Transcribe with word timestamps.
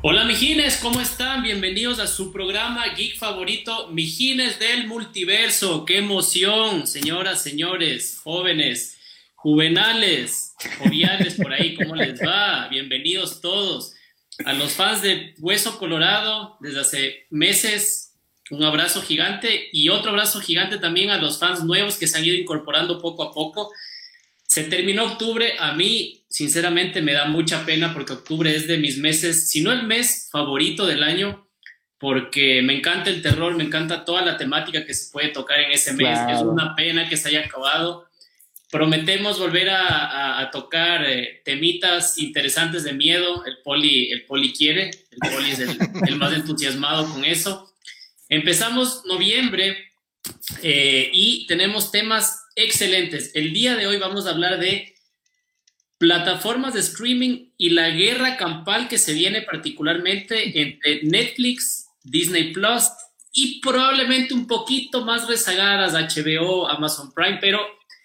Hola 0.00 0.24
Mijines, 0.24 0.76
¿cómo 0.76 1.00
están? 1.00 1.42
Bienvenidos 1.42 1.98
a 1.98 2.06
su 2.06 2.32
programa 2.32 2.86
geek 2.94 3.18
favorito, 3.18 3.88
Mijines 3.88 4.60
del 4.60 4.86
Multiverso. 4.86 5.84
¡Qué 5.84 5.96
emoción, 5.96 6.86
señoras, 6.86 7.42
señores, 7.42 8.20
jóvenes, 8.22 8.96
juvenales, 9.34 10.54
joviales 10.78 11.34
por 11.34 11.52
ahí! 11.52 11.74
¿Cómo 11.74 11.96
les 11.96 12.20
va? 12.20 12.68
Bienvenidos 12.68 13.40
todos. 13.40 13.92
A 14.44 14.52
los 14.52 14.74
fans 14.74 15.02
de 15.02 15.34
Hueso 15.40 15.80
Colorado, 15.80 16.56
desde 16.60 16.80
hace 16.80 17.26
meses, 17.30 18.14
un 18.50 18.62
abrazo 18.62 19.02
gigante 19.02 19.68
y 19.72 19.88
otro 19.88 20.10
abrazo 20.10 20.40
gigante 20.40 20.78
también 20.78 21.10
a 21.10 21.18
los 21.18 21.40
fans 21.40 21.64
nuevos 21.64 21.96
que 21.98 22.06
se 22.06 22.18
han 22.18 22.24
ido 22.24 22.36
incorporando 22.36 23.02
poco 23.02 23.24
a 23.24 23.32
poco. 23.32 23.72
Se 24.48 24.64
terminó 24.64 25.04
octubre, 25.04 25.56
a 25.58 25.74
mí 25.74 26.24
sinceramente 26.30 27.02
me 27.02 27.12
da 27.12 27.26
mucha 27.26 27.66
pena 27.66 27.92
porque 27.92 28.14
octubre 28.14 28.56
es 28.56 28.66
de 28.66 28.78
mis 28.78 28.96
meses, 28.96 29.50
si 29.50 29.60
no 29.60 29.70
el 29.72 29.82
mes 29.82 30.30
favorito 30.32 30.86
del 30.86 31.02
año, 31.02 31.46
porque 31.98 32.62
me 32.62 32.74
encanta 32.74 33.10
el 33.10 33.20
terror, 33.20 33.54
me 33.54 33.64
encanta 33.64 34.06
toda 34.06 34.22
la 34.22 34.38
temática 34.38 34.86
que 34.86 34.94
se 34.94 35.12
puede 35.12 35.28
tocar 35.28 35.60
en 35.60 35.72
ese 35.72 35.92
mes. 35.92 36.18
Es 36.30 36.40
una 36.40 36.74
pena 36.74 37.10
que 37.10 37.18
se 37.18 37.28
haya 37.28 37.44
acabado. 37.44 38.08
Prometemos 38.70 39.38
volver 39.38 39.68
a, 39.68 40.48
tocar 40.50 41.04
eh, 41.04 41.42
temitas 41.44 42.16
interesantes 42.16 42.84
de 42.84 42.94
miedo. 42.94 43.44
El 43.44 43.58
poli, 43.58 44.10
el 44.10 44.24
poli 44.24 44.54
quiere, 44.54 44.90
el 45.10 45.30
poli 45.30 45.50
es 45.50 45.58
el, 45.58 46.16
más 46.16 46.32
entusiasmado 46.32 47.06
con 47.12 47.22
eso. 47.26 47.70
Empezamos 48.30 49.02
noviembre 49.04 49.76
eh, 50.62 51.10
y 51.12 51.46
tenemos 51.46 51.90
temas 51.90 52.47
excelentes. 52.58 53.30
El 53.34 53.52
día 53.52 53.76
de 53.76 53.86
hoy 53.86 53.98
vamos 53.98 54.26
a 54.26 54.30
hablar 54.30 54.58
de 54.58 54.94
plataformas 55.96 56.74
de 56.74 56.80
streaming 56.80 57.50
y 57.56 57.70
la 57.70 57.90
guerra 57.90 58.36
campal 58.36 58.88
que 58.88 58.98
se 58.98 59.14
viene 59.14 59.42
particularmente 59.42 60.60
entre 60.60 61.04
Netflix, 61.04 61.86
Disney 62.02 62.52
Plus 62.52 62.84
y 63.32 63.60
probablemente 63.60 64.34
un 64.34 64.48
poquito 64.48 65.04
más 65.04 65.28
rezagadas 65.28 65.92
HBO, 65.94 66.68
Amazon 66.68 67.12
Prime, 67.12 67.38
pero 67.40 67.60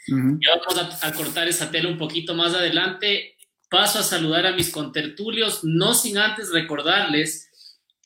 ya 0.07 0.49
vamos 0.59 0.99
a, 1.01 1.07
a, 1.07 1.13
cortar 1.13 1.47
esa 1.47 1.71
tela 1.71 1.89
un 1.89 1.97
poquito 1.97 2.35
más 2.35 2.53
adelante. 2.53 3.35
Paso 3.69 3.99
a 3.99 4.03
saludar 4.03 4.45
a 4.45 4.51
mis 4.51 4.69
contertulios, 4.69 5.61
no 5.63 5.95
sin 5.95 6.19
antes 6.19 6.51
recordarles 6.51 7.49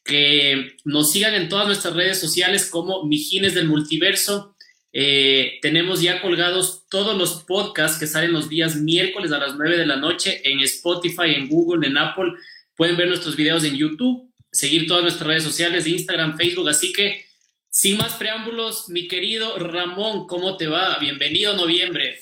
que 0.06 0.78
nos 0.86 1.12
sigan 1.12 1.34
en 1.34 1.50
todas 1.50 1.68
nuestras 1.68 1.94
redes 1.94 2.20
sociales 2.20 2.70
como 2.70 3.04
Mijines 3.04 3.54
del 3.54 3.68
Multiverso 3.68 4.56
eh, 4.94 5.60
tenemos 5.62 6.02
ya 6.02 6.22
colgados 6.22 6.86
todos 6.90 7.18
los 7.18 7.44
podcasts 7.44 8.00
que 8.00 8.08
salen 8.08 8.32
los 8.32 8.50
días 8.50 8.76
miércoles 8.76 9.32
a 9.32 9.38
las 9.38 9.56
9 9.56 9.78
de 9.78 9.86
la 9.86 9.98
noche 9.98 10.42
en 10.44 10.60
Spotify, 10.62 11.36
en 11.36 11.50
Google, 11.50 11.88
en 11.88 11.98
Apple. 11.98 12.34
Pueden 12.76 12.98
ver 12.98 13.08
nuestros 13.08 13.36
videos 13.36 13.64
en 13.64 13.76
YouTube, 13.76 14.32
seguir 14.52 14.88
todas 14.88 15.04
nuestras 15.04 15.28
redes 15.28 15.44
sociales, 15.44 15.88
Instagram, 15.88 16.38
Facebook. 16.38 16.70
Así 16.70 16.94
que, 16.94 17.26
sin 17.70 17.98
más 17.98 18.14
preámbulos, 18.14 18.90
mi 18.90 19.08
querido 19.08 19.58
Ramón, 19.60 20.26
¿cómo 20.28 20.58
te 20.58 20.68
va? 20.68 20.98
Bienvenido 21.00 21.56
noviembre. 21.56 22.20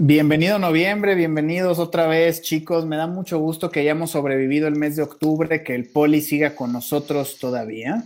Bienvenido 0.00 0.60
noviembre, 0.60 1.16
bienvenidos 1.16 1.80
otra 1.80 2.06
vez 2.06 2.40
chicos. 2.40 2.86
Me 2.86 2.96
da 2.96 3.08
mucho 3.08 3.38
gusto 3.38 3.70
que 3.70 3.80
hayamos 3.80 4.12
sobrevivido 4.12 4.68
el 4.68 4.76
mes 4.76 4.94
de 4.94 5.02
octubre, 5.02 5.64
que 5.64 5.74
el 5.74 5.90
poli 5.90 6.20
siga 6.20 6.54
con 6.54 6.72
nosotros 6.72 7.38
todavía, 7.40 8.04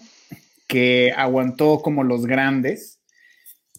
que 0.66 1.12
aguantó 1.14 1.80
como 1.82 2.02
los 2.02 2.24
grandes 2.24 3.01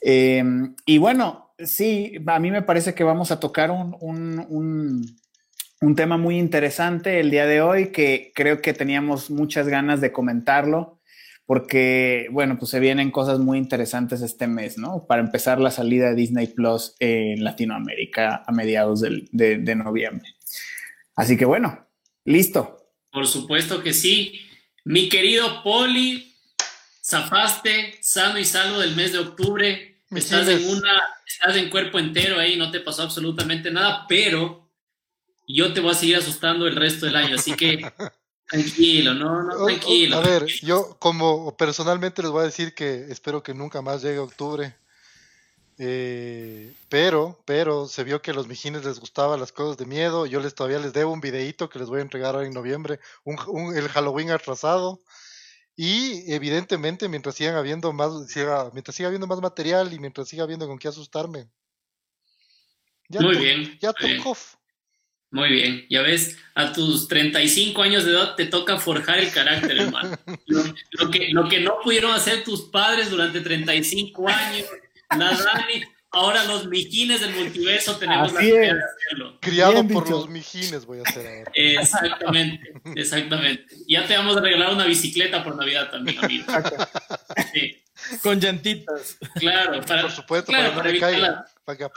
Em, 0.06 0.76
y 0.86 0.98
bueno, 0.98 1.54
sí, 1.60 2.14
a 2.28 2.40
mí 2.40 2.52
me 2.52 2.62
parece 2.62 2.94
que 2.94 3.06
vamos 3.06 3.32
a 3.32 3.40
tocar 3.40 3.72
un, 3.72 3.96
un, 4.02 5.96
tema 5.96 6.18
muy 6.18 6.38
interesante 6.38 7.22
el 7.22 7.32
día 7.32 7.46
de 7.46 7.62
hoy 7.62 7.92
que 7.92 8.32
creo 8.36 8.62
que 8.62 8.74
teníamos 8.74 9.30
muchas 9.30 9.68
ganas 9.68 10.02
de 10.02 10.12
comentarlo 10.12 11.00
porque, 11.46 12.28
bueno, 12.32 12.58
pues 12.58 12.72
se 12.72 12.80
vienen 12.80 13.12
cosas 13.12 13.40
muy 13.40 13.58
interesantes 13.58 14.22
este 14.22 14.48
mes, 14.48 14.78
¿no? 14.78 15.06
Para 15.08 15.22
empezar 15.22 15.60
la 15.60 15.72
salida 15.72 16.10
de 16.10 16.16
Disney 16.16 16.48
Plus 16.48 16.96
en 17.00 17.44
Latinoamérica 17.44 18.44
a 18.46 18.52
mediados 18.52 19.02
de, 19.02 19.28
de 19.32 19.76
noviembre. 19.76 20.36
Así 21.16 21.38
que 21.38 21.46
bueno, 21.46 21.88
listo. 22.26 22.90
Por 23.12 23.28
supuesto 23.28 23.84
que 23.84 23.94
sí. 23.94 24.40
Mi 24.86 25.08
querido 25.10 25.64
Poli, 25.64 26.34
zafaste 27.04 27.96
sano 28.02 28.40
y 28.40 28.46
salvo 28.46 28.80
del 28.80 28.96
mes 28.96 29.14
de 29.14 29.20
octubre 29.20 29.93
estás 30.20 30.48
en 30.48 30.70
una, 30.70 31.02
estás 31.26 31.56
en 31.56 31.70
cuerpo 31.70 32.00
entero 32.00 32.40
ahí, 32.40 32.58
no 32.58 32.72
te 32.72 32.80
pasó 32.80 33.04
absolutamente 33.04 33.72
nada, 33.72 34.06
pero 34.08 34.70
yo 35.48 35.74
te 35.74 35.82
voy 35.82 35.92
a 35.92 35.96
seguir 35.96 36.18
asustando 36.18 36.68
el 36.68 36.76
resto 36.76 37.06
del 37.06 37.16
año, 37.16 37.36
así 37.36 37.54
que 37.56 37.80
tranquilo, 38.48 39.14
no, 39.14 39.44
no, 39.44 39.66
tranquilo. 39.66 40.18
A 40.18 40.22
ver, 40.22 40.46
yo 40.46 40.96
como 41.00 41.56
personalmente 41.58 42.22
les 42.22 42.32
voy 42.32 42.42
a 42.42 42.46
decir 42.46 42.74
que 42.74 43.06
espero 43.10 43.44
que 43.44 43.54
nunca 43.54 43.82
más 43.82 44.02
llegue 44.02 44.20
octubre. 44.20 44.76
Eh, 45.80 46.72
pero, 46.88 47.42
pero 47.46 47.88
se 47.88 48.04
vio 48.04 48.22
que 48.22 48.32
a 48.32 48.34
los 48.34 48.48
mijines 48.48 48.86
les 48.86 49.00
gustaban 49.00 49.40
las 49.40 49.52
cosas 49.52 49.78
de 49.78 49.86
miedo. 49.86 50.26
Yo 50.26 50.40
les 50.40 50.54
todavía 50.54 50.80
les 50.80 50.94
debo 50.94 51.12
un 51.12 51.22
videito 51.22 51.70
que 51.70 51.80
les 51.80 51.90
voy 51.90 52.00
a 52.00 52.04
entregar 52.04 52.36
ahora 52.36 52.48
en 52.48 52.54
noviembre, 52.54 53.00
un, 53.24 53.76
el 53.76 53.90
Halloween 53.90 54.32
atrasado. 54.32 55.02
Y 55.76 56.32
evidentemente, 56.32 57.10
mientras 57.10 57.36
sigan 57.36 57.56
habiendo 57.56 57.92
más, 57.94 58.12
mientras 58.74 58.96
siga 58.96 59.08
habiendo 59.08 59.28
más 59.28 59.42
material 59.42 59.92
y 59.92 60.00
mientras 60.00 60.28
siga 60.28 60.44
habiendo 60.44 60.68
con 60.68 60.78
qué 60.78 60.88
asustarme. 60.88 61.48
muy 63.10 63.38
bien. 63.38 63.78
Ya. 63.82 63.94
Muy 65.34 65.50
bien, 65.50 65.88
ya 65.90 66.04
ves, 66.04 66.38
a 66.54 66.72
tus 66.74 67.08
35 67.08 67.82
años 67.82 68.06
de 68.06 68.12
edad 68.12 68.36
te 68.36 68.46
toca 68.46 68.78
forjar 68.78 69.18
el 69.18 69.32
carácter, 69.32 69.80
hermano. 69.80 70.16
lo, 70.92 71.10
que, 71.10 71.30
lo 71.30 71.50
que 71.50 71.60
no 71.60 71.80
pudieron 71.84 72.12
hacer 72.12 72.44
tus 72.44 72.66
padres 72.70 73.10
durante 73.10 73.42
35 73.42 74.30
años, 74.30 74.68
nada, 75.10 75.66
Ahora 76.14 76.44
los 76.44 76.68
mijines 76.68 77.22
del 77.22 77.34
multiverso 77.34 77.98
tenemos 77.98 78.32
la 78.34 78.40
de 78.40 78.70
hacerlo. 78.70 79.40
Criado 79.42 79.88
por 79.88 80.08
los 80.08 80.30
mijines 80.30 80.86
voy 80.86 81.00
a 81.00 81.02
hacer 81.10 81.26
ahora. 81.26 81.52
Exactamente, 81.56 82.74
exactamente. 82.96 83.76
Ya 83.88 84.06
te 84.06 84.16
vamos 84.16 84.38
a 84.38 84.42
regalar 84.42 84.74
una 84.74 84.86
bicicleta 84.86 85.44
por 85.44 85.56
Navidad 85.56 85.90
también, 85.90 86.24
amigo. 86.24 86.46
Sí. 87.52 87.84
Con 88.22 88.40
llantitas. 88.40 89.18
Claro, 89.40 89.82
para, 89.82 90.04
por 90.04 90.12
supuesto, 90.12 90.52
para, 90.52 90.76
para, 90.76 90.92
que 90.92 91.88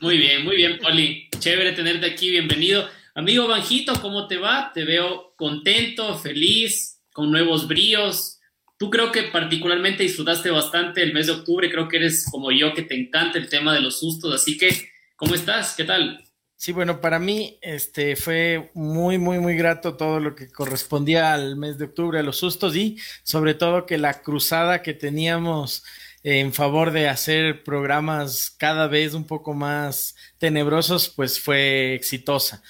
Muy 0.00 0.16
bien, 0.16 0.44
muy 0.44 0.56
bien, 0.56 0.78
Poli. 0.78 1.28
Chévere 1.38 1.72
tenerte 1.72 2.06
aquí, 2.06 2.30
bienvenido. 2.30 2.88
Amigo 3.14 3.46
Banjito, 3.46 4.00
¿cómo 4.00 4.26
te 4.26 4.38
va? 4.38 4.70
Te 4.72 4.84
veo 4.84 5.34
contento, 5.36 6.16
feliz, 6.16 7.02
con 7.12 7.30
nuevos 7.30 7.68
bríos. 7.68 8.38
Tú 8.82 8.90
creo 8.90 9.12
que 9.12 9.22
particularmente 9.22 10.02
disfrutaste 10.02 10.50
bastante 10.50 11.04
el 11.04 11.14
mes 11.14 11.28
de 11.28 11.34
octubre, 11.34 11.70
creo 11.70 11.86
que 11.86 11.98
eres 11.98 12.26
como 12.28 12.50
yo 12.50 12.74
que 12.74 12.82
te 12.82 13.00
encanta 13.00 13.38
el 13.38 13.48
tema 13.48 13.72
de 13.72 13.80
los 13.80 14.00
sustos, 14.00 14.34
así 14.34 14.58
que, 14.58 14.70
¿cómo 15.14 15.36
estás? 15.36 15.76
¿Qué 15.76 15.84
tal? 15.84 16.20
Sí, 16.56 16.72
bueno, 16.72 17.00
para 17.00 17.20
mí 17.20 17.60
este 17.62 18.16
fue 18.16 18.72
muy, 18.74 19.18
muy, 19.18 19.38
muy 19.38 19.56
grato 19.56 19.96
todo 19.96 20.18
lo 20.18 20.34
que 20.34 20.50
correspondía 20.50 21.32
al 21.32 21.54
mes 21.54 21.78
de 21.78 21.84
octubre, 21.84 22.18
a 22.18 22.24
los 22.24 22.38
sustos 22.38 22.74
y 22.74 22.98
sobre 23.22 23.54
todo 23.54 23.86
que 23.86 23.98
la 23.98 24.20
cruzada 24.20 24.82
que 24.82 24.94
teníamos 24.94 25.84
en 26.24 26.52
favor 26.52 26.90
de 26.90 27.08
hacer 27.08 27.62
programas 27.62 28.50
cada 28.50 28.88
vez 28.88 29.14
un 29.14 29.28
poco 29.28 29.54
más 29.54 30.16
tenebrosos, 30.38 31.08
pues 31.08 31.38
fue 31.38 31.94
exitosa. 31.94 32.64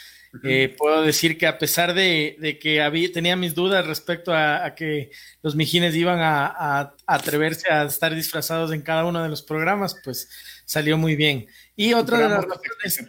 Eh, 0.44 0.74
puedo 0.78 1.02
decir 1.02 1.36
que 1.36 1.46
a 1.46 1.58
pesar 1.58 1.92
de, 1.92 2.58
que 2.60 2.80
había, 2.80 3.12
tenía 3.12 3.36
mis 3.36 3.54
dudas 3.54 3.86
respecto 3.86 4.32
a, 4.34 4.74
que 4.74 5.10
los 5.42 5.54
mijines 5.54 5.94
iban 5.94 6.20
a, 6.20 6.94
atreverse 7.06 7.70
a 7.70 7.84
estar 7.84 8.14
disfrazados 8.14 8.72
en 8.72 8.82
cada 8.82 9.04
uno 9.04 9.22
de 9.22 9.28
los 9.28 9.42
programas, 9.42 9.94
pues 10.02 10.30
salió 10.64 10.96
muy 10.96 11.16
bien. 11.16 11.46
Y 11.76 11.92
otra 11.92 12.18
de 12.18 12.28
las 12.28 12.44
razones... 12.44 13.06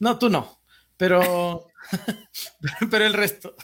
No, 0.00 0.18
tú 0.18 0.28
no, 0.28 0.60
pero, 0.96 1.68
pero 2.90 3.06
el 3.06 3.12
resto. 3.12 3.54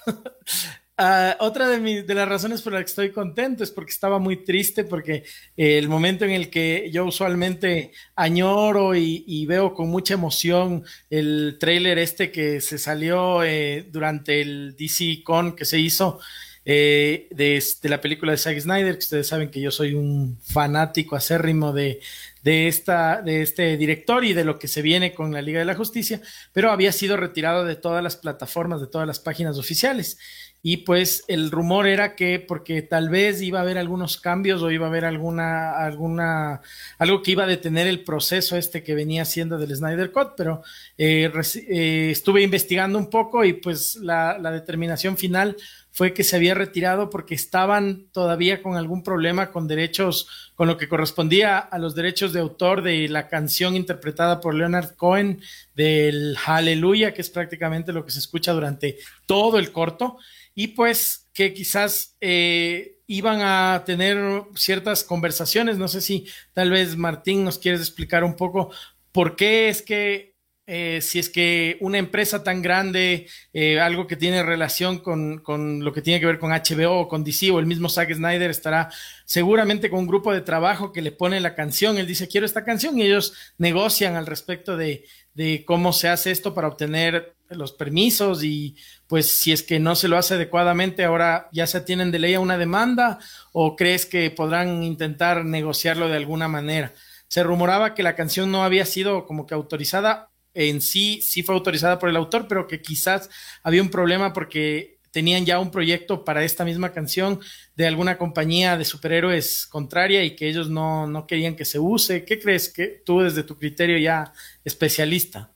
Ah, 0.98 1.36
otra 1.40 1.68
de, 1.68 2.02
de 2.02 2.14
las 2.14 2.28
razones 2.28 2.60
por 2.60 2.74
las 2.74 2.82
que 2.82 2.90
estoy 2.90 3.10
contento 3.12 3.64
es 3.64 3.70
porque 3.70 3.90
estaba 3.90 4.18
muy 4.18 4.44
triste, 4.44 4.84
porque 4.84 5.24
eh, 5.56 5.78
el 5.78 5.88
momento 5.88 6.24
en 6.26 6.32
el 6.32 6.50
que 6.50 6.90
yo 6.92 7.06
usualmente 7.06 7.92
añoro 8.14 8.94
y, 8.94 9.46
veo 9.46 9.74
con 9.74 9.88
mucha 9.88 10.14
emoción 10.14 10.84
el 11.10 11.56
trailer 11.58 11.98
este 11.98 12.30
que 12.30 12.60
se 12.60 12.78
salió 12.78 13.42
eh, 13.42 13.88
durante 13.90 14.42
el 14.42 14.76
DC 14.76 15.22
Con 15.24 15.56
que 15.56 15.64
se 15.64 15.78
hizo 15.78 16.20
eh, 16.64 17.28
de, 17.32 17.60
la 17.88 18.00
película 18.00 18.32
de 18.32 18.38
Zack 18.38 18.60
Snyder, 18.60 18.94
que 18.94 19.00
ustedes 19.00 19.26
saben 19.26 19.50
que 19.50 19.60
yo 19.60 19.70
soy 19.72 19.94
un 19.94 20.38
fanático 20.42 21.16
acérrimo 21.16 21.72
de, 21.72 22.00
esta, 22.44 23.20
de 23.20 23.42
este 23.42 23.76
director 23.76 24.24
y 24.24 24.32
de 24.32 24.44
lo 24.44 24.58
que 24.58 24.68
se 24.68 24.82
viene 24.82 25.12
con 25.12 25.32
la 25.32 25.42
Liga 25.42 25.58
de 25.58 25.64
la 25.64 25.74
Justicia, 25.74 26.20
pero 26.52 26.70
había 26.70 26.92
sido 26.92 27.16
retirado 27.16 27.64
de 27.64 27.74
todas 27.74 28.02
las 28.02 28.16
plataformas, 28.16 28.80
de 28.80 28.86
todas 28.86 29.06
las 29.08 29.18
páginas 29.18 29.58
oficiales. 29.58 30.18
Y 30.64 30.78
pues 30.78 31.24
el 31.26 31.50
rumor 31.50 31.88
era 31.88 32.14
que 32.14 32.38
porque 32.38 32.82
tal 32.82 33.08
vez 33.08 33.42
iba 33.42 33.58
a 33.58 33.62
haber 33.62 33.78
algunos 33.78 34.16
cambios 34.20 34.62
o 34.62 34.70
iba 34.70 34.86
a 34.86 34.90
haber 34.90 35.04
alguna, 35.04 35.72
alguna, 35.72 36.60
algo 36.98 37.20
que 37.20 37.32
iba 37.32 37.42
a 37.42 37.48
detener 37.48 37.88
el 37.88 38.04
proceso 38.04 38.56
este 38.56 38.84
que 38.84 38.94
venía 38.94 39.24
siendo 39.24 39.58
del 39.58 39.74
Snyder 39.74 40.12
Cut, 40.12 40.34
pero 40.36 40.62
eh, 40.96 41.30
eh, 41.68 42.08
estuve 42.12 42.42
investigando 42.42 42.96
un 42.96 43.10
poco 43.10 43.44
y 43.44 43.54
pues 43.54 43.96
la, 43.96 44.38
la 44.38 44.52
determinación 44.52 45.18
final 45.18 45.56
fue 45.90 46.14
que 46.14 46.24
se 46.24 46.36
había 46.36 46.54
retirado 46.54 47.10
porque 47.10 47.34
estaban 47.34 48.06
todavía 48.12 48.62
con 48.62 48.76
algún 48.76 49.02
problema 49.02 49.50
con 49.50 49.68
derechos, 49.68 50.52
con 50.54 50.66
lo 50.66 50.78
que 50.78 50.88
correspondía 50.88 51.58
a 51.58 51.78
los 51.78 51.94
derechos 51.94 52.32
de 52.32 52.40
autor 52.40 52.82
de 52.82 53.08
la 53.08 53.28
canción 53.28 53.76
interpretada 53.76 54.40
por 54.40 54.54
Leonard 54.54 54.94
Cohen 54.96 55.42
del 55.74 56.36
Hallelujah, 56.36 57.12
que 57.12 57.20
es 57.20 57.28
prácticamente 57.28 57.92
lo 57.92 58.06
que 58.06 58.12
se 58.12 58.20
escucha 58.20 58.52
durante 58.52 58.98
todo 59.26 59.58
el 59.58 59.70
corto 59.70 60.18
y 60.54 60.68
pues 60.68 61.28
que 61.32 61.54
quizás 61.54 62.16
eh, 62.20 62.98
iban 63.06 63.40
a 63.42 63.82
tener 63.84 64.44
ciertas 64.54 65.04
conversaciones. 65.04 65.78
No 65.78 65.88
sé 65.88 66.00
si 66.00 66.26
tal 66.52 66.70
vez 66.70 66.96
Martín 66.96 67.44
nos 67.44 67.58
quieres 67.58 67.80
explicar 67.80 68.24
un 68.24 68.36
poco 68.36 68.70
por 69.12 69.36
qué 69.36 69.68
es 69.68 69.82
que 69.82 70.32
eh, 70.66 71.00
si 71.02 71.18
es 71.18 71.28
que 71.28 71.76
una 71.80 71.98
empresa 71.98 72.44
tan 72.44 72.62
grande, 72.62 73.26
eh, 73.52 73.80
algo 73.80 74.06
que 74.06 74.14
tiene 74.14 74.44
relación 74.44 75.00
con, 75.00 75.38
con, 75.38 75.84
lo 75.84 75.92
que 75.92 76.02
tiene 76.02 76.20
que 76.20 76.26
ver 76.26 76.38
con 76.38 76.52
HBO 76.52 77.00
o 77.00 77.08
con 77.08 77.24
DC 77.24 77.50
o 77.50 77.58
el 77.58 77.66
mismo 77.66 77.88
Zack 77.88 78.14
Snyder 78.14 78.48
estará 78.48 78.88
seguramente 79.24 79.90
con 79.90 80.00
un 80.00 80.06
grupo 80.06 80.32
de 80.32 80.40
trabajo 80.40 80.92
que 80.92 81.02
le 81.02 81.10
pone 81.10 81.40
la 81.40 81.56
canción, 81.56 81.98
él 81.98 82.06
dice 82.06 82.28
quiero 82.28 82.46
esta 82.46 82.64
canción 82.64 82.96
y 82.96 83.02
ellos 83.02 83.34
negocian 83.58 84.14
al 84.14 84.26
respecto 84.26 84.76
de, 84.76 85.04
de 85.34 85.64
cómo 85.66 85.92
se 85.92 86.08
hace 86.08 86.30
esto 86.30 86.54
para 86.54 86.68
obtener 86.68 87.34
los 87.54 87.72
permisos 87.72 88.42
y 88.44 88.76
pues 89.06 89.28
si 89.28 89.52
es 89.52 89.62
que 89.62 89.78
no 89.78 89.94
se 89.94 90.08
lo 90.08 90.16
hace 90.16 90.34
adecuadamente, 90.34 91.04
ahora 91.04 91.48
ya 91.52 91.66
se 91.66 91.80
tienen 91.80 92.10
de 92.10 92.18
ley 92.18 92.34
a 92.34 92.40
una 92.40 92.58
demanda 92.58 93.18
o 93.52 93.76
crees 93.76 94.06
que 94.06 94.30
podrán 94.30 94.82
intentar 94.82 95.44
negociarlo 95.44 96.08
de 96.08 96.16
alguna 96.16 96.48
manera. 96.48 96.92
Se 97.28 97.42
rumoraba 97.42 97.94
que 97.94 98.02
la 98.02 98.16
canción 98.16 98.50
no 98.50 98.64
había 98.64 98.84
sido 98.84 99.26
como 99.26 99.46
que 99.46 99.54
autorizada, 99.54 100.30
en 100.54 100.80
sí 100.80 101.20
sí 101.22 101.42
fue 101.42 101.54
autorizada 101.54 101.98
por 101.98 102.08
el 102.08 102.16
autor, 102.16 102.46
pero 102.48 102.66
que 102.66 102.82
quizás 102.82 103.30
había 103.62 103.82
un 103.82 103.90
problema 103.90 104.32
porque 104.32 104.98
tenían 105.12 105.44
ya 105.44 105.60
un 105.60 105.70
proyecto 105.70 106.24
para 106.24 106.42
esta 106.42 106.64
misma 106.64 106.92
canción 106.92 107.38
de 107.76 107.86
alguna 107.86 108.18
compañía 108.18 108.76
de 108.76 108.84
superhéroes 108.84 109.66
contraria 109.66 110.24
y 110.24 110.34
que 110.34 110.48
ellos 110.48 110.68
no, 110.68 111.06
no 111.06 111.26
querían 111.26 111.54
que 111.54 111.64
se 111.64 111.78
use. 111.78 112.24
¿Qué 112.24 112.40
crees 112.40 112.68
que 112.72 113.02
tú 113.04 113.20
desde 113.20 113.44
tu 113.44 113.56
criterio 113.56 113.98
ya 113.98 114.32
especialista? 114.64 115.51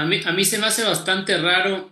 A 0.00 0.06
mí, 0.06 0.18
a 0.24 0.32
mí 0.32 0.46
se 0.46 0.56
me 0.56 0.66
hace 0.66 0.82
bastante 0.82 1.36
raro 1.36 1.90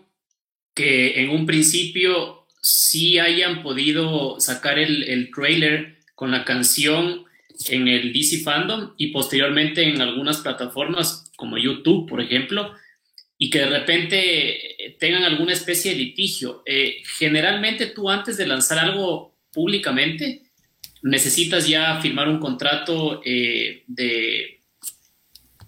que 0.74 1.20
en 1.20 1.28
un 1.28 1.44
principio 1.44 2.46
sí 2.62 3.18
hayan 3.18 3.62
podido 3.62 4.40
sacar 4.40 4.78
el, 4.78 5.02
el 5.02 5.30
trailer 5.30 5.98
con 6.14 6.30
la 6.30 6.46
canción 6.46 7.26
en 7.68 7.86
el 7.86 8.14
DC 8.14 8.38
Fandom 8.38 8.94
y 8.96 9.08
posteriormente 9.08 9.82
en 9.82 10.00
algunas 10.00 10.38
plataformas 10.38 11.30
como 11.36 11.58
YouTube, 11.58 12.08
por 12.08 12.22
ejemplo, 12.22 12.72
y 13.36 13.50
que 13.50 13.58
de 13.58 13.66
repente 13.66 14.96
tengan 14.98 15.24
alguna 15.24 15.52
especie 15.52 15.90
de 15.92 15.98
litigio. 15.98 16.62
Eh, 16.64 17.02
generalmente 17.18 17.88
tú 17.88 18.08
antes 18.08 18.38
de 18.38 18.46
lanzar 18.46 18.78
algo 18.78 19.36
públicamente 19.52 20.44
necesitas 21.02 21.68
ya 21.68 22.00
firmar 22.00 22.26
un 22.26 22.40
contrato 22.40 23.20
eh, 23.22 23.84
de, 23.86 24.62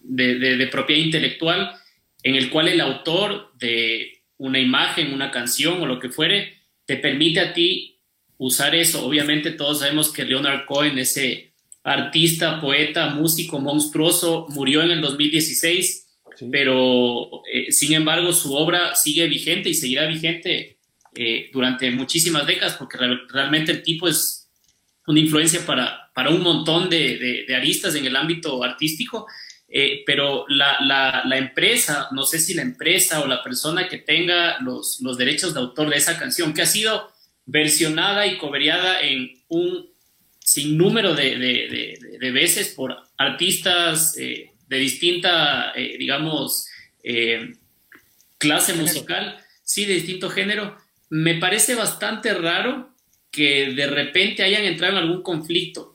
de, 0.01 0.39
de 0.39 0.67
propiedad 0.69 1.05
intelectual 1.05 1.77
en 2.23 2.35
el 2.35 2.51
cual 2.51 2.69
el 2.69 2.81
autor 2.81 3.53
de 3.59 4.23
una 4.39 4.59
imagen, 4.59 5.13
una 5.13 5.31
canción 5.31 5.83
o 5.83 5.87
lo 5.87 5.99
que 5.99 6.09
fuere, 6.09 6.59
te 6.87 6.97
permite 6.97 7.41
a 7.41 7.53
ti 7.53 7.99
usar 8.39 8.75
eso. 8.75 9.07
Obviamente 9.07 9.53
todos 9.53 9.81
sabemos 9.81 10.13
que 10.13 10.25
Leonard 10.25 10.65
Cohen, 10.67 10.99
ese 10.99 11.53
artista, 11.83 12.61
poeta, 12.61 13.11
músico 13.11 13.59
monstruoso, 13.59 14.47
murió 14.51 14.83
en 14.83 14.91
el 14.91 15.01
2016, 15.01 16.07
pero 16.51 17.43
eh, 17.53 17.71
sin 17.71 17.93
embargo 17.93 18.33
su 18.33 18.55
obra 18.55 18.95
sigue 18.95 19.27
vigente 19.27 19.69
y 19.69 19.75
seguirá 19.75 20.07
vigente 20.07 20.79
eh, 21.15 21.51
durante 21.53 21.91
muchísimas 21.91 22.47
décadas 22.47 22.77
porque 22.79 22.99
realmente 23.29 23.73
el 23.73 23.83
tipo 23.83 24.09
es 24.09 24.49
una 25.07 25.21
influencia 25.21 25.67
para, 25.67 26.11
para 26.15 26.31
un 26.31 26.43
montón 26.43 26.89
de, 26.89 27.45
de 27.47 27.55
aristas 27.55 27.95
en 27.95 28.07
el 28.07 28.17
ámbito 28.17 28.63
artístico 28.63 29.27
eh, 29.73 30.03
pero 30.05 30.47
la, 30.49 30.79
la, 30.81 31.39
empresa, 31.39 32.09
no 32.11 32.25
sé 32.25 32.41
si 32.41 32.55
la 32.55 32.63
empresa 32.63 33.21
o 33.21 33.29
la 33.29 33.41
persona 33.41 33.89
que 33.89 33.99
tenga 33.99 34.59
los, 34.61 35.01
los 35.01 35.17
derechos 35.17 35.55
de 35.55 35.61
autor 35.61 35.91
de 35.91 35.97
esa 35.97 36.19
canción, 36.19 36.53
que 36.53 36.63
ha 36.63 36.67
sido 36.67 37.13
versionada 37.47 38.27
y 38.27 38.37
coberiada 38.37 39.01
en 39.01 39.31
un 39.47 39.89
sinnúmero 40.41 41.15
de, 41.15 41.39
de, 41.39 42.19
de, 42.19 42.31
veces 42.33 42.71
por 42.71 42.97
artistas 43.17 44.17
eh, 44.19 44.51
de 44.67 44.77
distinta, 44.77 45.73
eh, 45.77 45.97
digamos, 45.99 46.67
clase 48.39 48.75
musical, 48.75 49.39
sí, 49.63 49.85
de 49.85 49.95
distinto 49.95 50.31
género, 50.31 50.77
me 51.11 51.37
parece 51.37 51.77
bastante 51.77 52.35
raro 52.35 52.91
que 53.31 53.73
de 53.73 53.87
repente 53.87 54.43
hayan 54.43 54.65
entrado 54.65 54.95
en 54.95 55.05
algún 55.05 55.23
conflicto 55.23 55.90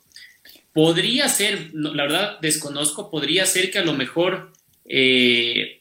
Podría 0.76 1.30
ser, 1.30 1.70
la 1.74 2.04
verdad 2.04 2.38
desconozco, 2.42 3.10
podría 3.10 3.46
ser 3.46 3.72
que 3.72 3.80
a 3.80 3.86
lo 3.86 3.94
mejor, 3.94 4.52
eh, 4.84 5.80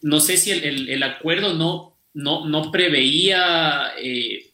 no 0.00 0.20
sé 0.20 0.36
si 0.36 0.52
el, 0.52 1.02
acuerdo 1.02 1.54
no, 1.54 1.98
no, 2.14 2.46
no 2.46 2.70
preveía 2.70 3.94
eh, 3.98 4.52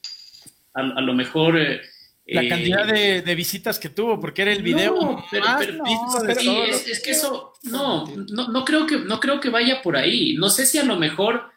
a, 0.73 1.03
lo 1.03 1.13
mejor... 1.13 1.59
Eh, 1.59 1.83
la 2.25 2.49
cantidad 2.49 2.87
de, 2.87 3.35
visitas 3.35 3.79
que 3.79 3.91
tuvo, 3.91 4.19
porque 4.19 4.41
era 4.41 4.53
el 4.53 4.63
video 4.63 5.23
es, 5.31 7.03
que 7.03 7.11
eso, 7.11 7.53
no, 7.65 8.07
no, 8.31 8.65
creo 8.65 8.87
que, 8.87 8.97
no 9.01 9.21
creo 9.21 9.39
que 9.39 9.51
vaya 9.51 9.83
por 9.83 9.99
ahí. 9.99 10.33
No 10.39 10.49
sé 10.49 10.65
si 10.65 10.79
a 10.79 10.85
lo 10.85 10.97
mejor 10.97 11.51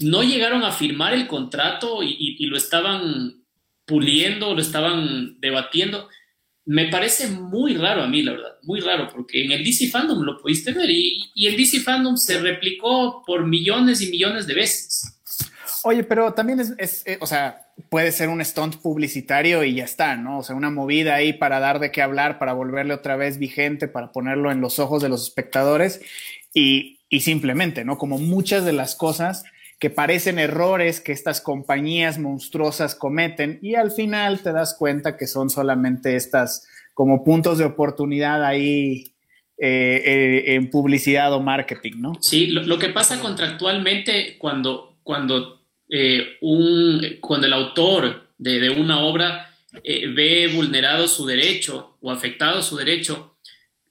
no 0.00 0.24
llegaron 0.24 0.64
a 0.64 0.72
firmar 0.72 1.14
el 1.14 1.28
contrato 1.28 2.02
y, 2.02 2.34
y 2.40 2.46
lo 2.46 2.56
estaban 2.56 3.44
puliendo, 3.84 4.52
lo 4.52 4.60
estaban 4.60 5.38
debatiendo 5.38 6.08
me 6.64 6.88
parece 6.88 7.28
muy 7.28 7.74
raro 7.74 8.02
a 8.02 8.08
mí, 8.08 8.22
la 8.22 8.32
verdad, 8.32 8.56
muy 8.62 8.80
raro, 8.80 9.08
porque 9.12 9.44
en 9.44 9.52
el 9.52 9.64
DC 9.64 9.88
Fandom 9.88 10.22
lo 10.22 10.40
pudiste 10.40 10.72
ver 10.72 10.88
y, 10.90 11.20
el 11.34 11.56
DC 11.56 11.80
Fandom 11.80 12.16
se 12.16 12.38
replicó 12.38 13.22
por 13.26 13.46
millones 13.46 14.00
y 14.00 14.10
millones 14.10 14.46
de 14.46 14.54
veces. 14.54 15.18
Oye, 15.84 16.04
pero 16.04 16.32
también 16.32 16.60
es, 16.78 17.02
eh, 17.06 17.18
o 17.20 17.26
sea, 17.26 17.66
puede 17.88 18.12
ser 18.12 18.28
un 18.28 18.44
stunt 18.44 18.76
publicitario 18.76 19.64
y 19.64 19.74
ya 19.74 19.84
está, 19.84 20.16
¿no? 20.16 20.38
O 20.38 20.42
sea, 20.44 20.54
una 20.54 20.70
movida 20.70 21.16
ahí 21.16 21.32
para 21.32 21.58
dar 21.58 21.80
de 21.80 21.90
qué 21.90 22.02
hablar, 22.02 22.38
para 22.38 22.52
volverle 22.52 22.94
otra 22.94 23.16
vez 23.16 23.38
vigente, 23.38 23.88
para 23.88 24.12
ponerlo 24.12 24.52
en 24.52 24.60
los 24.60 24.78
ojos 24.78 25.02
de 25.02 25.08
los 25.08 25.24
espectadores 25.24 26.00
y, 26.54 27.00
y 27.08 27.20
simplemente, 27.20 27.84
¿no? 27.84 27.98
Como 27.98 28.18
muchas 28.18 28.64
de 28.64 28.72
las 28.72 28.94
cosas 28.94 29.42
que 29.82 29.90
parecen 29.90 30.38
errores 30.38 31.00
que 31.00 31.10
estas 31.10 31.40
compañías 31.40 32.16
monstruosas 32.16 32.94
cometen 32.94 33.58
y 33.62 33.74
al 33.74 33.90
final 33.90 34.40
te 34.40 34.52
das 34.52 34.76
cuenta 34.78 35.16
que 35.16 35.26
son 35.26 35.50
solamente 35.50 36.14
estas 36.14 36.68
como 36.94 37.24
puntos 37.24 37.58
de 37.58 37.64
oportunidad 37.64 38.44
ahí 38.44 39.12
eh, 39.58 40.02
eh, 40.04 40.54
en 40.54 40.70
publicidad 40.70 41.32
o 41.32 41.40
marketing, 41.40 41.94
¿no? 41.96 42.12
Sí, 42.20 42.46
lo, 42.46 42.78
que 42.78 42.90
pasa 42.90 43.18
contractualmente 43.18 44.38
cuando, 44.38 44.98
cuando, 45.02 45.64
eh, 45.88 46.36
un, 46.42 47.18
cuando 47.20 47.48
el 47.48 47.52
autor 47.52 48.28
de, 48.38 48.60
de 48.60 48.70
una 48.70 49.00
obra 49.00 49.50
ve 49.82 50.48
vulnerado 50.54 51.08
su 51.08 51.26
derecho 51.26 51.98
o 52.00 52.12
afectado 52.12 52.62
su 52.62 52.76
derecho, 52.76 53.36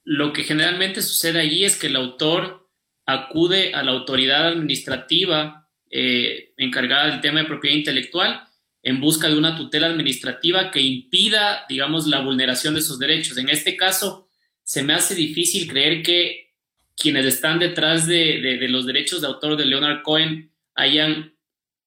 lo 0.05 0.31
que 0.31 0.43
generalmente 0.43 1.01
sucede 1.01 1.41
allí 1.41 1.65
es 1.65 1.77
que 1.77 1.87
el 1.87 1.97
autor 1.97 2.69
acude 3.05 3.73
a 3.73 3.83
la 3.83 3.91
autoridad 3.91 4.47
administrativa 4.47 5.60
eh, 5.91 6.53
encargada 6.57 7.11
del 7.11 7.21
tema 7.21 7.41
de 7.41 7.45
propiedad 7.45 7.75
intelectual 7.75 8.47
en 8.83 8.99
busca 8.99 9.27
de 9.27 9.37
una 9.37 9.55
tutela 9.55 9.87
administrativa 9.87 10.71
que 10.71 10.81
impida, 10.81 11.65
digamos, 11.69 12.07
la 12.07 12.21
vulneración 12.21 12.73
de 12.73 12.79
esos 12.79 12.97
derechos. 12.97 13.37
En 13.37 13.49
este 13.49 13.77
caso, 13.77 14.27
se 14.63 14.83
me 14.83 14.93
hace 14.93 15.13
difícil 15.13 15.67
creer 15.67 16.01
que 16.01 16.53
quienes 16.95 17.25
están 17.25 17.59
detrás 17.59 18.07
de, 18.07 18.57
los 18.69 18.85
derechos 18.85 19.21
de 19.21 19.27
autor 19.27 19.57
de 19.57 19.65
Leonard 19.65 20.01
Cohen 20.01 20.51
hayan 20.75 21.33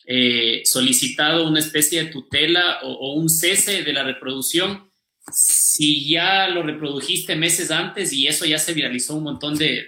eh, 0.06 0.62
solicitado 0.64 1.49
una 1.49 1.61
especie 1.61 2.04
de 2.04 2.11
tutela 2.11 2.80
o, 2.82 2.92
o, 2.92 3.14
un 3.14 3.30
cese 3.30 3.82
de 3.82 3.92
la 3.92 4.04
reproducción 4.04 4.90
si 5.32 6.06
ya 6.08 6.49
lo 6.49 6.62
reprodujiste 6.62 7.34
meses 7.37 7.70
antes 7.70 8.12
y 8.12 8.26
eso 8.26 8.44
ya 8.44 8.58
se 8.58 8.75
viralizó 8.75 9.14
un 9.14 9.25
montón 9.25 9.56
de, 9.56 9.87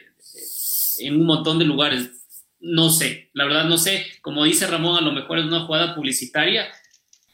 en 1.01 1.17
un 1.17 1.27
montón 1.27 1.59
de 1.59 1.65
lugares. 1.65 2.11
No 2.69 2.91
sé, 2.91 3.31
la 3.33 3.45
verdad 3.45 3.65
no 3.65 3.79
sé. 3.79 4.07
Como 4.21 4.45
dice 4.45 4.67
Ramón, 4.67 4.97
a 4.97 5.01
lo 5.01 5.13
mejor 5.13 5.39
es 5.39 5.45
una 5.45 5.67
jugada 5.67 5.95
publicitaria. 5.95 6.69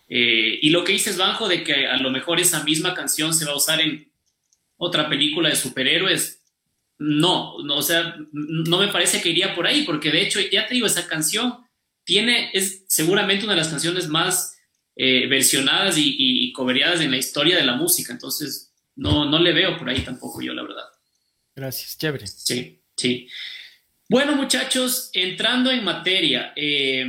Eh, 0.08 0.58
y 0.60 0.70
lo 0.70 0.84
que 0.84 0.92
dices, 0.92 1.16
Banjo, 1.16 1.48
de 1.48 1.64
que 1.64 1.86
a 1.86 1.96
lo 1.96 2.10
mejor 2.10 2.38
esa 2.38 2.62
misma 2.64 2.94
canción 2.94 3.32
se 3.32 3.46
va 3.46 3.52
a 3.52 3.56
usar 3.56 3.80
en 3.80 4.12
otra 4.76 5.08
película 5.08 5.48
de 5.48 5.56
superhéroes, 5.56 6.42
no, 6.98 7.56
no, 7.64 7.76
o 7.76 7.82
sea, 7.82 8.16
no 8.32 8.78
me 8.78 8.88
parece 8.88 9.20
que 9.22 9.30
iría 9.30 9.54
por 9.54 9.66
ahí, 9.66 9.84
porque 9.84 10.10
de 10.10 10.22
hecho, 10.22 10.38
ya 10.40 10.66
te 10.66 10.74
digo, 10.74 10.86
esa 10.86 11.06
canción 11.06 11.64
tiene, 12.04 12.50
es 12.52 12.84
seguramente 12.88 13.44
una 13.44 13.54
de 13.54 13.60
las 13.60 13.68
canciones 13.68 14.08
más 14.08 14.56
eh, 14.96 15.26
versionadas 15.28 15.96
y, 15.96 16.14
y, 16.18 16.52
coveriadas 16.52 17.00
en 17.00 17.10
la 17.10 17.16
historia 17.16 17.56
de 17.56 17.64
la 17.64 17.76
música. 17.76 18.12
Entonces, 18.12 18.72
no, 18.94 19.24
no 19.24 19.38
le 19.38 19.52
veo 19.52 19.78
por 19.78 19.88
ahí 19.88 20.00
tampoco 20.00 20.42
yo, 20.42 20.52
la 20.52 20.62
verdad. 20.62 20.84
Gracias, 21.54 21.96
chévere. 21.96 22.26
Sí, 22.26 22.82
sí. 22.96 23.28
Bueno, 24.12 24.36
muchachos, 24.36 25.08
entrando 25.14 25.70
en 25.70 25.82
materia, 25.82 26.52
eh, 26.54 27.06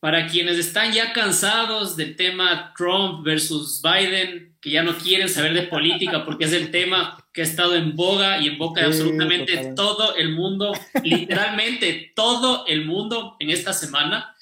para 0.00 0.26
quienes 0.26 0.56
están 0.56 0.90
ya 0.90 1.12
cansados 1.12 1.98
del 1.98 2.16
tema 2.16 2.72
Trump 2.78 3.22
versus 3.22 3.82
Biden, 3.82 4.56
que 4.58 4.70
ya 4.70 4.82
no 4.82 4.96
quieren 4.96 5.28
saber 5.28 5.52
de 5.52 5.64
política 5.64 6.24
porque 6.24 6.46
es 6.46 6.54
el 6.54 6.70
tema 6.70 7.22
que 7.34 7.42
ha 7.42 7.44
estado 7.44 7.76
en 7.76 7.94
boga 7.94 8.38
y 8.40 8.48
en 8.48 8.56
boca 8.56 8.80
de 8.80 8.86
absolutamente 8.86 9.74
todo 9.76 10.16
el 10.16 10.30
mundo, 10.30 10.72
literalmente 11.04 12.10
todo 12.16 12.64
el 12.66 12.86
mundo 12.86 13.36
en 13.38 13.50
esta 13.50 13.74
semana, 13.74 14.34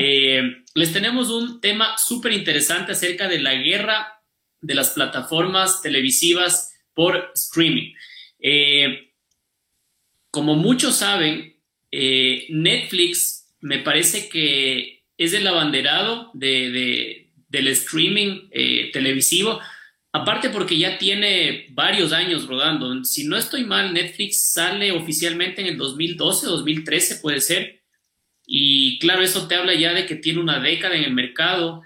eh, 0.00 0.42
les 0.74 0.92
tenemos 0.92 1.30
un 1.30 1.60
tema 1.60 1.96
súper 1.96 2.32
interesante 2.32 2.90
acerca 2.90 3.28
de 3.28 3.38
la 3.38 3.54
guerra 3.54 4.20
de 4.60 4.74
las 4.74 4.90
plataformas 4.90 5.80
televisivas 5.80 6.74
por 6.92 7.30
streaming. 7.36 7.94
Eh, 8.40 9.09
como 10.30 10.54
muchos 10.54 10.96
saben, 10.96 11.56
eh, 11.90 12.46
Netflix 12.50 13.48
me 13.60 13.78
parece 13.78 14.28
que 14.28 15.02
es 15.18 15.32
el 15.32 15.46
abanderado 15.46 16.30
de, 16.34 17.30
del 17.48 17.68
streaming 17.68 18.48
televisivo, 18.92 19.60
aparte 20.12 20.50
porque 20.50 20.78
ya 20.78 20.98
tiene 20.98 21.66
varios 21.70 22.12
años 22.12 22.46
rodando. 22.46 23.04
Si 23.04 23.24
no 23.24 23.36
estoy 23.36 23.64
mal, 23.64 23.92
Netflix 23.92 24.52
sale 24.52 24.92
oficialmente 24.92 25.60
en 25.60 25.68
el 25.68 25.76
2012, 25.76 26.46
2013 26.46 27.16
puede 27.16 27.40
ser. 27.40 27.80
Y 28.46 28.98
claro, 28.98 29.22
eso 29.22 29.46
te 29.46 29.54
habla 29.54 29.74
ya 29.74 29.92
de 29.92 30.06
que 30.06 30.16
tiene 30.16 30.40
una 30.40 30.58
década 30.58 30.96
en 30.96 31.04
el 31.04 31.12
mercado. 31.12 31.82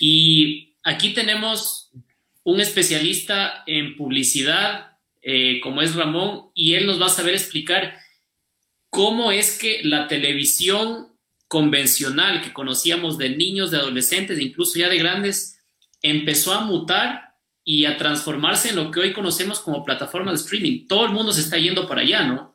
Y 0.00 0.74
aquí 0.82 1.10
tenemos 1.10 1.92
un 2.42 2.60
especialista 2.60 3.62
en 3.66 3.96
publicidad, 3.96 4.89
eh, 5.22 5.60
como 5.62 5.82
es 5.82 5.94
Ramón, 5.94 6.50
y 6.54 6.74
él 6.74 6.86
nos 6.86 7.00
va 7.00 7.06
a 7.06 7.10
saber 7.10 7.34
explicar 7.34 7.98
cómo 8.88 9.32
es 9.32 9.58
que 9.58 9.80
la 9.84 10.08
televisión 10.08 11.08
convencional 11.48 12.42
que 12.42 12.52
conocíamos 12.52 13.18
de 13.18 13.30
niños, 13.30 13.70
de 13.70 13.78
adolescentes, 13.78 14.38
incluso 14.38 14.78
ya 14.78 14.88
de 14.88 14.98
grandes, 14.98 15.58
empezó 16.02 16.54
a 16.54 16.60
mutar 16.60 17.34
y 17.64 17.84
a 17.84 17.96
transformarse 17.96 18.70
en 18.70 18.76
lo 18.76 18.90
que 18.90 19.00
hoy 19.00 19.12
conocemos 19.12 19.60
como 19.60 19.84
plataforma 19.84 20.30
de 20.30 20.36
streaming. 20.36 20.86
Todo 20.86 21.06
el 21.06 21.12
mundo 21.12 21.32
se 21.32 21.40
está 21.40 21.58
yendo 21.58 21.86
para 21.86 22.02
allá, 22.02 22.24
¿no? 22.24 22.54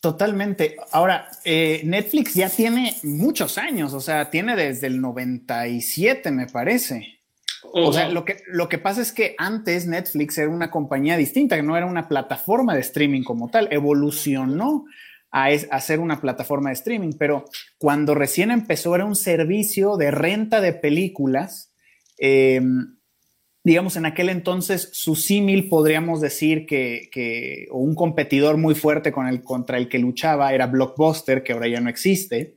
Totalmente. 0.00 0.76
Ahora, 0.92 1.28
eh, 1.44 1.80
Netflix 1.84 2.34
ya 2.34 2.48
tiene 2.48 2.96
muchos 3.02 3.58
años, 3.58 3.92
o 3.94 4.00
sea, 4.00 4.30
tiene 4.30 4.54
desde 4.54 4.86
el 4.86 5.00
97, 5.00 6.30
me 6.30 6.46
parece. 6.46 7.17
O 7.62 7.92
sea, 7.92 8.08
lo 8.08 8.24
que, 8.24 8.38
lo 8.46 8.68
que 8.68 8.78
pasa 8.78 9.02
es 9.02 9.12
que 9.12 9.34
antes 9.38 9.86
Netflix 9.86 10.38
era 10.38 10.50
una 10.50 10.70
compañía 10.70 11.16
distinta, 11.16 11.56
que 11.56 11.62
no 11.62 11.76
era 11.76 11.86
una 11.86 12.08
plataforma 12.08 12.74
de 12.74 12.80
streaming 12.80 13.22
como 13.22 13.48
tal, 13.48 13.68
evolucionó 13.70 14.84
a, 15.30 15.46
a, 15.46 15.80
ser 15.80 16.00
una 16.00 16.20
plataforma 16.20 16.70
de 16.70 16.74
streaming, 16.74 17.12
pero 17.18 17.44
cuando 17.78 18.14
recién 18.14 18.50
empezó 18.50 18.94
era 18.94 19.04
un 19.04 19.16
servicio 19.16 19.96
de 19.96 20.10
renta 20.10 20.60
de 20.60 20.72
películas. 20.72 21.72
Eh, 22.18 22.60
digamos, 23.68 23.96
en 23.96 24.06
aquel 24.06 24.30
entonces 24.30 24.88
su 24.92 25.14
símil 25.14 25.68
podríamos 25.68 26.22
decir 26.22 26.64
que, 26.66 27.66
un 27.70 27.94
competidor 27.94 28.56
muy 28.56 28.74
fuerte 28.74 29.12
con 29.12 29.26
el, 29.26 29.42
contra 29.42 29.76
el 29.76 29.88
que 29.88 29.98
luchaba 29.98 30.54
era 30.54 30.66
Blockbuster, 30.66 31.42
que 31.42 31.52
ahora 31.52 31.68
ya 31.68 31.80
no 31.80 31.90
existe. 31.90 32.56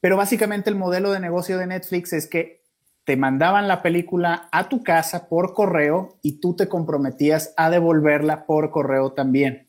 Pero 0.00 0.16
básicamente 0.16 0.68
el 0.68 0.74
modelo 0.74 1.12
de 1.12 1.20
negocio 1.20 1.58
de 1.58 1.68
Netflix 1.68 2.12
es 2.12 2.26
que 2.26 2.61
te 3.04 3.16
mandaban 3.16 3.66
la 3.68 3.82
película 3.82 4.48
a 4.52 4.68
tu 4.68 4.82
casa 4.82 5.28
por 5.28 5.54
correo 5.54 6.18
y 6.22 6.40
tú 6.40 6.54
te 6.54 6.68
comprometías 6.68 7.52
a 7.56 7.70
devolverla 7.70 8.46
por 8.46 8.70
correo 8.70 9.12
también. 9.12 9.68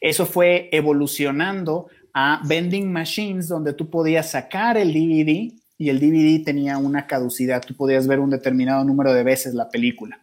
Eso 0.00 0.26
fue 0.26 0.68
evolucionando 0.72 1.88
a 2.12 2.42
vending 2.44 2.92
machines 2.92 3.48
donde 3.48 3.72
tú 3.72 3.90
podías 3.90 4.30
sacar 4.30 4.76
el 4.76 4.92
DVD 4.92 5.52
y 5.78 5.88
el 5.88 6.00
DVD 6.00 6.44
tenía 6.44 6.76
una 6.78 7.06
caducidad, 7.06 7.62
tú 7.64 7.74
podías 7.74 8.06
ver 8.06 8.18
un 8.18 8.30
determinado 8.30 8.84
número 8.84 9.12
de 9.12 9.22
veces 9.22 9.54
la 9.54 9.70
película. 9.70 10.20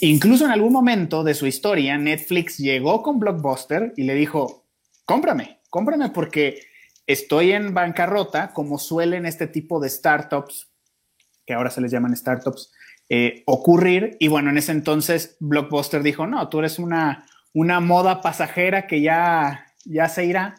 Incluso 0.00 0.44
en 0.44 0.50
algún 0.50 0.72
momento 0.72 1.24
de 1.24 1.34
su 1.34 1.46
historia, 1.46 1.96
Netflix 1.96 2.58
llegó 2.58 3.02
con 3.02 3.18
Blockbuster 3.18 3.94
y 3.96 4.02
le 4.02 4.14
dijo, 4.14 4.64
cómprame, 5.04 5.60
cómprame 5.70 6.10
porque 6.10 6.60
estoy 7.06 7.52
en 7.52 7.72
bancarrota, 7.72 8.52
como 8.52 8.78
suelen 8.78 9.24
este 9.24 9.46
tipo 9.46 9.80
de 9.80 9.88
startups, 9.88 10.68
que 11.46 11.54
ahora 11.54 11.70
se 11.70 11.80
les 11.80 11.90
llaman 11.90 12.16
startups, 12.16 12.72
eh, 13.08 13.42
ocurrir. 13.46 14.16
Y 14.20 14.28
bueno, 14.28 14.50
en 14.50 14.58
ese 14.58 14.72
entonces 14.72 15.36
Blockbuster 15.40 16.02
dijo, 16.02 16.26
no, 16.26 16.48
tú 16.48 16.60
eres 16.60 16.78
una, 16.78 17.26
una 17.52 17.80
moda 17.80 18.20
pasajera 18.20 18.86
que 18.86 19.00
ya, 19.00 19.66
ya 19.84 20.08
se 20.08 20.24
irá 20.24 20.56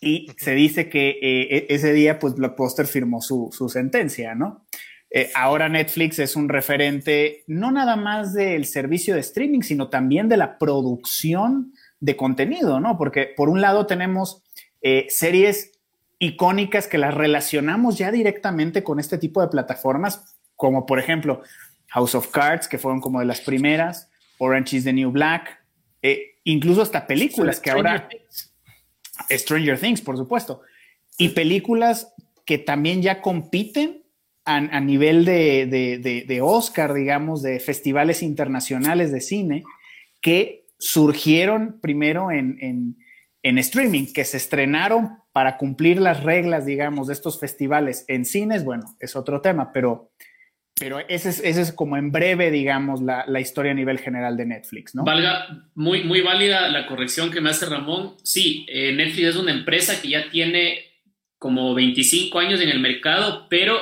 y 0.00 0.28
se 0.36 0.54
dice 0.54 0.88
que 0.88 1.10
eh, 1.10 1.56
e-, 1.56 1.66
ese 1.74 1.92
día, 1.92 2.18
pues 2.18 2.34
Blockbuster 2.34 2.86
firmó 2.86 3.20
su, 3.20 3.50
sentencia, 3.68 4.34
¿no? 4.34 4.66
Eh, 5.10 5.30
ahora 5.34 5.70
Netflix 5.70 6.18
es 6.18 6.36
un 6.36 6.50
referente 6.50 7.42
no 7.46 7.70
nada 7.70 7.96
más 7.96 8.34
del 8.34 8.66
servicio 8.66 9.14
de 9.14 9.20
streaming, 9.20 9.62
sino 9.62 9.88
también 9.88 10.28
de 10.28 10.36
la 10.36 10.58
producción 10.58 11.72
de 11.98 12.14
contenido, 12.14 12.78
¿no? 12.78 12.98
Porque 12.98 13.32
por 13.34 13.48
un 13.48 13.62
lado 13.62 13.86
tenemos 13.86 14.42
eh, 14.82 15.06
series 15.08 15.72
icónicas 16.18 16.86
que 16.86 16.98
las 16.98 17.14
relacionamos 17.14 17.98
ya 17.98 18.10
directamente 18.10 18.82
con 18.82 19.00
este 19.00 19.18
tipo 19.18 19.40
de 19.40 19.48
plataformas, 19.48 20.36
como 20.56 20.86
por 20.86 20.98
ejemplo 20.98 21.42
House 21.88 22.14
of 22.14 22.28
Cards, 22.28 22.68
que 22.68 22.78
fueron 22.78 23.00
como 23.00 23.20
de 23.20 23.26
las 23.26 23.40
primeras, 23.40 24.10
Orange 24.38 24.76
is 24.76 24.84
the 24.84 24.92
New 24.92 25.10
Black, 25.10 25.62
incluso 26.44 26.82
hasta 26.82 27.06
películas 27.06 27.60
que 27.60 27.70
ahora... 27.70 28.08
Stranger 29.30 29.78
Things, 29.78 30.00
por 30.00 30.16
supuesto. 30.16 30.62
Y 31.16 31.30
películas 31.30 32.14
que 32.44 32.58
también 32.58 33.02
ya 33.02 33.20
compiten 33.20 34.04
a, 34.44 34.80
nivel 34.80 35.26
de, 35.26 36.40
Oscar, 36.42 36.94
digamos, 36.94 37.42
de 37.42 37.60
festivales 37.60 38.22
internacionales 38.22 39.12
de 39.12 39.20
cine, 39.20 39.64
que 40.22 40.64
surgieron 40.78 41.78
primero 41.82 42.30
en, 42.30 42.96
streaming, 43.42 44.12
que 44.14 44.24
se 44.24 44.38
estrenaron 44.38 45.18
para 45.32 45.56
cumplir 45.56 46.00
las 46.00 46.22
reglas, 46.22 46.66
digamos, 46.66 47.06
de 47.08 47.12
estos 47.12 47.38
festivales 47.38 48.04
en 48.08 48.24
cines, 48.24 48.64
bueno, 48.64 48.96
es 49.00 49.16
otro 49.16 49.40
tema, 49.40 49.72
pero 49.72 50.10
pero 50.78 51.00
ese 51.08 51.30
es, 51.30 51.40
ese 51.40 51.60
es 51.60 51.72
como 51.72 51.96
en 51.96 52.12
breve, 52.12 52.50
digamos, 52.50 53.02
la, 53.02 53.24
la, 53.26 53.40
historia 53.40 53.72
a 53.72 53.74
nivel 53.74 53.98
general 53.98 54.36
de 54.36 54.46
Netflix, 54.46 54.94
¿no? 54.94 55.04
Valga, 55.04 55.68
muy, 55.74 56.04
muy 56.04 56.20
válida 56.20 56.68
la 56.68 56.86
corrección 56.86 57.32
que 57.32 57.40
me 57.40 57.50
hace 57.50 57.66
Ramón. 57.66 58.14
Sí, 58.22 58.64
eh, 58.68 58.92
Netflix 58.92 59.28
es 59.28 59.36
una 59.36 59.50
empresa 59.50 60.00
que 60.00 60.10
ya 60.10 60.30
tiene 60.30 60.84
como 61.38 61.74
25 61.74 62.38
años 62.38 62.60
en 62.60 62.68
el 62.68 62.80
mercado, 62.80 63.48
pero 63.48 63.76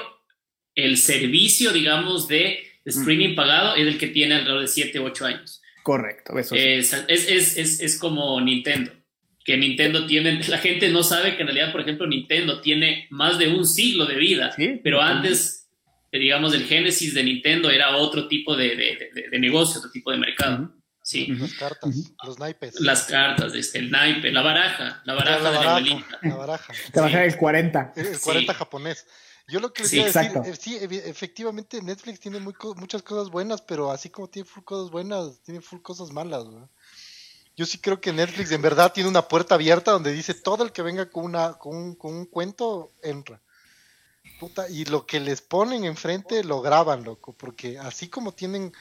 el 0.74 0.96
servicio, 0.96 1.72
digamos, 1.72 2.28
de 2.28 2.60
streaming 2.84 3.34
pagado 3.34 3.74
es 3.76 3.86
el 3.86 3.98
que 3.98 4.08
tiene 4.08 4.34
alrededor 4.36 4.62
de 4.62 4.68
7 4.68 5.00
u 5.00 5.04
8 5.04 5.26
años. 5.26 5.62
Correcto, 5.82 6.38
eso 6.38 6.54
es, 6.54 6.92
es, 7.08 7.56
es, 7.56 7.80
es, 7.80 7.98
como 7.98 8.40
Nintendo, 8.40 8.90
que 9.46 9.56
Nintendo 9.56 10.06
tiene, 10.06 10.42
la 10.48 10.58
gente 10.58 10.90
no 10.90 11.02
sabe 11.02 11.36
que 11.36 11.42
en 11.42 11.48
realidad, 11.48 11.72
por 11.72 11.80
ejemplo, 11.80 12.06
Nintendo 12.06 12.60
tiene 12.60 13.06
más 13.10 13.38
de 13.38 13.48
un 13.48 13.64
siglo 13.66 14.04
de 14.04 14.16
vida, 14.16 14.52
¿Sí? 14.52 14.80
pero 14.82 15.00
antes 15.00 15.62
digamos, 16.18 16.54
el 16.54 16.64
génesis 16.64 17.14
de 17.14 17.22
Nintendo 17.22 17.70
era 17.70 17.96
otro 17.96 18.28
tipo 18.28 18.56
de, 18.56 18.76
de, 19.30 19.38
negocio, 19.38 19.78
otro 19.78 19.90
tipo 19.90 20.10
de 20.10 20.18
mercado. 20.18 20.72
Sí. 21.02 21.26
Las 21.28 21.54
cartas, 21.54 22.12
los 22.24 22.38
naipes. 22.38 22.80
Las 22.80 23.04
cartas, 23.04 23.54
este, 23.54 23.78
el 23.78 23.90
naipe, 23.90 24.32
la 24.32 24.42
baraja, 24.42 25.02
la 25.04 25.14
baraja, 25.14 25.38
la 25.38 25.50
baraja 25.50 25.80
de 25.80 25.90
la, 25.90 26.04
la 26.22 26.34
baraja. 26.34 26.74
Trabajar 26.92 27.22
el 27.24 27.36
40. 27.36 27.92
El 27.96 28.18
40 28.18 28.54
japonés. 28.54 29.06
Yo 29.48 29.60
lo 29.60 29.72
que 29.72 29.84
les 29.84 29.90
sí, 29.90 30.02
decir, 30.02 30.32
eh, 30.44 30.56
sí, 30.58 30.76
efectivamente 30.80 31.80
Netflix 31.80 32.18
tiene 32.18 32.40
muy, 32.40 32.52
muchas 32.74 33.04
cosas 33.04 33.30
buenas, 33.30 33.62
pero 33.62 33.92
así 33.92 34.10
como 34.10 34.28
tiene 34.28 34.48
full 34.48 34.64
cosas 34.64 34.90
buenas, 34.90 35.40
tiene 35.42 35.60
full 35.60 35.80
cosas 35.80 36.10
malas. 36.10 36.44
Yo 37.56 37.64
sí 37.66 37.78
creo 37.78 38.00
que 38.00 38.12
Netflix 38.12 38.50
en 38.52 38.62
verdad 38.62 38.92
tiene 38.92 39.08
una 39.08 39.28
puerta 39.28 39.54
abierta 39.54 39.92
donde 39.92 40.12
dice 40.12 40.34
todo 40.34 40.62
el 40.64 40.72
que 40.72 40.82
venga 40.82 41.08
con, 41.08 41.24
una, 41.24 41.54
con, 41.54 41.76
un, 41.76 41.94
con 41.94 42.14
un 42.14 42.26
cuento 42.26 42.92
entra 43.02 43.40
y 44.70 44.84
lo 44.86 45.06
que 45.06 45.20
les 45.20 45.40
ponen 45.40 45.84
enfrente 45.84 46.44
lo 46.44 46.60
graban, 46.60 47.04
loco, 47.04 47.34
porque 47.36 47.78
así 47.78 48.08
como 48.08 48.32
tienen 48.32 48.72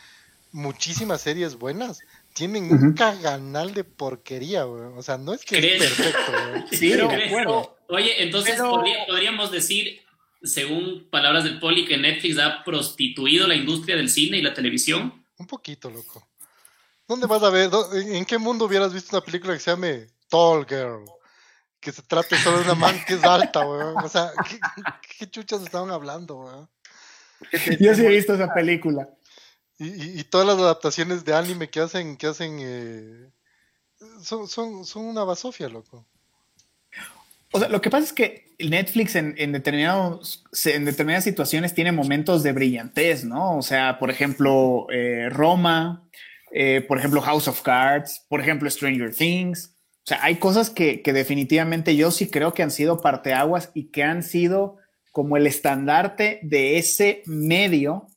muchísimas 0.51 1.21
series 1.21 1.55
buenas, 1.55 1.99
tienen 2.33 2.71
un 2.71 2.93
canal 2.93 3.73
de 3.73 3.83
porquería, 3.83 4.65
O 4.65 5.01
sea, 5.01 5.17
no 5.17 5.33
es 5.33 5.43
que 5.43 5.57
es 5.57 5.83
perfecto, 5.83 6.31
Sí, 6.71 6.89
pero 6.91 7.77
Oye, 7.87 8.23
entonces 8.23 8.59
podríamos 9.07 9.51
decir, 9.51 10.01
según 10.41 11.07
palabras 11.09 11.43
del 11.43 11.59
Poli, 11.59 11.85
que 11.85 11.97
Netflix 11.97 12.39
ha 12.39 12.63
prostituido 12.63 13.47
la 13.47 13.55
industria 13.55 13.95
del 13.95 14.09
cine 14.09 14.37
y 14.37 14.41
la 14.41 14.53
televisión. 14.53 15.23
Un 15.37 15.47
poquito, 15.47 15.89
loco. 15.89 16.27
¿Dónde 17.07 17.27
vas 17.27 17.43
a 17.43 17.49
ver? 17.49 17.69
¿En 17.93 18.25
qué 18.25 18.37
mundo 18.37 18.65
hubieras 18.65 18.93
visto 18.93 19.15
una 19.15 19.25
película 19.25 19.53
que 19.53 19.59
se 19.59 19.71
llame 19.71 20.07
Tall 20.29 20.65
Girl? 20.67 21.05
que 21.85 21.91
se 21.91 22.01
trate 22.01 22.35
solo 22.37 22.57
de 22.57 22.63
una 22.63 22.73
man 22.73 22.95
que 23.05 23.13
es 23.13 23.23
alta, 23.23 23.59
weón. 23.59 23.95
O 24.03 24.09
sea, 24.09 24.31
¿qué, 25.19 25.29
chuchas 25.29 25.61
estaban 25.61 25.91
hablando, 25.91 26.37
weón? 26.37 26.69
Yo 27.79 27.93
sí 27.93 28.03
he 28.03 28.09
visto 28.09 28.33
esa 28.33 28.51
película. 28.51 29.07
Y, 29.77 30.23
todas 30.23 30.47
las 30.47 30.57
adaptaciones 30.57 31.25
de 31.25 31.35
anime 31.35 31.69
que 31.69 31.81
hacen, 31.81 32.17
que 32.17 32.27
hacen, 32.27 32.57
eh, 32.59 33.29
son, 34.23 34.47
son, 34.47 34.83
son 34.85 35.05
una 35.05 35.23
basofia, 35.23 35.69
loco. 35.69 36.07
O 37.51 37.59
sea, 37.59 37.69
lo 37.69 37.81
que 37.81 37.89
pasa 37.91 38.05
es 38.05 38.13
que 38.13 38.55
Netflix 38.57 39.15
en, 39.15 39.35
en, 39.37 39.51
determinados, 39.51 40.43
en 40.65 40.85
determinadas 40.85 41.25
situaciones 41.25 41.75
tiene 41.75 41.91
momentos 41.91 42.41
de 42.41 42.53
brillantez, 42.53 43.25
¿no? 43.25 43.57
O 43.57 43.61
sea, 43.61 43.99
por 43.99 44.09
ejemplo, 44.09 44.87
eh, 44.89 45.29
Roma, 45.29 46.09
eh, 46.51 46.81
por 46.87 46.97
ejemplo, 46.97 47.21
House 47.21 47.47
of 47.47 47.61
Cards, 47.61 48.25
por 48.29 48.39
ejemplo, 48.39 48.69
Stranger 48.69 49.13
Things. 49.13 49.75
O 50.03 50.07
sea, 50.07 50.23
hay 50.23 50.35
cosas 50.35 50.69
que, 50.69 51.01
que 51.01 51.13
definitivamente 51.13 51.95
yo 51.95 52.11
sí 52.11 52.29
creo 52.29 52.53
que 52.53 52.63
han 52.63 52.71
sido 52.71 53.01
parteaguas 53.01 53.71
y 53.73 53.91
que 53.91 54.03
han 54.03 54.23
sido 54.23 54.77
como 55.11 55.37
el 55.37 55.47
estandarte 55.47 56.39
de 56.43 56.77
ese 56.77 57.23
medio 57.25 58.07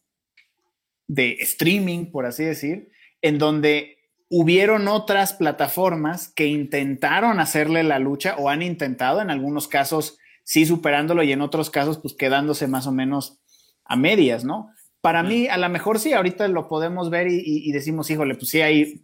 de 1.06 1.32
streaming, 1.40 2.10
por 2.10 2.26
así 2.26 2.44
decir, 2.44 2.90
en 3.22 3.38
donde 3.38 3.98
hubieron 4.28 4.88
otras 4.88 5.32
plataformas 5.32 6.28
que 6.28 6.46
intentaron 6.46 7.40
hacerle 7.40 7.82
la 7.82 7.98
lucha 7.98 8.36
o 8.36 8.50
han 8.50 8.62
intentado 8.62 9.20
en 9.22 9.30
algunos 9.30 9.68
casos 9.68 10.18
sí 10.44 10.66
superándolo 10.66 11.22
y 11.22 11.32
en 11.32 11.40
otros 11.40 11.70
casos 11.70 11.98
pues 11.98 12.14
quedándose 12.14 12.68
más 12.68 12.86
o 12.86 12.92
menos 12.92 13.38
a 13.84 13.96
medias, 13.96 14.44
¿no? 14.44 14.70
Para 15.00 15.22
mí, 15.22 15.46
a 15.46 15.56
lo 15.56 15.68
mejor 15.68 16.00
sí, 16.00 16.12
ahorita 16.12 16.48
lo 16.48 16.68
podemos 16.68 17.08
ver 17.10 17.28
y, 17.30 17.70
decimos, 17.72 18.10
híjole, 18.10 18.34
pues 18.34 18.50
sí, 18.50 18.60
hay, 18.60 19.02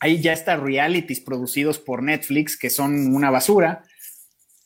hay 0.00 0.20
ya 0.20 0.32
está 0.32 0.56
realities 0.56 1.20
producidos 1.20 1.78
por 1.78 2.02
Netflix 2.02 2.56
que 2.56 2.68
son 2.68 3.14
una 3.14 3.30
basura, 3.30 3.84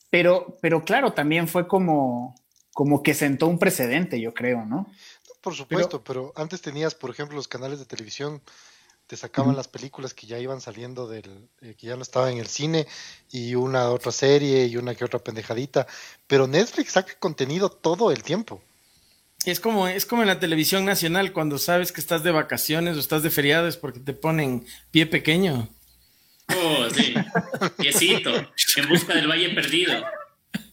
pero, 0.08 0.58
pero 0.62 0.84
claro, 0.84 1.12
también 1.12 1.48
fue 1.48 1.68
como, 1.68 2.34
como 2.72 3.02
que 3.02 3.14
sentó 3.14 3.46
un 3.46 3.58
precedente, 3.58 4.20
yo 4.20 4.32
creo, 4.32 4.64
¿no? 4.64 4.90
Por 5.40 5.54
supuesto, 5.54 6.02
pero, 6.02 6.32
antes 6.36 6.60
tenías, 6.60 6.94
por 6.94 7.10
ejemplo, 7.10 7.36
los 7.36 7.48
canales 7.48 7.78
de 7.78 7.86
televisión 7.86 8.42
te 9.06 9.16
sacaban 9.16 9.56
las 9.56 9.66
películas 9.66 10.14
que 10.14 10.28
ya 10.28 10.38
iban 10.38 10.60
saliendo 10.60 11.08
del, 11.08 11.48
eh, 11.62 11.74
que 11.76 11.88
ya 11.88 11.96
no 11.96 12.02
estaba 12.02 12.30
en 12.30 12.38
el 12.38 12.46
cine 12.46 12.86
y 13.32 13.56
una 13.56 13.90
otra 13.90 14.12
serie 14.12 14.66
y 14.66 14.76
una 14.76 14.94
que 14.94 15.04
otra 15.04 15.18
pendejadita, 15.18 15.88
pero 16.28 16.46
Netflix 16.46 16.92
saca 16.92 17.12
contenido 17.18 17.70
todo 17.70 18.12
el 18.12 18.22
tiempo. 18.22 18.62
Es 19.46 19.58
como, 19.58 19.88
es 19.88 20.04
como 20.04 20.22
en 20.22 20.28
la 20.28 20.38
televisión 20.38 20.84
nacional, 20.84 21.32
cuando 21.32 21.58
sabes 21.58 21.92
que 21.92 22.00
estás 22.00 22.22
de 22.22 22.30
vacaciones 22.30 22.96
o 22.96 23.00
estás 23.00 23.22
de 23.22 23.30
feriados 23.30 23.76
porque 23.76 24.00
te 24.00 24.12
ponen 24.12 24.66
pie 24.90 25.06
pequeño. 25.06 25.68
Oh, 26.48 26.90
sí. 26.90 27.14
Piecito, 27.78 28.30
en 28.76 28.88
busca 28.88 29.14
del 29.14 29.28
valle 29.28 29.50
perdido. 29.50 30.04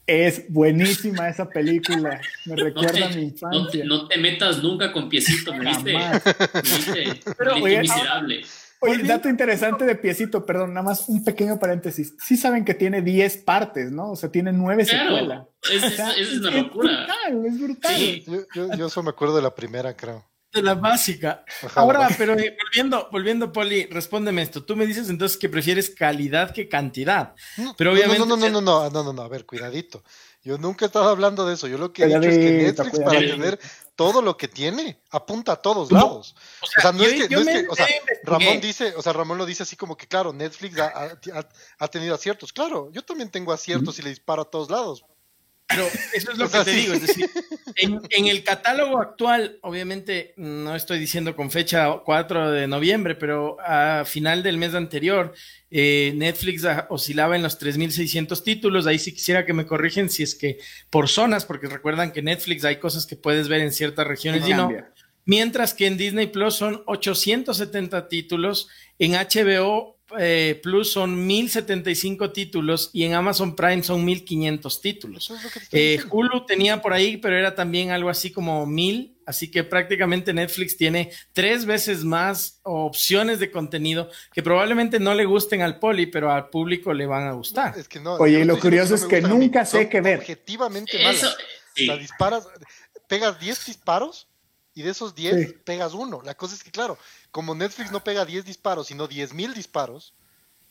Es 0.06 0.46
buenísima 0.50 1.30
esa 1.30 1.50
película. 1.50 2.20
Me 2.46 2.56
recuerda 2.56 3.08
a 3.08 3.10
mi 3.10 3.24
infancia. 3.24 3.84
No 3.86 4.08
te, 4.08 4.18
metas 4.18 4.64
nunca 4.64 4.92
con 4.92 5.10
piecito, 5.10 5.54
me 5.54 5.66
viste. 5.66 5.94
Me 5.94 6.62
viste, 6.62 7.20
Pero, 7.38 7.56
oye, 7.56 7.82
miserable. 7.82 8.46
Oye, 8.82 9.04
dato 9.04 9.28
interesante 9.30 9.86
de 9.86 9.96
Piecito, 9.96 10.46
perdón, 10.46 10.74
nada 10.74 10.86
más 10.86 11.10
un 11.10 11.24
pequeño 11.24 11.60
paréntesis. 11.60 12.14
Sí 12.20 12.38
saben 12.38 12.64
que 12.64 12.74
tiene 12.74 13.02
10 13.02 13.38
partes, 13.38 13.92
¿no? 13.92 14.12
O 14.12 14.16
sea, 14.16 14.30
tiene 14.30 14.52
9 14.52 14.86
secuelas. 14.86 15.48
Es, 15.64 15.84
es, 15.84 16.00
es, 16.18 16.40
una 16.40 16.52
locura. 16.52 16.92
Es 16.92 17.08
brutal, 17.08 17.46
es 17.46 17.60
brutal. 17.60 17.96
Sí. 17.96 18.24
Yo, 18.28 18.42
yo, 18.54 18.76
yo 18.76 18.90
solo 18.90 19.06
me 19.06 19.10
acuerdo 19.10 19.36
de 19.36 19.42
la 19.42 19.56
primera, 19.56 19.96
creo 19.96 20.24
de 20.54 20.62
la 20.62 20.76
básica. 20.76 21.44
Ahora, 21.76 22.10
pero 22.18 22.34
eh, 22.34 22.56
volviendo, 22.62 23.08
volviendo, 23.12 23.52
Poli, 23.52 23.86
respóndeme 23.86 24.42
esto. 24.42 24.64
Tú 24.64 24.76
me 24.76 24.86
dices 24.86 25.10
entonces 25.10 25.38
que 25.38 25.50
prefieres 25.50 25.90
calidad 25.90 26.52
que 26.52 26.68
cantidad. 26.68 27.34
pero 27.78 27.94
obviamente. 27.94 28.20
No, 28.20 28.26
no, 28.26 28.38
no, 28.38 28.50
no, 28.50 28.62
no, 28.62 28.90
no, 28.90 29.04
no, 29.04 29.14
no, 29.14 29.22
a 29.22 29.28
ver, 29.28 29.46
cuidadito. 29.46 30.04
Yo 30.44 30.58
nunca 30.58 30.86
he 30.86 30.88
estado 30.88 31.10
hablando 31.10 31.46
de 31.46 31.56
eso. 31.56 31.68
Yo 31.68 31.78
lo 31.78 31.92
que 31.92 32.04
he 32.04 32.08
dicho 32.08 32.20
es 32.20 32.38
que 32.38 32.52
Netflix, 32.52 33.00
para 33.00 33.20
tener 33.20 33.60
todo 33.98 34.22
lo 34.22 34.38
que 34.38 34.48
tiene, 34.48 35.02
apunta 35.10 35.54
a 35.54 35.56
todos 35.56 35.92
lados. 35.92 36.36
O 36.62 36.82
sea, 36.82 36.92
no 36.92 37.04
es 37.04 37.14
que, 37.14 37.36
no 37.36 37.42
es 37.42 37.48
que 37.48 37.68
o 37.68 37.76
sea, 37.76 37.88
Ramón 38.24 38.62
dice, 38.62 38.94
o 38.96 39.02
sea, 39.02 39.12
Ramón 39.12 39.40
lo 39.40 39.46
dice 39.46 39.64
así 39.64 39.76
como 39.76 39.98
que, 39.98 40.08
claro, 40.08 40.32
Netflix 40.32 40.80
ha, 40.80 41.18
ha, 41.80 41.88
tenido 41.88 42.14
aciertos. 42.14 42.54
Claro, 42.54 42.92
yo 42.92 43.04
también 43.04 43.32
tengo 43.32 43.52
aciertos 43.52 43.98
y 43.98 44.04
le 44.04 44.10
disparo 44.10 44.44
a 44.44 44.46
todos 44.46 44.70
lados. 44.70 45.04
Pero 45.68 45.86
eso 46.14 46.32
es 46.32 46.38
lo 46.38 46.50
que 46.50 46.60
te 46.60 46.72
digo, 46.72 46.94
es 46.94 47.02
decir, 47.02 47.30
en, 47.76 48.28
el 48.28 48.44
catálogo 48.44 49.02
actual, 49.02 49.60
obviamente 49.62 50.34
no 50.38 50.76
estoy 50.76 50.98
diciendo 50.98 51.36
con 51.36 51.52
fecha 51.52 51.92
4 52.06 52.52
de 52.52 52.68
noviembre, 52.68 53.16
pero 53.16 53.58
a 53.60 54.06
final 54.06 54.44
del 54.44 54.58
mes 54.58 54.74
anterior, 54.76 55.34
eh, 55.70 56.14
Netflix 56.16 56.64
oscilaba 56.90 57.36
en 57.36 57.44
los 57.44 57.60
3.600 57.60 58.42
títulos, 58.44 58.88
ahí 58.88 58.98
sí 58.98 59.14
quisiera 59.14 59.46
que 59.46 59.52
me 59.52 59.66
corrigen 59.66 60.10
si 60.10 60.24
es 60.24 60.36
que 60.36 60.58
por 60.90 61.10
zonas, 61.10 61.46
porque 61.46 61.68
recuerdan 61.68 62.14
que 62.14 62.22
Netflix 62.22 62.64
hay 62.64 62.78
cosas 62.78 63.06
que 63.06 63.18
puedes 63.18 63.50
ver 63.50 63.60
en 63.60 63.74
ciertas 63.74 64.08
regiones 64.08 64.48
y 64.48 64.54
no. 64.54 64.72
Mientras 65.26 65.74
que 65.74 65.88
en 65.88 65.98
Disney 65.98 66.28
Plus 66.28 66.56
son 66.56 66.84
870 66.86 68.08
títulos, 68.08 68.70
en 68.98 69.12
HBO 69.12 69.97
eh, 70.18 70.60
Plus 70.64 70.92
son 70.92 71.28
1075 71.28 72.32
títulos 72.32 72.90
y 72.94 73.04
en 73.04 73.14
Amazon 73.14 73.56
Prime 73.56 73.84
son 73.84 74.06
1500 74.06 74.82
títulos. 74.82 75.34
Eh, 75.72 76.00
Hulu 76.10 76.46
tenía 76.46 76.82
por 76.82 76.94
ahí, 76.94 77.18
pero 77.18 77.38
era 77.38 77.56
también 77.56 77.92
algo 77.92 78.10
así 78.10 78.32
como 78.32 78.66
1000, 78.66 79.18
así 79.26 79.52
que 79.52 79.64
prácticamente 79.64 80.34
Netflix 80.34 80.78
tiene 80.78 81.12
tres 81.34 81.66
veces 81.66 82.04
más 82.04 82.60
opciones 82.64 83.40
de 83.40 83.52
contenido 83.52 84.10
que 84.32 84.42
probablemente 84.42 85.00
no 85.00 85.14
le 85.14 85.26
gusten 85.26 85.62
al 85.62 85.80
poli, 85.80 86.06
pero 86.06 86.32
al 86.32 86.50
público 86.50 86.94
le 86.94 87.06
van 87.06 87.28
a 87.28 87.34
gustar. 87.34 87.76
Oye, 88.20 88.46
lo 88.46 88.60
curioso 88.60 88.96
es 88.96 89.04
que 89.04 89.22
nunca 89.22 89.66
sé 89.66 89.90
qué 89.90 90.02
ver. 90.02 90.20
Objetivamente 90.20 91.04
malas. 91.04 91.38
disparas, 91.76 92.48
pegas 93.08 93.40
10 93.40 93.66
disparos 93.66 94.28
y 94.78 94.84
de 94.84 94.92
esos 94.92 95.16
10 95.16 95.56
pegas 95.64 95.96
uno. 95.96 96.22
La 96.24 96.36
cosa 96.36 96.54
es 96.54 96.64
que, 96.64 96.70
claro, 96.70 97.00
como 97.32 97.56
Netflix 97.56 97.92
no 97.92 98.04
pega 98.04 98.26
10 98.26 98.46
disparos, 98.46 98.86
sino 98.86 99.08
10 99.08 99.34
mil 99.34 99.56
disparos, 99.56 100.14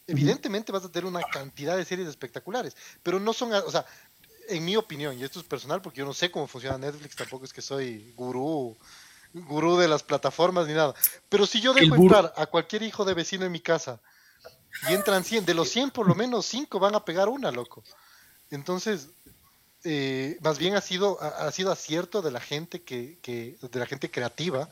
evidentemente 0.07 0.71
vas 0.71 0.85
a 0.85 0.93
tener 0.93 1.07
una 1.07 1.23
cantidad 1.23 1.77
de 1.77 1.85
series 1.85 2.07
espectaculares. 2.07 2.77
Pero 3.03 3.19
no 3.19 3.33
son, 3.33 3.53
o 3.53 3.71
sea, 3.73 3.85
en 4.49 4.65
mi 4.65 4.77
opinión, 4.77 5.19
y 5.19 5.25
esto 5.25 5.41
es 5.41 5.45
personal 5.45 5.83
porque 5.83 5.99
yo 5.99 6.05
no 6.05 6.15
sé 6.15 6.31
cómo 6.31 6.47
funciona 6.47 6.79
Netflix, 6.79 7.17
tampoco 7.17 7.47
es 7.47 7.53
que 7.53 7.63
soy 7.63 8.13
gurú, 8.17 8.77
gurú 9.33 9.77
de 9.77 9.89
las 9.89 10.05
plataformas 10.05 10.69
ni 10.69 10.75
nada. 10.75 10.95
Pero 11.29 11.45
si 11.45 11.61
yo 11.61 11.75
dejo 11.75 11.97
entrar 11.97 12.33
a 12.37 12.47
cualquier 12.47 12.85
hijo 12.85 13.05
de 13.05 13.15
vecino 13.15 13.45
en 13.45 13.51
mi 13.51 13.59
casa 13.59 14.01
y 14.89 14.95
entran 14.95 15.25
100, 15.25 15.47
de 15.47 15.55
los 15.55 15.69
100 15.71 15.91
por 15.91 16.07
lo 16.07 16.15
menos 16.15 16.47
5 16.47 16.79
van 16.79 16.95
a 16.95 17.05
pegar 17.05 17.29
una, 17.29 17.51
loco. 17.51 17.83
Entonces, 18.51 19.09
eh, 19.85 20.39
más 20.41 20.59
bien 20.59 20.75
ha 20.75 20.81
sido, 20.81 21.21
ha, 21.21 21.51
sido 21.53 21.71
acierto 21.71 22.23
de 22.23 22.31
la 22.31 22.41
gente 22.41 22.83
que, 22.83 23.19
que, 23.23 23.57
de 23.61 23.79
la 23.79 23.87
gente 23.87 24.11
creativa 24.11 24.69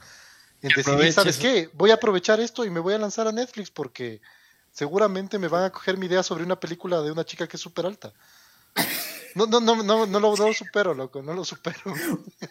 en 0.62 0.71
decidir, 0.75 1.12
¿sabes 1.12 1.37
qué? 1.37 1.71
Voy 1.75 1.90
a 1.90 1.95
aprovechar 1.95 2.40
esto 2.40 2.64
y 2.64 2.71
me 2.71 2.81
voy 2.81 2.95
a 2.95 2.99
lanzar 2.99 3.29
a 3.29 3.33
Netflix 3.33 3.71
porque 3.71 4.21
seguramente 4.73 5.38
me 5.38 5.49
van 5.49 5.64
a 5.64 5.71
coger 5.71 5.97
mi 5.99 6.07
idea 6.07 6.23
sobre 6.23 6.45
una 6.45 6.59
película 6.59 7.01
de 7.03 7.12
una 7.12 7.25
chica 7.25 7.47
que 7.47 7.57
es 7.57 7.61
súper 7.61 7.87
alta. 7.87 8.12
No, 9.34 9.46
no, 9.46 9.60
no, 9.60 9.82
no, 9.82 10.06
no 10.06 10.20
lo, 10.20 10.52
supero, 10.52 10.94
loco, 10.94 11.20
no 11.20 11.34
lo 11.34 11.44
supero. 11.44 11.76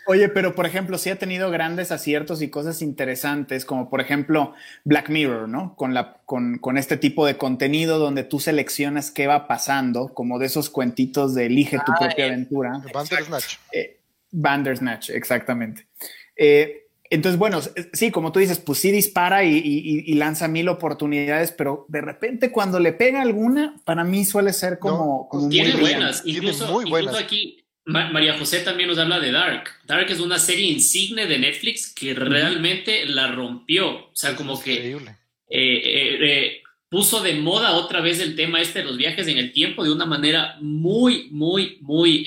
Oye, 0.05 0.27
pero 0.27 0.53
por 0.53 0.65
ejemplo, 0.65 0.97
sí 0.97 1.09
ha 1.09 1.17
tenido 1.17 1.49
grandes 1.49 1.93
aciertos 1.93 2.41
y 2.41 2.49
cosas 2.49 2.81
interesantes, 2.81 3.63
como 3.63 3.89
por 3.89 4.01
ejemplo 4.01 4.53
Black 4.83 5.09
Mirror, 5.09 5.47
¿no? 5.47 5.75
Con, 5.77 5.93
la, 5.93 6.17
con, 6.25 6.57
con 6.57 6.77
este 6.77 6.97
tipo 6.97 7.25
de 7.25 7.38
contenido 7.38 7.99
donde 7.99 8.25
tú 8.25 8.41
seleccionas 8.41 9.12
qué 9.12 9.27
va 9.27 9.47
pasando, 9.47 10.09
como 10.13 10.39
de 10.39 10.47
esos 10.47 10.69
cuentitos 10.69 11.33
de 11.33 11.45
elige 11.45 11.77
tu 11.86 11.93
ah, 11.93 11.99
propia 11.99 12.25
aventura. 12.25 12.81
Bandersnatch. 12.93 13.55
Eh, 13.71 13.99
Bandersnatch, 14.31 15.12
exactamente. 15.12 15.88
Eh, 16.36 16.83
entonces, 17.13 17.38
bueno, 17.38 17.62
sí, 17.93 18.10
como 18.10 18.32
tú 18.32 18.39
dices, 18.39 18.60
pues 18.60 18.80
sí 18.80 18.91
dispara 18.91 19.43
y, 19.43 20.13
lanza 20.15 20.47
mil 20.47 20.67
oportunidades, 20.67 21.52
pero 21.52 21.86
de 21.88 22.02
repente 22.02 22.52
cuando 22.52 22.80
le 22.80 22.93
pega 22.93 23.21
alguna, 23.21 23.76
para 23.86 24.04
mí 24.04 24.26
suele 24.26 24.52
ser 24.52 24.80
como... 24.80 25.28
Pues 25.32 25.47
tiene 25.49 25.76
buenas, 25.76 26.23
incluso, 26.26 26.67
muy 26.71 26.89
buenas. 26.89 27.15
aquí 27.15 27.63
María 27.86 28.38
José 28.38 28.60
también 28.62 28.89
nos 28.89 28.97
habla 28.97 29.19
de 29.19 29.32
Dark. 29.32 29.65
Dark 29.86 30.10
es 30.10 30.19
una 30.19 30.39
serie 30.39 30.65
insigne 30.65 31.28
de 31.28 31.38
Netflix 31.38 31.93
que 31.93 32.13
realmente 32.13 33.06
la 33.06 33.28
rompió. 33.28 34.08
O 34.08 34.15
sea, 34.15 34.36
como 34.36 34.62
que 34.62 34.93
eh, 34.95 35.02
eh, 35.49 36.17
eh, 36.21 36.62
puso 36.89 37.21
de 37.21 37.36
moda 37.36 37.73
otra 37.73 37.99
vez 37.99 38.21
el 38.21 38.36
tema 38.36 38.62
este 38.62 38.80
de 38.80 38.86
los 38.86 38.97
viajes 38.97 39.28
en 39.28 39.38
el 39.38 39.52
tiempo 39.52 39.84
de 39.84 39.91
una 39.91 40.06
manera 40.06 40.58
muy, 40.62 41.28
muy, 41.32 41.78
muy 41.82 42.26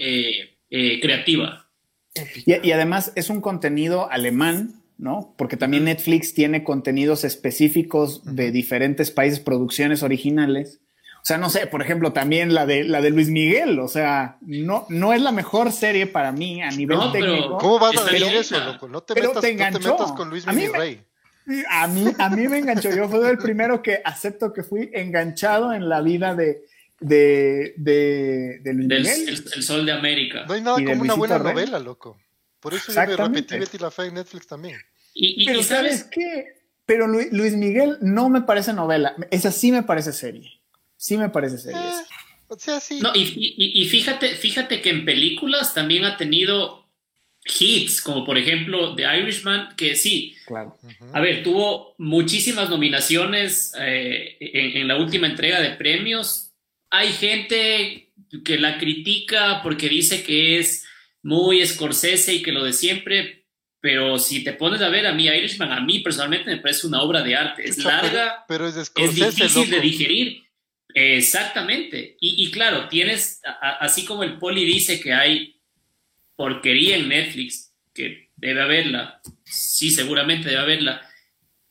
creativa. 0.69 1.66
Y, 2.45 2.73
además 2.73 3.13
es 3.15 3.31
un 3.31 3.41
contenido 3.41 4.11
alemán, 4.11 4.83
¿no? 4.99 5.35
Porque 5.37 5.57
también 5.57 5.85
Netflix 5.85 6.35
tiene 6.35 6.65
contenidos 6.65 7.25
específicos 7.25 8.23
de 8.25 8.51
diferentes 8.51 9.11
países, 9.11 9.41
producciones 9.41 10.03
originales. 10.03 10.81
O 11.17 11.27
sea, 11.27 11.39
no 11.39 11.51
sé, 11.51 11.67
por 11.67 11.83
ejemplo, 11.83 12.13
también 12.13 12.55
la 12.55 12.67
de 12.67 12.85
la 12.85 13.01
de 13.01 13.11
Luis 13.11 13.29
Miguel, 13.29 13.81
o 13.81 13.89
sea, 13.89 14.39
no, 14.43 14.87
no 14.89 15.13
es 15.13 15.21
la 15.21 15.33
mejor 15.33 15.73
serie 15.73 16.07
para 16.07 16.31
mí 16.31 16.63
a 16.63 16.71
nivel 16.71 16.99
técnico. 17.13 17.59
¿Cómo 17.59 17.81
vas 17.81 17.97
a 17.97 18.05
decir 18.05 18.35
eso, 18.35 18.61
loco? 18.61 18.89
No 18.89 19.03
te, 19.03 19.15
metas, 19.15 19.35
no 19.35 19.41
te 19.41 19.55
metas 19.55 20.13
con 20.13 20.31
Luis 20.31 20.47
Miguel. 20.47 21.01
A 21.69 21.87
mí, 21.87 22.05
a 22.19 22.29
mí 22.29 22.49
me 22.49 22.59
enganchó. 22.59 22.91
Yo 22.91 23.09
fui 23.09 23.25
el 23.27 23.39
primero 23.39 23.83
que 23.83 24.01
acepto 24.05 24.53
que 24.53 24.63
fui 24.63 24.91
enganchado 24.93 25.73
en 25.73 25.89
la 25.89 26.01
vida 26.01 26.35
de, 26.35 26.65
de, 27.01 27.75
de, 27.77 28.61
El, 28.65 29.63
Sol 29.63 29.85
de 29.85 29.93
América. 29.93 30.45
No 30.47 30.55
hay 30.55 30.63
nada 30.63 30.77
como 30.77 31.03
una 31.03 31.15
buena 31.15 31.39
novela, 31.39 31.79
loco. 31.79 32.19
Por 32.61 32.75
eso 32.75 32.93
yo 32.93 33.01
me 33.07 33.17
repetí 33.17 33.59
Betty 33.59 33.79
la 33.79 33.91
Fe 33.91 34.07
en 34.07 34.15
Netflix 34.15 34.47
también. 34.47 34.79
Y, 35.15 35.47
Pero 35.47 35.63
¿sabes 35.63 36.05
qué? 36.05 36.57
Pero 36.85 37.07
Luis 37.09 37.55
Miguel 37.55 37.99
no 38.01 38.29
me 38.29 38.43
parece 38.43 38.73
novela. 38.73 39.17
Esa 39.31 39.51
sí 39.51 39.73
me 39.73 39.83
parece 39.83 40.13
serie. 40.13 40.61
Sí 40.97 41.17
me 41.17 41.29
parece 41.29 41.59
serie. 41.59 41.81
Eh, 41.81 42.03
o 42.49 42.59
sea, 42.59 42.81
sí. 42.81 43.01
No, 43.01 43.13
y, 43.15 43.89
fíjate, 43.91 44.29
fíjate 44.37 44.81
que 44.81 44.91
en 44.91 45.05
películas 45.05 45.75
también 45.75 46.05
ha 46.05 46.17
tenido 46.17 46.87
hits, 47.45 48.01
como 48.01 48.25
por 48.25 48.39
ejemplo 48.39 48.95
The 48.95 49.03
Irishman, 49.19 49.75
que 49.77 49.97
sí. 49.97 50.37
Claro. 50.47 50.77
A 51.13 51.21
ver, 51.21 51.43
tuvo 51.43 51.95
muchísimas 51.99 52.71
nominaciones 52.71 53.73
eh, 53.79 54.37
en, 54.41 54.87
la 54.87 54.97
última 54.97 55.27
entrega 55.27 55.61
de 55.61 55.71
premios. 55.71 56.46
Hay 56.97 57.13
gente 57.13 58.11
que 58.43 58.59
la 58.59 58.79
critica 58.79 59.61
porque 59.63 59.89
dice 59.89 60.23
que 60.23 60.59
es 60.59 60.87
muy 61.23 61.65
Scorsese 61.67 62.35
y 62.35 62.43
que 62.43 62.53
lo 62.53 62.65
de 62.65 62.73
siempre, 62.73 63.45
pero 63.81 64.19
si 64.19 64.43
te 64.43 64.55
pones 64.55 64.81
a 64.81 64.89
ver 64.89 65.07
a 65.07 65.13
mí, 65.13 65.27
Irishman, 65.27 65.73
a 65.73 65.81
mí 65.81 65.99
personalmente 65.99 66.51
me 66.51 66.57
parece 66.57 66.87
una 66.87 67.03
obra 67.03 67.23
de 67.23 67.37
arte. 67.37 67.69
Es 67.69 67.79
larga, 67.79 68.45
pero, 68.49 68.67
es, 68.67 68.95
difícil 68.95 69.69
de 69.69 69.81
digerir. 69.81 70.43
Exactamente. 70.95 72.17
Y, 72.19 72.51
claro, 72.51 72.89
tienes, 72.89 73.43
así 73.61 74.07
como 74.07 74.23
el 74.23 74.39
poli 74.39 74.65
dice 74.65 74.99
que 74.99 75.13
hay 75.13 75.61
porquería 76.35 76.97
en 76.97 77.09
Netflix, 77.09 77.75
que 77.93 78.31
debe 78.37 78.63
haberla, 78.63 79.21
sí, 79.45 79.91
seguramente 79.91 80.49
debe 80.49 80.63
haberla, 80.63 81.03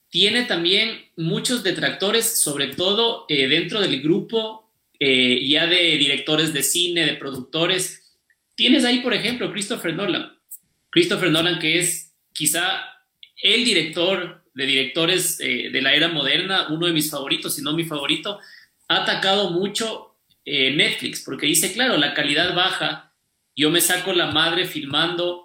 tiene 0.09 0.43
también 0.43 1.05
muchos 1.17 1.63
detractores, 1.63 2.39
sobre 2.39 2.67
todo 2.67 3.25
eh, 3.27 3.47
dentro 3.47 3.81
del 3.81 4.01
grupo 4.01 4.64
eh, 4.99 5.45
ya 5.47 5.67
de 5.67 5.97
directores 5.97 6.53
de 6.53 6.63
cine, 6.63 7.05
de 7.05 7.15
productores. 7.15 8.15
Tienes 8.55 8.85
ahí, 8.85 8.99
por 8.99 9.13
ejemplo, 9.13 9.51
Christopher 9.51 9.93
Nolan. 9.93 10.37
Christopher 10.89 11.31
Nolan, 11.31 11.59
que 11.59 11.79
es 11.79 12.13
quizá 12.33 12.83
el 13.41 13.65
director 13.65 14.43
de 14.53 14.65
directores 14.65 15.39
eh, 15.39 15.69
de 15.71 15.81
la 15.81 15.93
era 15.93 16.07
moderna, 16.07 16.67
uno 16.69 16.87
de 16.87 16.93
mis 16.93 17.11
favoritos, 17.11 17.55
si 17.55 17.61
no 17.61 17.73
mi 17.73 17.83
favorito, 17.83 18.39
ha 18.87 19.03
atacado 19.03 19.51
mucho 19.51 20.15
eh, 20.45 20.71
Netflix, 20.71 21.23
porque 21.23 21.47
dice, 21.47 21.73
claro, 21.73 21.97
la 21.97 22.13
calidad 22.13 22.55
baja, 22.55 23.13
yo 23.55 23.69
me 23.69 23.81
saco 23.81 24.13
la 24.13 24.31
madre 24.31 24.65
filmando 24.65 25.43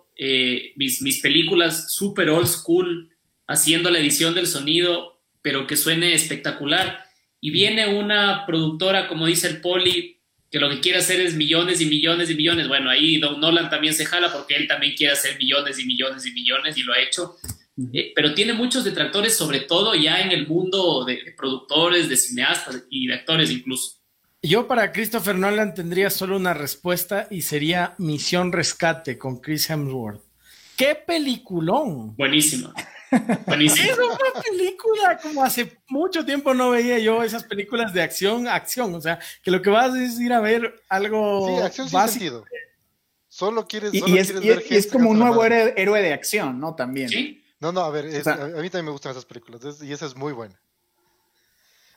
mis, 0.77 1.01
mis 1.01 1.21
películas 1.23 1.95
super 1.95 2.29
old 2.29 2.47
school, 2.47 3.11
haciendo 3.47 3.91
la 3.91 3.99
edición 3.99 4.35
del 4.35 4.47
sonido, 4.47 5.21
pero 5.43 5.67
que 5.67 5.77
suene 5.77 6.13
espectacular. 6.13 7.10
Y 7.41 7.51
viene 7.51 7.99
una 7.99 8.45
productora, 8.47 9.09
como 9.09 9.27
dice 9.27 9.49
el 9.49 9.61
Poli, 9.61 10.21
que 10.51 10.59
lo 10.59 10.69
que 10.69 10.81
quiere 10.81 10.99
hacer 10.99 11.21
es 11.21 11.35
millones 11.35 11.81
y 11.81 11.87
millones 11.87 12.29
y 12.29 12.35
millones. 12.35 12.69
Bueno, 12.69 12.91
ahí 12.91 13.19
Don 13.19 13.41
Nolan 13.41 13.71
también 13.71 13.95
se 13.95 14.05
jala 14.05 14.33
porque 14.33 14.57
él 14.57 14.67
también 14.67 14.95
quiere 14.97 15.13
hacer 15.13 15.39
millones 15.39 15.79
y 15.79 15.87
millones 15.87 16.27
y 16.27 16.33
millones 16.33 16.77
y 16.77 16.83
lo 16.83 16.93
ha 16.93 17.01
hecho. 17.01 17.37
Eh, 17.93 18.13
pero 18.15 18.35
tiene 18.35 18.53
muchos 18.53 18.85
detractores, 18.85 19.37
sobre 19.37 19.61
todo 19.61 19.95
ya 19.95 20.21
en 20.21 20.33
el 20.33 20.47
mundo 20.47 21.05
de, 21.05 21.35
productores, 21.37 22.09
de 22.09 22.17
cineastas 22.17 22.85
y 22.91 23.07
de 23.07 23.15
actores 23.15 23.51
incluso. 23.51 24.01
Yo 24.43 24.67
para 24.67 24.91
Christopher 24.93 25.37
Nolan 25.37 25.75
tendría 25.75 26.11
solo 26.11 26.37
una 26.37 26.55
respuesta 26.55 27.29
y 27.31 27.43
sería 27.43 27.95
Misión 27.99 28.53
Rescate 28.53 29.19
con 29.19 29.41
Chris 29.41 29.69
Hemsworth. 29.71 30.23
¡Qué 30.77 30.95
peliculón! 30.95 32.17
Buenísima. 32.17 32.75
Buenísima. 33.47 33.93
es 33.93 33.99
una 33.99 34.43
película, 34.43 35.19
como 35.19 35.43
hace 35.43 35.79
mucho 35.89 36.25
tiempo 36.25 36.55
no 36.55 36.71
veía 36.71 36.99
yo 36.99 37.23
esas 37.23 37.45
películas 37.45 37.93
de 37.93 38.03
acción, 38.03 38.47
acción. 38.49 38.95
O 38.95 39.01
sea, 39.01 39.19
que 39.43 39.51
lo 39.51 39.61
que 39.63 39.71
vas 39.71 39.95
es 39.97 40.19
ir 40.21 40.33
a 40.33 40.41
ver 40.41 40.83
algo. 40.89 41.49
Sí, 41.49 41.63
acción 41.63 41.89
sin 41.89 42.01
sentido. 42.09 42.45
Solo 43.29 43.67
quieres, 43.67 43.95
y, 43.95 44.19
es, 44.19 44.33
ver 44.41 44.65
y 44.69 44.77
es 44.77 44.89
como 44.89 45.11
un 45.11 45.19
nuevo 45.19 45.45
héroe, 45.45 46.03
de 46.03 46.13
acción, 46.13 46.59
¿no? 46.59 46.75
También. 46.75 47.09
Sí. 47.09 47.45
No, 47.61 47.71
no, 47.71 47.83
a 47.83 47.91
ver, 47.91 48.07
a, 48.07 48.47
mí 48.47 48.71
también 48.71 48.87
me 48.87 48.91
gustan 48.91 49.13
esas 49.13 49.25
películas 49.25 49.61
y 49.83 49.93
esa 49.93 50.07
es 50.07 50.17
muy 50.17 50.33
buena. 50.33 50.61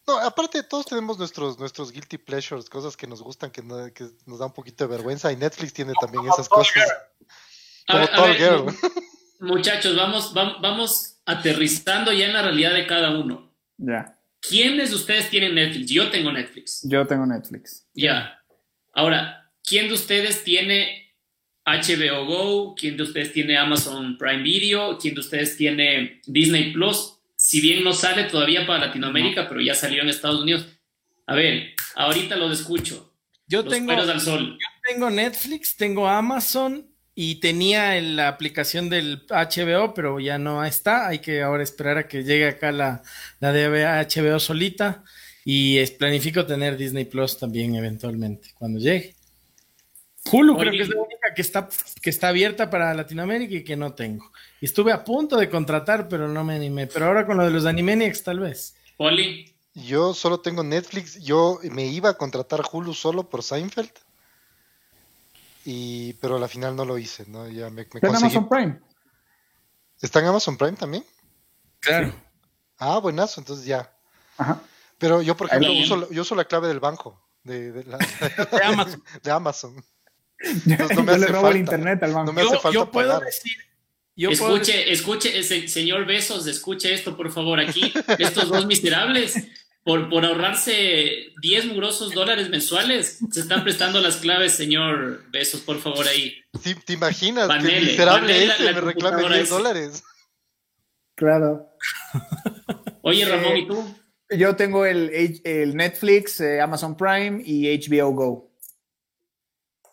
No, 0.06 0.20
aparte 0.20 0.62
todos 0.64 0.86
tenemos 0.86 1.18
nuestros, 1.18 1.58
nuestros 1.58 1.92
guilty 1.92 2.18
pleasures, 2.18 2.70
cosas 2.70 2.98
que 2.98 3.08
nos 3.08 3.22
gustan, 3.22 3.52
que, 3.52 3.64
nos 3.64 4.40
da 4.40 4.46
un 4.46 4.54
poquito 4.54 4.84
de 4.84 4.90
vergüenza 4.90 5.32
y 5.32 5.38
Netflix 5.38 5.74
tiene 5.74 5.94
también 6.00 6.26
esas 6.28 6.50
cosas. 6.50 6.74
Como 7.88 8.08
Tall 8.08 8.36
Girl. 8.36 8.66
Muchachos, 9.44 9.96
vamos, 9.96 10.34
vamos, 10.34 11.20
aterrizando 11.26 12.12
ya 12.12 12.28
en 12.28 12.34
la 12.34 12.42
realidad 12.42 12.74
de 12.74 12.88
cada 12.88 13.18
uno. 13.18 13.54
Ya. 13.78 14.18
¿Quiénes 14.40 14.90
de 14.90 14.96
ustedes 14.96 15.30
tienen 15.30 15.56
Netflix? 15.56 15.92
Yo 15.92 16.10
tengo 16.10 16.32
Netflix. 16.32 16.82
Yo 16.84 17.06
tengo 17.06 17.26
Netflix. 17.26 17.88
Ya. 17.94 18.40
Ahora, 18.94 19.52
¿quién 19.64 19.88
de 19.88 19.94
ustedes 19.94 20.44
tiene 20.44 21.14
HBO 21.66 22.26
Go, 22.26 22.76
quién 22.76 22.98
de 22.98 23.04
ustedes 23.04 23.34
tiene 23.34 23.58
Amazon 23.58 24.18
Prime 24.18 24.44
Video, 24.44 24.98
quién 24.98 25.14
de 25.14 25.22
ustedes 25.22 25.58
tiene 25.58 26.22
Disney 26.26 26.72
Plus, 26.72 27.20
si 27.36 27.62
bien 27.62 27.84
no 27.84 27.94
sale 27.94 28.24
todavía 28.24 28.66
para 28.66 28.88
Latinoamérica, 28.88 29.48
pero 29.48 29.62
ya 29.62 29.76
salió 29.76 30.02
en 30.02 30.10
Estados 30.10 30.42
Unidos. 30.42 30.68
A 31.26 31.36
ver, 31.36 31.74
ahorita 31.96 32.36
lo 32.36 32.52
escucho. 32.52 33.14
Yo 33.48 33.64
tengo, 33.66 33.92
al 33.92 34.22
sol. 34.22 34.58
yo 34.60 34.68
tengo 34.90 35.10
Netflix, 35.10 35.76
tengo 35.76 36.08
Amazon 36.08 36.93
y 37.16 37.36
tenía 37.36 38.00
la 38.02 38.28
aplicación 38.28 38.90
del 38.90 39.26
HBO, 39.28 39.94
pero 39.94 40.20
ya 40.20 40.38
no 40.38 40.64
está. 40.64 41.08
Hay 41.08 41.20
que 41.20 41.44
ahora 41.44 41.64
esperar 41.64 41.98
a 41.98 42.08
que 42.08 42.24
llegue 42.24 42.48
acá 42.48 42.72
la, 42.72 43.04
la 43.40 43.52
de 43.52 43.68
HBO 43.86 44.40
solita. 44.40 45.04
Y 45.46 45.78
es, 45.78 45.92
planifico 45.92 46.46
tener 46.46 46.78
Disney 46.78 47.06
Plus 47.06 47.38
también 47.38 47.76
eventualmente 47.76 48.52
cuando 48.58 48.80
llegue. 48.80 49.16
Hulu 50.32 50.58
creo 50.58 50.72
que 50.72 50.82
es 50.82 50.90
la 50.90 51.02
única 51.02 51.34
que 51.36 51.42
está, 51.42 51.70
que 52.02 52.10
está 52.10 52.30
abierta 52.30 52.70
para 52.70 52.94
Latinoamérica 52.94 53.56
y 53.56 53.64
que 53.64 53.76
no 53.76 53.94
tengo. 53.94 54.32
Y 54.62 54.66
estuve 54.66 54.94
a 54.94 55.04
punto 55.04 55.38
de 55.38 55.50
contratar, 55.50 56.08
pero 56.08 56.30
no 56.30 56.44
me 56.44 56.56
animé. 56.56 56.88
Pero 56.88 57.06
ahora 57.06 57.26
con 57.26 57.38
lo 57.38 57.44
de 57.44 57.52
los 57.52 57.66
Animaniacs, 57.66 58.24
tal 58.24 58.40
vez. 58.40 58.76
Oli. 58.98 59.54
Yo 59.76 60.14
solo 60.14 60.40
tengo 60.40 60.64
Netflix. 60.64 61.22
Yo 61.22 61.60
me 61.64 61.86
iba 61.86 62.10
a 62.10 62.18
contratar 62.18 62.62
Hulu 62.72 62.94
solo 62.94 63.30
por 63.30 63.44
Seinfeld. 63.44 63.92
Y, 65.66 66.14
pero 66.14 66.38
al 66.38 66.50
final 66.50 66.76
no 66.76 66.86
lo 66.86 66.98
hice, 66.98 67.26
¿no? 67.28 67.48
Ya 67.48 67.70
me, 67.70 67.84
¿Está 67.84 68.08
en 68.08 68.16
Amazon 68.16 68.50
Prime? 68.50 68.80
¿Está 70.02 70.20
en 70.20 70.26
Amazon 70.26 70.58
Prime 70.58 70.74
también? 70.74 71.06
Claro. 71.80 72.14
Ah, 72.78 73.00
buenazo, 73.00 73.40
entonces 73.40 73.66
ya. 73.66 73.96
Ajá. 74.38 74.62
Pero 74.98 75.22
yo, 75.22 75.36
por 75.36 75.48
ejemplo, 75.48 75.74
uso, 75.74 76.10
yo 76.12 76.22
uso 76.22 76.36
la 76.36 76.46
clave 76.46 76.68
del 76.68 76.80
banco 76.80 77.24
de, 77.44 77.86
Amazon. 78.64 79.04
de 79.24 79.32
Amazon. 79.32 79.86
no 80.66 81.04
me 81.04 81.12
hace 81.12 81.20
le 81.20 81.28
robo 81.28 81.50
el 81.50 81.58
internet 81.58 82.04
al 82.04 82.14
banco. 82.14 82.34
yo, 82.72 82.90
puedo 82.92 83.20
decir. 83.20 83.58
escuche, 84.16 84.92
escuche, 84.92 85.38
ese, 85.38 85.68
señor 85.68 86.06
Besos, 86.06 86.48
escuche 86.48 86.94
esto, 86.94 87.16
por 87.16 87.32
favor, 87.32 87.60
aquí. 87.60 87.94
Estos 88.20 88.50
dos 88.50 88.66
miserables, 88.66 89.36
por, 89.84 90.10
por 90.10 90.26
ahorrarse 90.26 91.34
10 91.42 91.66
mugrosos 91.66 92.14
dólares 92.14 92.50
mensuales, 92.50 93.20
se 93.32 93.42
están 93.42 93.64
prestando 93.64 94.00
las 94.00 94.18
claves, 94.18 94.54
señor 94.54 95.30
Besos, 95.30 95.62
por 95.62 95.80
favor, 95.80 96.08
ahí. 96.08 96.36
¿Te 96.86 96.94
imaginas 96.94 97.50
que 97.62 97.80
miserable 97.82 98.46
ese 98.46 98.64
me 98.64 98.82
reclame 98.82 99.30
10 99.30 99.50
dólares? 99.50 100.04
Claro. 101.16 101.70
Oye, 103.02 103.26
Ramón, 103.26 103.58
¿y 103.58 103.68
tú? 103.68 103.96
Yo 104.30 104.56
tengo 104.56 104.86
el, 104.86 105.42
el 105.44 105.76
Netflix, 105.76 106.40
eh, 106.40 106.62
Amazon 106.62 106.96
Prime 106.96 107.42
y 107.46 107.68
HBO 107.78 108.12
Go. 108.12 108.52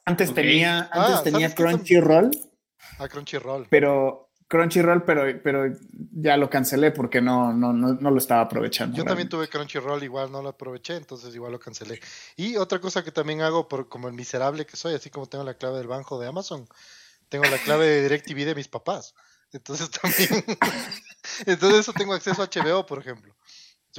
Antes 0.05 0.33
tenía, 0.33 0.89
antes 0.93 1.17
ah, 1.17 1.23
tenía 1.23 1.55
Crunchyroll. 1.55 2.31
Ah, 2.99 3.09
Crunchyroll. 3.09 3.67
Pero 3.69 4.30
Crunchyroll, 4.51 5.05
pero, 5.05 5.41
pero 5.45 5.73
ya 6.11 6.37
lo 6.37 6.51
cancelé 6.51 6.91
porque 6.91 7.21
no, 7.21 7.53
no, 7.53 7.73
no, 7.73 8.11
lo 8.11 8.19
estaba 8.19 8.41
aprovechando. 8.41 8.97
Yo 8.97 9.05
también 9.05 9.29
tuve 9.29 9.47
Crunchyroll, 9.47 10.03
igual 10.03 10.33
no 10.33 10.43
lo 10.43 10.49
aproveché, 10.49 10.97
entonces 10.97 11.33
igual 11.37 11.53
lo 11.53 11.61
cancelé. 11.61 12.01
Y 12.35 12.57
otra 12.57 12.81
cosa 12.81 13.05
que 13.05 13.13
también 13.13 13.43
hago, 13.43 13.69
por, 13.69 13.89
como 13.89 14.09
el 14.09 14.15
miserable 14.15 14.67
que 14.67 14.77
soy, 14.77 14.95
así 14.95 15.09
como 15.09 15.29
tengo 15.29 15.45
la 15.45 15.55
clave 15.55 15.79
del 15.79 15.87
banco 15.87 16.19
de 16.19 16.27
Amazon, 16.27 16.67
tengo 17.29 17.45
la 17.45 17.59
clave 17.59 17.87
de 17.87 18.03
DirecTV 18.03 18.45
de 18.45 18.55
mis 18.57 18.67
papás. 18.67 19.15
Entonces 19.53 19.89
también, 20.03 20.45
entonces 21.47 21.79
eso 21.79 21.93
tengo 21.93 22.13
acceso 22.15 22.43
a 22.43 22.47
HBO, 22.47 22.85
por 22.87 22.99
ejemplo. 22.99 23.33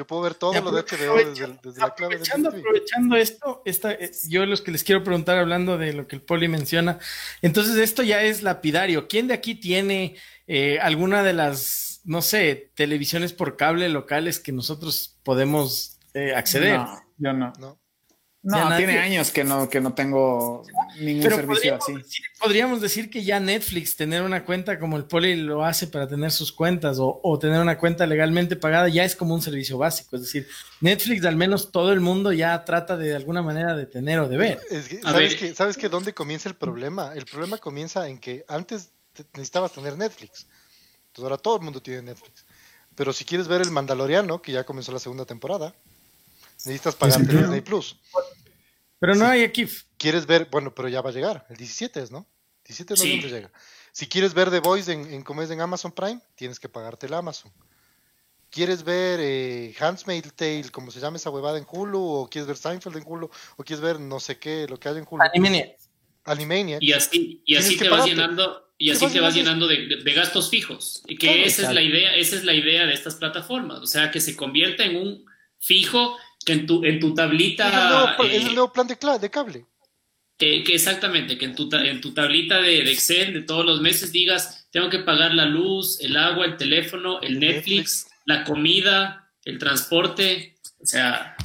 Yo 0.02 0.08
puedo 0.08 0.24
ver 0.24 0.34
todo 0.34 0.52
lo 0.52 0.72
de 0.72 0.82
HBO 0.82 1.16
desde, 1.16 1.48
la 1.80 1.94
clave 1.94 2.16
aprovechando, 2.16 2.50
aprovechando 2.50 3.16
esto, 3.18 3.62
esta, 3.66 3.92
eh, 3.92 4.10
yo 4.28 4.48
los 4.48 4.62
que 4.62 4.72
les 4.72 4.84
quiero 4.84 5.04
preguntar 5.04 5.38
hablando 5.38 5.78
de 5.78 5.94
lo 5.94 6.08
que 6.08 6.16
el 6.16 6.24
Poli 6.24 6.48
menciona, 6.48 6.98
entonces 7.44 7.76
esto 7.76 8.02
ya 8.02 8.24
es 8.24 8.42
lapidario. 8.42 9.08
¿Quién 9.08 9.28
de 9.28 9.36
aquí 9.36 9.54
tiene 9.54 10.16
eh, 10.48 10.80
alguna 10.80 11.22
de 11.22 11.34
las, 11.34 12.02
no 12.04 12.24
sé, 12.24 12.72
televisiones 12.74 13.32
por 13.32 13.58
cable 13.58 13.90
locales 13.90 14.40
que 14.40 14.52
nosotros 14.52 15.20
podemos 15.22 16.00
eh, 16.16 16.34
acceder? 16.34 16.80
No, 16.80 17.04
yo 17.20 17.34
no. 17.34 17.54
no. 17.60 17.81
No, 18.44 18.76
tiene 18.76 18.98
años 18.98 19.30
que 19.30 19.44
no, 19.44 19.70
que 19.70 19.80
no 19.80 19.94
tengo 19.94 20.64
ningún 21.00 21.30
servicio 21.30 21.76
así. 21.76 21.94
podríamos 22.40 22.82
decir 22.82 23.12
que 23.12 23.24
ya 23.24 23.40
Netflix, 23.40 23.96
tener 23.96 24.24
una 24.24 24.46
cuenta 24.46 24.80
como 24.80 24.98
el 24.98 25.06
Poli 25.06 25.36
lo 25.36 25.64
hace 25.64 25.86
para 25.86 26.08
tener 26.08 26.32
sus 26.32 26.52
cuentas 26.52 26.98
o, 27.00 27.38
tener 27.40 27.62
una 27.62 27.78
cuenta 27.78 28.08
legalmente 28.08 28.56
pagada, 28.56 28.90
ya 28.90 29.04
es 29.04 29.16
como 29.16 29.36
un 29.36 29.44
servicio 29.44 29.78
básico. 29.78 30.16
Es 30.16 30.24
decir, 30.24 30.48
Netflix, 30.80 31.24
al 31.26 31.36
menos 31.36 31.72
todo 31.72 31.94
el 31.94 32.00
mundo 32.00 32.34
ya 32.34 32.66
trata 32.66 32.98
de, 32.98 33.16
alguna 33.16 33.44
manera 33.44 33.76
de 33.76 33.86
tener 33.86 34.20
o 34.20 34.28
de 34.28 34.38
ver. 34.38 34.60
¿Sabes, 35.04 35.36
que, 35.36 35.54
¿Sabes 35.54 35.78
que 35.78 35.88
dónde 35.88 36.16
comienza 36.16 36.50
el 36.50 36.56
problema? 36.56 37.14
El 37.14 37.26
problema 37.26 37.60
comienza 37.60 38.08
en 38.10 38.18
que 38.18 38.44
antes 38.48 38.90
necesitabas 39.34 39.74
tener 39.74 39.96
Netflix. 39.98 40.48
Entonces 41.10 41.24
ahora 41.24 41.38
todo 41.38 41.58
el 41.58 41.62
mundo 41.62 41.80
tiene 41.80 42.02
Netflix. 42.02 42.44
Pero 42.96 43.14
si 43.14 43.24
quieres 43.24 43.48
ver 43.48 43.62
el 43.62 43.70
Mandaloriano, 43.70 44.42
que 44.42 44.52
ya 44.52 44.64
comenzó 44.64 44.92
la 44.92 45.00
segunda 45.00 45.26
temporada, 45.26 45.76
necesitas 46.66 46.96
pagarte 46.96 47.36
Disney 47.36 47.62
Plus. 47.62 47.98
Pero 49.00 49.16
no 49.16 49.26
hay 49.26 49.44
aquí. 49.44 49.68
¿Quieres 49.98 50.26
ver? 50.26 50.48
Bueno, 50.52 50.74
pero 50.74 50.88
ya 50.88 51.02
va 51.02 51.10
a 51.10 51.14
llegar. 51.14 51.46
El 51.50 51.58
17 51.58 52.02
es, 52.02 52.12
¿no? 52.12 52.28
17 52.66 52.94
de 52.94 53.00
noviembre 53.00 53.30
llega. 53.30 53.52
Si 53.92 54.08
quieres 54.08 54.34
ver 54.34 54.50
The 54.50 54.60
Voice 54.60 54.92
en, 54.92 55.14
en, 55.14 55.24
como 55.24 55.42
es 55.42 55.50
en 55.52 55.60
Amazon 55.60 55.92
Prime, 55.92 56.22
tienes 56.36 56.60
que 56.60 56.70
pagarte 56.70 57.08
el 57.08 57.14
Amazon. 57.14 57.52
¿Quieres 58.52 58.84
ver 58.84 59.20
eh, 59.22 59.74
Handmaid's 59.80 60.34
Tale, 60.34 60.70
como 60.72 60.92
se 60.92 61.00
llama 61.00 61.18
esa 61.18 61.30
huevada 61.30 61.58
en 61.58 61.66
Hulu? 61.70 62.00
¿O 62.00 62.30
quieres 62.30 62.48
ver 62.48 62.58
Seinfeld 62.58 62.98
en 62.98 63.04
Hulu? 63.06 63.30
¿O 63.56 63.64
quieres 63.64 63.82
ver 63.82 64.00
no 64.00 64.20
sé 64.20 64.40
qué, 64.40 64.68
lo 64.70 64.78
que 64.78 64.90
hay 64.90 64.98
en 64.98 65.08
Hulu? 65.10 65.24
Animaniac. 65.24 65.78
Animaniac. 66.26 66.84
Y 66.84 66.92
así, 66.92 67.42
y 67.46 67.56
así 67.56 67.78
te 67.78 67.88
vas 67.88 68.06
llenando, 68.06 68.74
y 68.78 68.92
así 68.92 69.08
te 69.08 69.22
vas 69.22 69.34
llenando 69.34 69.68
de, 69.68 70.02
de, 70.04 70.14
gastos 70.14 70.50
fijos. 70.50 71.02
Y 71.08 71.18
que 71.18 71.46
esa 71.46 71.70
es 71.70 71.74
la 71.74 71.82
idea, 71.82 72.14
esa 72.16 72.36
es 72.36 72.44
la 72.44 72.54
idea 72.54 72.86
de 72.86 72.94
estas 72.94 73.16
plataformas. 73.16 73.80
O 73.80 73.88
sea, 73.88 74.12
que 74.12 74.20
se 74.20 74.36
convierta 74.36 74.84
en 74.84 74.98
un 74.98 75.26
fijo 75.58 76.18
que 76.46 76.54
en 76.54 76.66
tu, 76.66 76.84
en 76.84 77.00
tu 77.00 77.14
tablita. 77.14 77.68
Es 77.68 77.74
el 77.74 77.90
nuevo, 77.90 78.24
eh, 78.24 78.36
es 78.36 78.46
el 78.46 78.56
nuevo 78.56 78.74
plan 78.74 78.88
de, 78.88 78.98
de 79.20 79.30
cable. 79.30 79.66
Que, 80.38 80.64
que, 80.64 80.74
exactamente, 80.74 81.38
que 81.38 81.46
en 81.46 81.56
tu, 81.56 81.70
en 81.72 82.02
tu 82.02 82.14
tablita 82.14 82.60
de, 82.62 82.84
de, 82.84 82.92
Excel 82.92 83.34
de 83.34 83.42
todos 83.42 83.64
los 83.64 83.80
meses 83.80 84.12
digas, 84.12 84.68
tengo 84.72 84.90
que 84.90 85.00
pagar 85.00 85.36
la 85.36 85.46
luz, 85.46 86.00
el 86.02 86.18
agua, 86.18 86.46
el 86.46 86.58
teléfono, 86.58 87.22
el 87.22 87.40
Netflix, 87.40 87.66
Netflix. 87.68 88.08
la 88.26 88.44
comida, 88.44 89.32
el 89.46 89.60
transporte, 89.60 90.56
o 90.82 90.86
sea... 90.86 91.36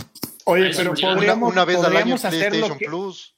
Oye, 0.44 0.70
pero 0.74 0.94
podríamos, 0.94 1.52
una, 1.52 1.64
vez 1.64 1.76
podríamos 1.76 2.24
al 2.24 2.34
año 2.34 2.46
hacer 2.48 2.56
lo 2.56 2.78
que, 2.78 2.86
Plus. 2.86 3.34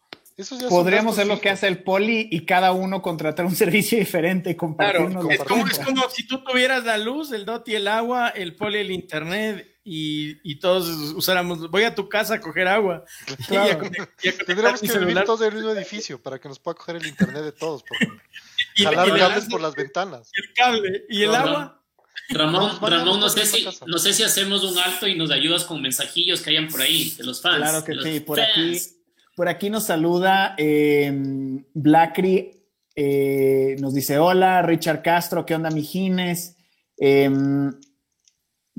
Podríamos 0.68 1.14
hacer 1.14 1.26
lo 1.26 1.40
que 1.40 1.50
hace 1.50 1.66
el 1.66 1.82
poli 1.82 2.28
y 2.30 2.44
cada 2.44 2.70
uno 2.72 3.02
contratar 3.02 3.44
un 3.44 3.56
servicio 3.56 3.98
diferente 3.98 4.50
y 4.50 4.54
Claro, 4.54 4.68
compartirnos 4.68 5.30
es 5.30 5.38
la 5.40 5.44
como, 5.44 5.66
es 5.66 5.78
como 5.80 6.08
si 6.10 6.26
tú 6.26 6.44
tuvieras 6.44 6.84
la 6.84 6.98
luz, 6.98 7.32
el 7.32 7.44
DOT 7.44 7.68
y 7.68 7.74
el 7.74 7.88
agua, 7.88 8.28
el 8.28 8.54
poli 8.54 8.78
el 8.78 8.92
internet 8.92 9.77
y, 9.90 10.38
y 10.42 10.56
todos 10.56 10.86
usáramos, 11.14 11.70
voy 11.70 11.84
a 11.84 11.94
tu 11.94 12.08
casa 12.10 12.34
a 12.34 12.40
coger 12.40 12.68
agua. 12.68 13.04
Claro. 13.46 13.80
Y 14.22 14.28
a 14.28 14.32
y 14.34 14.44
Tendríamos 14.44 14.80
que 14.80 14.98
vivir 14.98 15.24
todos 15.24 15.40
en 15.40 15.48
el 15.48 15.54
mismo 15.54 15.70
edificio 15.70 16.22
para 16.22 16.38
que 16.38 16.48
nos 16.48 16.58
pueda 16.58 16.74
coger 16.76 16.96
el 16.96 17.06
internet 17.06 17.42
de 17.42 17.52
todos. 17.52 17.82
Por. 17.82 17.96
Y, 18.74 18.84
Jalar 18.84 19.08
y 19.08 19.12
le 19.12 19.18
cables 19.18 19.40
das 19.40 19.48
por 19.48 19.60
las 19.60 19.74
ventanas. 19.74 20.30
el 20.36 20.52
cable 20.54 21.04
y 21.08 21.22
el 21.22 21.32
No, 21.32 21.36
agua. 21.36 21.82
Ramón, 22.28 22.78
Ramón 22.80 23.18
no, 23.18 23.28
sé 23.28 23.44
si, 23.44 23.66
no 23.86 23.98
sé 23.98 24.12
si 24.12 24.22
hacemos 24.22 24.62
un 24.62 24.78
alto 24.78 25.08
y 25.08 25.16
nos 25.16 25.32
ayudas 25.32 25.64
con 25.64 25.82
mensajillos 25.82 26.42
que 26.42 26.50
hayan 26.50 26.68
por 26.68 26.82
ahí, 26.82 27.12
de 27.16 27.24
los 27.24 27.40
fans. 27.42 27.56
Claro 27.56 27.84
que 27.84 27.94
sí, 28.02 28.20
por 28.20 28.38
fans. 28.38 28.50
aquí, 28.50 28.80
por 29.34 29.48
aquí 29.48 29.70
nos 29.70 29.86
saluda 29.86 30.54
eh, 30.58 31.10
Blackry, 31.74 32.52
eh, 32.94 33.76
nos 33.80 33.94
dice 33.94 34.18
hola, 34.18 34.62
Richard 34.62 35.02
Castro, 35.02 35.44
¿qué 35.44 35.56
onda, 35.56 35.70
mijines? 35.70 36.56
Eh, 36.98 37.30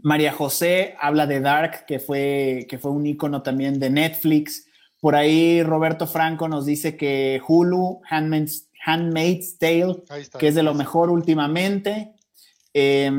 María 0.03 0.31
José 0.31 0.95
habla 0.99 1.27
de 1.27 1.39
Dark, 1.39 1.85
que 1.85 1.99
fue, 1.99 2.65
que 2.69 2.77
fue 2.77 2.91
un 2.91 3.05
icono 3.05 3.41
también 3.41 3.79
de 3.79 3.89
Netflix. 3.89 4.65
Por 4.99 5.15
ahí 5.15 5.63
Roberto 5.63 6.07
Franco 6.07 6.47
nos 6.47 6.65
dice 6.65 6.97
que 6.97 7.41
Hulu, 7.47 8.01
Handmaid's, 8.09 8.69
Handmaid's 8.85 9.57
Tale, 9.57 10.03
está. 10.17 10.39
que 10.39 10.47
es 10.47 10.55
de 10.55 10.63
lo 10.63 10.73
mejor 10.73 11.09
últimamente. 11.09 12.13
Eh, 12.73 13.11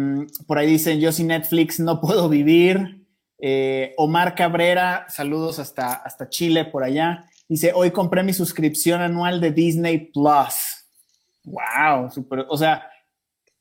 por 0.46 0.58
ahí 0.58 0.66
dicen, 0.66 1.00
yo 1.00 1.12
sin 1.12 1.28
Netflix 1.28 1.80
no 1.80 2.00
puedo 2.00 2.28
vivir. 2.28 3.06
Eh, 3.38 3.94
Omar 3.96 4.34
Cabrera, 4.34 5.06
saludos 5.08 5.58
hasta, 5.58 5.94
hasta 5.94 6.28
Chile, 6.28 6.66
por 6.66 6.84
allá. 6.84 7.24
Dice, 7.48 7.72
hoy 7.74 7.90
compré 7.90 8.22
mi 8.22 8.32
suscripción 8.32 9.00
anual 9.00 9.40
de 9.40 9.50
Disney 9.50 10.10
Plus. 10.12 10.86
Wow, 11.44 12.10
super, 12.10 12.46
o 12.48 12.56
sea, 12.56 12.88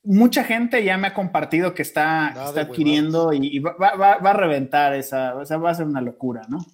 mucha 0.04 0.44
gente 0.44 0.84
ya 0.84 0.98
me 0.98 1.08
ha 1.08 1.14
compartido 1.14 1.74
que 1.74 1.82
está, 1.82 2.30
está 2.48 2.62
adquiriendo 2.62 3.34
y, 3.34 3.40
y 3.58 3.60
va, 3.60 3.76
va- 3.80 4.18
va 4.18 4.30
a 4.30 4.34
reventar 4.34 4.94
esa, 4.96 5.36
o 5.36 5.46
sea, 5.46 5.58
va 5.58 5.72
a 5.72 5.76
ser 5.76 5.86
una 5.86 6.02
locura, 6.02 6.42
¿no? 6.50 6.66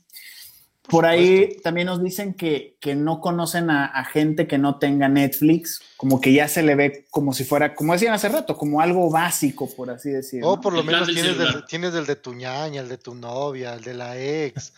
Por 0.88 1.08
ahí 1.08 1.58
también 1.64 1.88
nos 1.88 2.04
dicen 2.04 2.36
que, 2.36 2.78
que 2.80 2.94
no 2.94 3.20
conocen 3.20 3.72
a, 3.72 3.86
a 3.88 4.06
gente 4.06 4.46
que 4.46 4.60
no 4.60 4.78
tenga 4.78 5.10
Netflix, 5.10 5.82
como 5.98 6.22
que 6.22 6.32
ya 6.32 6.48
se 6.48 6.62
le 6.62 6.76
ve 6.76 7.08
como 7.10 7.34
si 7.34 7.44
fuera, 7.44 7.74
como 7.74 7.94
decían 7.94 8.14
hace 8.14 8.30
rato, 8.30 8.56
como 8.56 8.80
algo 8.82 9.10
básico, 9.10 9.68
por 9.76 9.90
así 9.90 10.12
decirlo. 10.12 10.52
O 10.52 10.62
por 10.62 10.74
lo 10.74 10.82
El 10.82 10.86
menos 10.86 11.08
tienes, 11.08 11.40
del, 11.40 11.66
tienes 11.66 11.96
el 11.96 12.06
de 12.06 12.16
tu 12.18 12.36
ñaña, 12.36 12.82
el 12.82 12.90
de 12.90 13.00
tu 13.00 13.16
novia, 13.16 13.74
el 13.74 13.82
de 13.84 13.94
la 13.96 14.16
ex, 14.22 14.74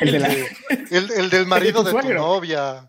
El 0.00 0.12
de 0.12 0.18
la- 0.18 0.28
el, 0.90 1.10
el 1.12 1.30
del 1.30 1.46
marido 1.54 1.84
tu 1.84 1.96
de 1.96 2.02
tu 2.02 2.12
novia. 2.14 2.88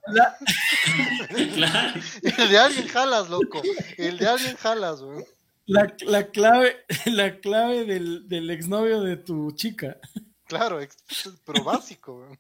Claro. 1.53 1.99
El 2.37 2.49
de 2.49 2.57
alguien 2.57 2.87
jalas, 2.87 3.29
loco. 3.29 3.61
El 3.97 4.17
de 4.17 4.27
alguien 4.27 4.55
jalas, 4.55 5.01
güey. 5.01 5.25
La, 5.67 5.93
la 6.05 6.27
clave, 6.27 6.77
la 7.05 7.39
clave 7.39 7.85
del, 7.85 8.27
del 8.27 8.49
exnovio 8.49 9.01
de 9.01 9.17
tu 9.17 9.51
chica. 9.51 9.97
Claro, 10.47 10.79
ex- 10.81 10.97
pero 11.45 11.63
básico, 11.63 12.17
güey. 12.25 12.39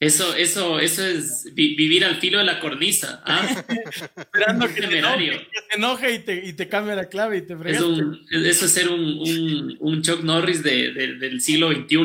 Eso, 0.00 0.34
eso, 0.34 0.80
eso 0.80 1.04
es 1.06 1.52
vi- 1.52 1.76
vivir 1.76 2.06
al 2.06 2.16
filo 2.16 2.38
de 2.38 2.44
la 2.44 2.58
cornisa. 2.58 3.22
¿ah? 3.26 3.46
Esperando 4.16 4.66
que 4.66 4.72
te 4.80 4.80
Temerario. 4.88 5.32
enoje, 5.34 5.48
que 5.52 5.60
te 5.68 5.76
enoje 5.76 6.12
y 6.14 6.18
te, 6.20 6.46
y 6.46 6.52
te 6.54 6.68
cambie 6.68 6.96
la 6.96 7.04
clave 7.10 7.36
y 7.36 7.42
te 7.42 7.52
Es 7.52 7.58
fregaste. 7.60 7.86
un, 7.86 8.26
eso 8.30 8.64
es 8.64 8.72
ser 8.72 8.88
un, 8.88 9.00
un, 9.00 9.76
un 9.78 10.02
Chuck 10.02 10.22
Norris 10.22 10.62
de- 10.62 10.92
de- 10.92 11.14
del 11.16 11.40
siglo 11.42 11.70
XXI. 11.70 11.96
Y 11.96 12.00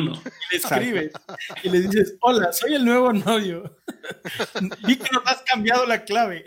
le 0.50 0.56
escribes 0.58 1.12
y 1.62 1.68
le 1.70 1.80
dices, 1.80 2.16
hola, 2.20 2.52
soy 2.52 2.74
el 2.74 2.84
nuevo 2.84 3.12
novio. 3.14 3.78
Vi 4.86 4.96
que 4.96 5.08
nos 5.12 5.26
has 5.26 5.42
cambiado 5.42 5.86
la 5.86 6.04
clave. 6.04 6.44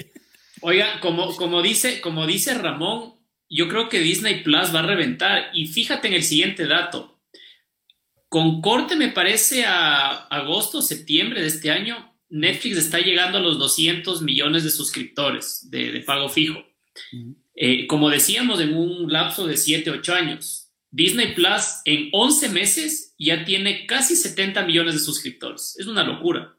Oiga, 0.62 1.00
como, 1.02 1.36
como, 1.36 1.62
dice, 1.64 2.00
como 2.02 2.28
dice 2.28 2.54
Ramón, 2.54 3.16
yo 3.50 3.68
creo 3.70 3.90
que 3.90 4.00
Disney 4.02 4.44
Plus 4.44 4.74
va 4.76 4.80
a 4.82 4.86
reventar. 4.86 5.50
Y 5.54 5.66
fíjate 5.68 6.10
en 6.10 6.14
el 6.14 6.24
siguiente 6.24 6.68
dato. 6.68 7.19
Con 8.30 8.62
corte, 8.62 8.96
me 8.96 9.10
parece, 9.10 9.66
a 9.66 10.28
agosto, 10.28 10.82
septiembre 10.82 11.42
de 11.42 11.48
este 11.48 11.72
año, 11.72 12.14
Netflix 12.30 12.78
está 12.78 13.00
llegando 13.00 13.40
a 13.40 13.42
los 13.42 13.58
200 13.58 14.22
millones 14.22 14.64
de 14.64 14.70
suscriptores 14.70 15.68
de, 15.72 15.92
de 15.92 16.00
pago 16.02 16.30
fijo. 16.30 16.60
Eh, 17.56 17.88
como 17.88 18.10
decíamos, 18.10 18.62
en 18.62 18.76
un 18.76 19.12
lapso 19.12 19.48
de 19.48 19.58
7, 19.58 19.90
8 19.90 20.14
años. 20.14 20.68
Disney 20.92 21.34
Plus 21.34 21.82
en 21.86 22.10
11 22.14 22.50
meses 22.50 23.14
ya 23.20 23.46
tiene 23.46 23.86
casi 23.86 24.16
70 24.16 24.64
millones 24.64 24.94
de 24.94 25.00
suscriptores. 25.00 25.76
Es 25.80 25.88
una 25.88 26.04
locura. 26.04 26.56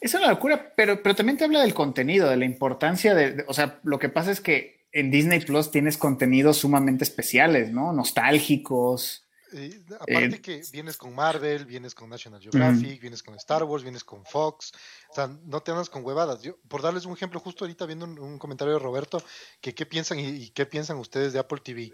Es 0.00 0.12
una 0.14 0.28
locura, 0.28 0.72
pero, 0.76 1.02
pero 1.02 1.14
también 1.14 1.38
te 1.38 1.44
habla 1.44 1.62
del 1.62 1.72
contenido, 1.74 2.28
de 2.28 2.36
la 2.36 2.44
importancia 2.44 3.14
de, 3.14 3.32
de- 3.32 3.44
o 3.48 3.54
sea, 3.54 3.80
lo 3.84 3.98
que 3.98 4.10
pasa 4.10 4.30
es 4.30 4.40
que 4.40 4.86
en 4.92 5.10
Disney 5.10 5.40
Plus 5.40 5.70
tienes 5.70 5.96
contenidos 5.98 6.58
sumamente 6.58 7.04
especiales, 7.04 7.70
¿no? 7.72 7.92
Nostálgicos. 7.92 9.23
Eh, 9.56 9.80
aparte 10.00 10.24
Eh, 10.36 10.40
que 10.40 10.62
vienes 10.72 10.96
con 10.96 11.14
Marvel, 11.14 11.64
vienes 11.64 11.94
con 11.94 12.10
National 12.10 12.40
Geographic, 12.40 13.00
vienes 13.00 13.22
con 13.22 13.34
Star 13.36 13.62
Wars, 13.64 13.82
vienes 13.84 14.02
con 14.02 14.24
Fox, 14.24 14.72
o 15.10 15.14
sea, 15.14 15.28
no 15.44 15.60
te 15.62 15.70
andas 15.70 15.88
con 15.88 16.04
huevadas. 16.04 16.42
Yo, 16.42 16.56
por 16.68 16.82
darles 16.82 17.04
un 17.06 17.12
ejemplo, 17.12 17.38
justo 17.40 17.64
ahorita 17.64 17.86
viendo 17.86 18.04
un, 18.04 18.18
un 18.18 18.38
comentario 18.38 18.74
de 18.74 18.80
Roberto, 18.80 19.22
que 19.60 19.74
qué 19.74 19.86
piensan 19.86 20.18
y, 20.18 20.26
y 20.26 20.50
qué 20.50 20.66
piensan 20.66 20.96
ustedes 20.98 21.32
de 21.32 21.38
Apple 21.38 21.60
TV. 21.62 21.92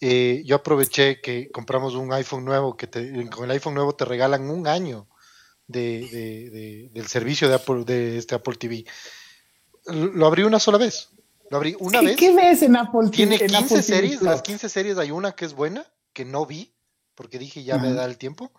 Eh, 0.00 0.42
yo 0.46 0.56
aproveché 0.56 1.20
que 1.20 1.50
compramos 1.50 1.94
un 1.94 2.12
iPhone 2.12 2.44
nuevo, 2.44 2.76
que 2.76 2.86
te- 2.86 3.28
con 3.30 3.44
el 3.44 3.50
iPhone 3.52 3.74
nuevo 3.74 3.94
te 3.94 4.04
regalan 4.04 4.50
un 4.50 4.66
año 4.66 5.06
de, 5.66 6.08
de- 6.10 6.50
de- 6.50 6.88
del 6.92 7.06
servicio 7.06 7.48
de 7.48 7.54
Apple, 7.54 7.84
de 7.84 8.18
este 8.18 8.34
Apple 8.34 8.56
TV. 8.56 8.84
Lo 9.86 10.26
abrí 10.26 10.42
una 10.44 10.58
sola 10.58 10.78
vez. 10.78 11.08
Lo 11.50 11.58
abrí 11.58 11.76
una 11.78 12.00
¿Qué, 12.00 12.06
vez. 12.06 12.16
qué 12.16 12.34
ves 12.34 12.62
en 12.62 12.76
Apple 12.76 13.10
Tiene 13.10 13.34
en 13.34 13.40
15 13.48 13.56
Apple 13.56 13.68
TV 13.68 13.82
series, 13.82 14.16
Plus? 14.18 14.30
las 14.30 14.42
15 14.42 14.68
series 14.68 14.98
hay 14.98 15.10
una 15.10 15.32
que 15.32 15.44
es 15.44 15.52
buena, 15.52 15.84
que 16.12 16.24
no 16.24 16.46
vi, 16.46 16.72
porque 17.14 17.38
dije 17.38 17.64
ya 17.64 17.78
me 17.78 17.92
da 17.92 18.04
el 18.04 18.18
tiempo, 18.18 18.52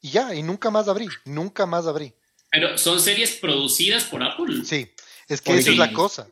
y 0.00 0.10
ya, 0.10 0.34
y 0.34 0.42
nunca 0.42 0.70
más 0.70 0.88
abrí, 0.88 1.08
nunca 1.24 1.66
más 1.66 1.86
abrí. 1.86 2.14
Pero 2.50 2.78
son 2.78 3.00
series 3.00 3.32
producidas 3.36 4.04
por 4.04 4.22
Apple. 4.22 4.64
Sí, 4.64 4.92
es 5.28 5.40
que 5.40 5.56
esa 5.56 5.70
es 5.70 5.76
la 5.76 5.92
cosa. 5.92 6.28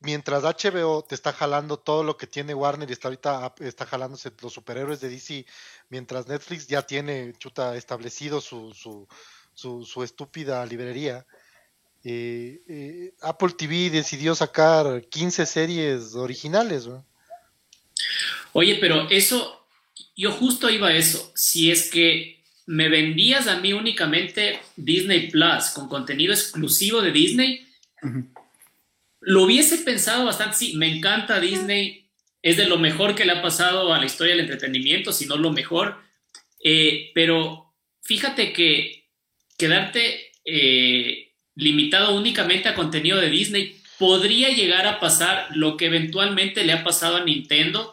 Mientras 0.00 0.42
HBO 0.42 1.04
te 1.04 1.14
está 1.14 1.32
jalando 1.32 1.78
todo 1.78 2.02
lo 2.02 2.16
que 2.16 2.26
tiene 2.26 2.54
Warner 2.54 2.90
y 2.90 2.92
está 2.92 3.08
ahorita 3.08 3.54
está 3.60 3.86
jalándose 3.86 4.32
los 4.40 4.52
superhéroes 4.52 5.00
de 5.00 5.08
DC, 5.08 5.46
mientras 5.90 6.26
Netflix 6.26 6.66
ya 6.66 6.82
tiene 6.82 7.32
chuta 7.38 7.76
establecido 7.76 8.40
su, 8.40 8.74
su, 8.74 9.06
su, 9.54 9.84
su 9.84 10.02
estúpida 10.02 10.66
librería, 10.66 11.24
eh, 12.04 12.60
eh, 12.68 13.14
Apple 13.20 13.50
TV 13.56 13.90
decidió 13.90 14.34
sacar 14.34 15.06
15 15.08 15.46
series 15.46 16.14
originales. 16.14 16.86
¿no? 16.86 17.06
Oye, 18.52 18.78
pero 18.80 19.08
eso, 19.08 19.61
yo 20.16 20.30
justo 20.32 20.70
iba 20.70 20.88
a 20.88 20.96
eso. 20.96 21.32
Si 21.34 21.70
es 21.70 21.90
que 21.90 22.42
me 22.66 22.88
vendías 22.88 23.48
a 23.48 23.60
mí 23.60 23.72
únicamente 23.72 24.60
Disney 24.76 25.30
Plus 25.30 25.70
con 25.74 25.88
contenido 25.88 26.32
exclusivo 26.32 27.02
de 27.02 27.12
Disney, 27.12 27.66
lo 29.20 29.44
hubiese 29.44 29.78
pensado 29.78 30.24
bastante. 30.24 30.56
Sí, 30.56 30.76
me 30.76 30.94
encanta 30.94 31.40
Disney, 31.40 32.06
es 32.42 32.56
de 32.56 32.66
lo 32.66 32.78
mejor 32.78 33.14
que 33.14 33.24
le 33.24 33.32
ha 33.32 33.42
pasado 33.42 33.92
a 33.92 33.98
la 33.98 34.06
historia 34.06 34.34
del 34.34 34.44
entretenimiento, 34.44 35.12
si 35.12 35.26
no 35.26 35.36
lo 35.36 35.52
mejor. 35.52 35.98
Eh, 36.62 37.10
pero 37.14 37.72
fíjate 38.02 38.52
que 38.52 39.08
quedarte 39.56 40.32
eh, 40.44 41.32
limitado 41.54 42.16
únicamente 42.16 42.68
a 42.68 42.74
contenido 42.74 43.20
de 43.20 43.30
Disney 43.30 43.76
podría 43.98 44.48
llegar 44.48 44.86
a 44.86 44.98
pasar 44.98 45.48
lo 45.54 45.76
que 45.76 45.86
eventualmente 45.86 46.64
le 46.64 46.72
ha 46.72 46.82
pasado 46.82 47.16
a 47.16 47.24
Nintendo 47.24 47.92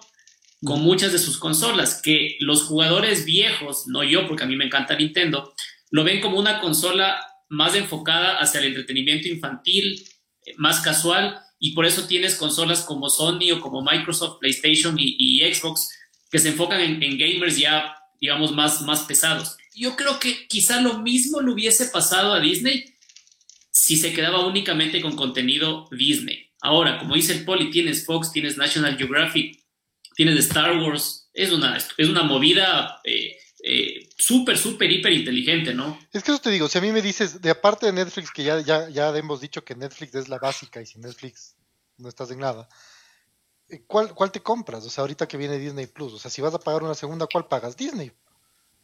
con 0.63 0.81
muchas 0.81 1.11
de 1.11 1.19
sus 1.19 1.37
consolas, 1.37 2.01
que 2.01 2.37
los 2.39 2.63
jugadores 2.63 3.25
viejos, 3.25 3.87
no 3.87 4.03
yo 4.03 4.27
porque 4.27 4.43
a 4.43 4.47
mí 4.47 4.55
me 4.55 4.65
encanta 4.65 4.95
Nintendo, 4.95 5.53
lo 5.91 6.03
ven 6.03 6.21
como 6.21 6.37
una 6.37 6.59
consola 6.59 7.19
más 7.47 7.75
enfocada 7.75 8.37
hacia 8.37 8.59
el 8.59 8.67
entretenimiento 8.67 9.27
infantil, 9.27 10.03
eh, 10.45 10.53
más 10.57 10.81
casual, 10.81 11.39
y 11.59 11.73
por 11.73 11.85
eso 11.85 12.07
tienes 12.07 12.35
consolas 12.35 12.81
como 12.81 13.09
Sony 13.09 13.51
o 13.53 13.59
como 13.59 13.81
Microsoft, 13.81 14.39
PlayStation 14.39 14.95
y, 14.97 15.39
Xbox 15.53 15.89
que 16.31 16.39
se 16.39 16.49
enfocan 16.49 16.79
en, 16.79 17.01
en, 17.01 17.17
gamers 17.17 17.57
ya, 17.57 17.95
digamos, 18.21 18.51
más, 18.51 18.81
más 18.81 19.01
pesados. 19.01 19.57
Yo 19.75 19.95
creo 19.95 20.19
que 20.19 20.47
quizá 20.47 20.79
lo 20.79 20.99
mismo 20.99 21.41
le 21.41 21.51
hubiese 21.51 21.87
pasado 21.87 22.33
a 22.33 22.39
Disney 22.39 22.93
si 23.71 23.97
se 23.97 24.13
quedaba 24.13 24.45
únicamente 24.45 25.01
con 25.01 25.15
contenido 25.15 25.87
Disney. 25.91 26.49
Ahora, 26.61 26.99
como 26.99 27.15
dice 27.15 27.33
el 27.33 27.45
Poli, 27.45 27.71
tienes 27.71 28.05
Fox, 28.05 28.31
tienes 28.31 28.57
National 28.57 28.97
Geographic, 28.97 29.58
tienes 30.19 30.47
Star 30.47 30.75
Wars, 30.81 31.29
es 31.33 31.53
una, 31.53 31.77
es 31.77 32.09
una 32.09 32.23
movida 32.23 32.99
eh, 33.05 33.37
eh, 33.63 34.09
súper, 34.17 34.57
súper, 34.57 34.91
hiper 34.91 35.13
inteligente, 35.13 35.73
¿no? 35.73 35.97
Es 36.11 36.23
que 36.23 36.31
eso 36.31 36.41
te 36.41 36.49
digo, 36.49 36.67
si 36.67 36.77
a 36.77 36.81
mí 36.81 36.91
me 36.91 37.01
dices, 37.01 37.41
de 37.41 37.49
aparte 37.49 37.85
de 37.85 37.93
Netflix, 37.93 38.29
que 38.29 38.43
ya, 38.43 38.59
ya, 38.59 38.89
ya 38.89 39.15
hemos 39.15 39.39
dicho 39.39 39.63
que 39.63 39.75
Netflix 39.75 40.15
es 40.15 40.27
la 40.27 40.37
básica 40.37 40.81
y 40.81 40.85
sin 40.85 41.03
Netflix 41.03 41.55
no 41.95 42.09
estás 42.09 42.31
en 42.31 42.39
nada, 42.39 42.67
eh, 43.69 43.85
¿cuál, 43.87 44.13
cuál 44.13 44.29
te 44.29 44.41
compras? 44.41 44.83
O 44.85 44.89
sea, 44.89 45.03
ahorita 45.03 45.25
que 45.25 45.37
viene 45.37 45.57
Disney 45.57 45.87
Plus, 45.87 46.11
o 46.11 46.19
sea, 46.19 46.29
si 46.29 46.41
vas 46.41 46.53
a 46.53 46.59
pagar 46.59 46.83
una 46.83 46.95
segunda, 46.95 47.25
¿cuál 47.25 47.47
pagas? 47.47 47.77
Disney. 47.77 48.11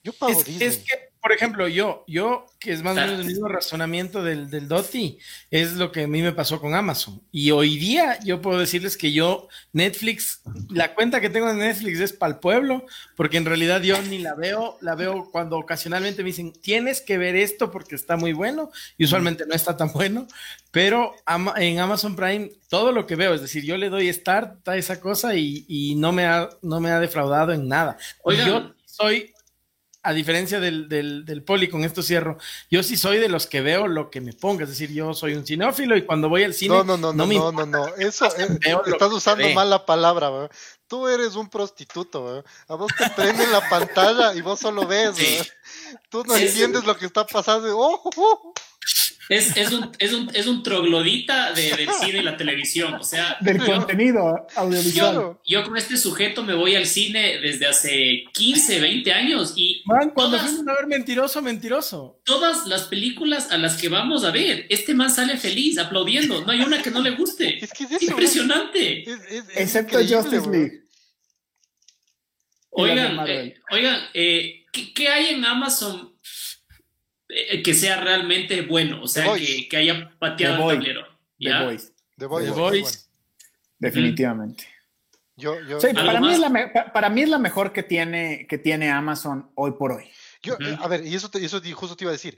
Yo 0.06 0.14
pago 0.14 0.42
Disney. 0.42 0.70
Es 0.70 0.78
que 0.78 1.15
por 1.26 1.32
ejemplo, 1.32 1.68
yo, 1.68 2.04
yo, 2.08 2.46
que 2.60 2.72
es 2.72 2.84
más 2.84 2.96
o 2.96 3.02
menos 3.02 3.20
el 3.20 3.26
mismo 3.26 3.48
razonamiento 3.48 4.22
del, 4.22 4.48
del 4.48 4.68
Doti, 4.68 5.18
es 5.50 5.74
lo 5.74 5.92
que 5.92 6.04
a 6.04 6.08
mí 6.08 6.22
me 6.22 6.34
pasó 6.34 6.62
con 6.62 6.76
Amazon. 6.76 7.20
Y 7.32 7.50
hoy 7.50 7.80
día 7.80 8.20
yo 8.24 8.44
puedo 8.44 8.60
decirles 8.60 8.96
que 8.96 9.12
yo, 9.12 9.48
Netflix, 9.74 10.42
la 10.70 10.94
cuenta 10.94 11.22
que 11.22 11.32
tengo 11.32 11.48
de 11.48 11.56
Netflix 11.56 12.00
es 12.00 12.14
para 12.14 12.34
el 12.34 12.40
pueblo, 12.40 12.86
porque 13.16 13.38
en 13.38 13.46
realidad 13.46 13.82
yo 13.82 14.00
ni 14.04 14.20
la 14.20 14.36
veo, 14.36 14.78
la 14.82 14.94
veo 14.94 15.32
cuando 15.32 15.58
ocasionalmente 15.58 16.22
me 16.22 16.28
dicen, 16.28 16.54
tienes 16.54 17.02
que 17.02 17.18
ver 17.18 17.36
esto 17.36 17.72
porque 17.72 17.96
está 17.96 18.18
muy 18.18 18.34
bueno, 18.34 18.70
y 18.96 19.06
usualmente 19.06 19.48
no 19.48 19.56
está 19.56 19.76
tan 19.76 19.92
bueno, 19.94 20.28
pero 20.70 21.16
en 21.58 21.80
Amazon 21.80 22.16
Prime 22.16 22.52
todo 22.70 22.92
lo 22.92 23.08
que 23.08 23.16
veo, 23.16 23.34
es 23.34 23.42
decir, 23.42 23.64
yo 23.64 23.78
le 23.78 23.90
doy 23.90 24.14
start 24.14 24.70
a 24.70 24.78
esa 24.78 25.00
cosa 25.00 25.34
y, 25.34 25.66
y 25.68 25.96
no, 25.96 26.12
me 26.12 26.26
ha, 26.28 26.52
no 26.62 26.80
me 26.80 26.92
ha 26.92 27.00
defraudado 27.00 27.52
en 27.52 27.68
nada. 27.68 27.98
Yo 28.46 28.76
soy 28.86 29.35
a 30.06 30.14
diferencia 30.14 30.60
del, 30.60 30.88
del, 30.88 31.44
poli, 31.44 31.68
con 31.68 31.84
esto 31.84 32.04
cierro, 32.04 32.38
yo 32.70 32.84
sí 32.84 32.96
soy 32.96 33.18
de 33.18 33.28
los 33.28 33.48
que 33.48 33.62
veo 33.62 33.88
lo 33.88 34.12
que 34.12 34.22
me 34.22 34.34
ponga, 34.34 34.64
es 34.64 34.70
decir, 34.70 34.92
yo 34.94 35.16
soy 35.16 35.34
un 35.34 35.46
cinófilo 35.46 35.98
y 35.98 36.06
cuando 36.06 36.30
voy 36.30 36.44
al 36.44 36.54
cine... 36.54 36.76
No, 36.76 36.84
no, 36.84 36.96
no, 36.96 37.12
no, 37.12 37.26
no, 37.26 37.52
no, 37.52 37.66
no, 37.66 37.88
eso, 37.96 38.26
eh, 38.38 38.78
estás 38.86 39.12
usando 39.12 39.50
mal 39.50 39.70
la 39.70 39.84
palabra, 39.84 40.30
¿verdad? 40.30 40.52
tú 40.88 41.08
eres 41.08 41.36
un 41.36 41.50
prostituto, 41.50 42.24
¿verdad? 42.24 42.46
a 42.68 42.76
vos 42.76 42.92
te 42.96 43.10
prenden 43.10 43.52
la 43.52 43.68
pantalla 43.68 44.36
y 44.36 44.42
vos 44.42 44.60
solo 44.60 44.86
ves, 44.86 45.16
tú 46.10 46.24
no 46.24 46.36
entiendes 46.36 46.86
lo 46.86 46.96
que 46.96 47.08
está 47.08 47.26
pasando, 47.26 47.76
¡Oh, 47.76 48.02
oh, 48.04 48.12
oh! 48.16 48.54
Es, 49.28 49.58
es, 49.58 49.72
un, 49.72 49.92
es, 49.98 50.14
un, 50.14 50.30
es 50.34 50.46
un 50.46 50.62
troglodita 50.62 51.52
de, 51.54 51.72
del 51.76 51.90
cine 51.90 52.20
y 52.20 52.22
la 52.22 52.38
televisión, 52.38 52.94
o 52.94 53.04
sea... 53.04 53.38
Del 53.42 53.58
contenido 53.58 54.46
audiovisual. 54.56 55.38
Yo, 55.44 55.64
con 55.64 55.78
este 55.78 55.98
sujeto 55.98 56.44
me 56.44 56.54
voy 56.54 56.76
al 56.76 56.86
cine 56.86 57.40
desde 57.40 57.66
hace 57.66 58.26
15, 58.34 58.80
20 58.80 59.14
años 59.14 59.54
y... 59.56 59.82
Man, 59.86 60.12
cuando 60.14 60.38
fuimos 60.38 60.68
a 60.68 60.74
ver 60.74 60.88
Mentiroso, 60.88 61.42
Mentiroso. 61.42 62.22
Todas 62.24 62.68
las 62.68 62.84
películas 62.84 63.52
a 63.52 63.58
las 63.58 63.78
que 63.78 63.90
vamos 63.90 64.24
a 64.24 64.32
ver, 64.32 64.68
este 64.70 64.94
man 64.94 65.10
sale 65.10 65.38
feliz, 65.38 65.80
aplaudiendo, 65.80 66.46
no 66.46 66.52
hay 66.52 66.62
una 66.62 66.82
que 66.82 66.92
no 66.92 67.02
le 67.02 67.12
guste. 67.12 67.64
Es 67.64 67.72
que 67.74 67.86
es 67.86 68.04
Impresionante. 68.04 69.06
Excepto 69.56 69.98
Justice 70.00 70.50
League. 70.50 70.84
Oigan, 72.70 73.26
eh, 73.28 73.56
oigan 73.72 74.02
eh, 74.14 74.66
¿qué, 74.72 74.94
¿qué 74.94 75.08
hay 75.08 75.34
en 75.34 75.46
Amazon 75.46 76.15
que 77.64 77.74
sea 77.74 78.02
realmente 78.02 78.62
bueno, 78.62 79.02
o 79.04 79.08
sea, 79.08 79.34
que, 79.36 79.68
que, 79.68 79.78
haya 79.78 80.12
pateado 80.20 80.72
el 80.72 80.78
tablero. 80.78 81.06
¿ya? 81.38 81.60
The 81.60 81.66
Voice. 81.66 81.92
The 82.18 82.26
Voice. 82.52 83.00
Definitivamente. 83.78 84.66
Yo, 85.38 85.60
yo, 85.62 85.80
para, 85.80 86.22
mí 86.22 86.32
es 86.32 86.40
la 86.40 86.92
para 86.94 87.10
mí 87.10 87.22
es 87.22 87.30
la 87.30 87.38
mejor 87.38 87.74
que 87.74 87.84
tiene, 87.84 88.48
que 88.48 88.58
tiene 88.58 88.90
Amazon 88.90 89.52
hoy 89.56 89.74
por 89.74 89.92
hoy. 89.92 90.10
Yo, 90.42 90.56
A 90.80 90.88
ver, 90.88 91.06
y 91.06 91.14
eso, 91.14 91.30
eso 91.34 91.62
justo 91.74 91.98
te 91.98 92.06
iba 92.06 92.12
a 92.12 92.14
decir. 92.14 92.38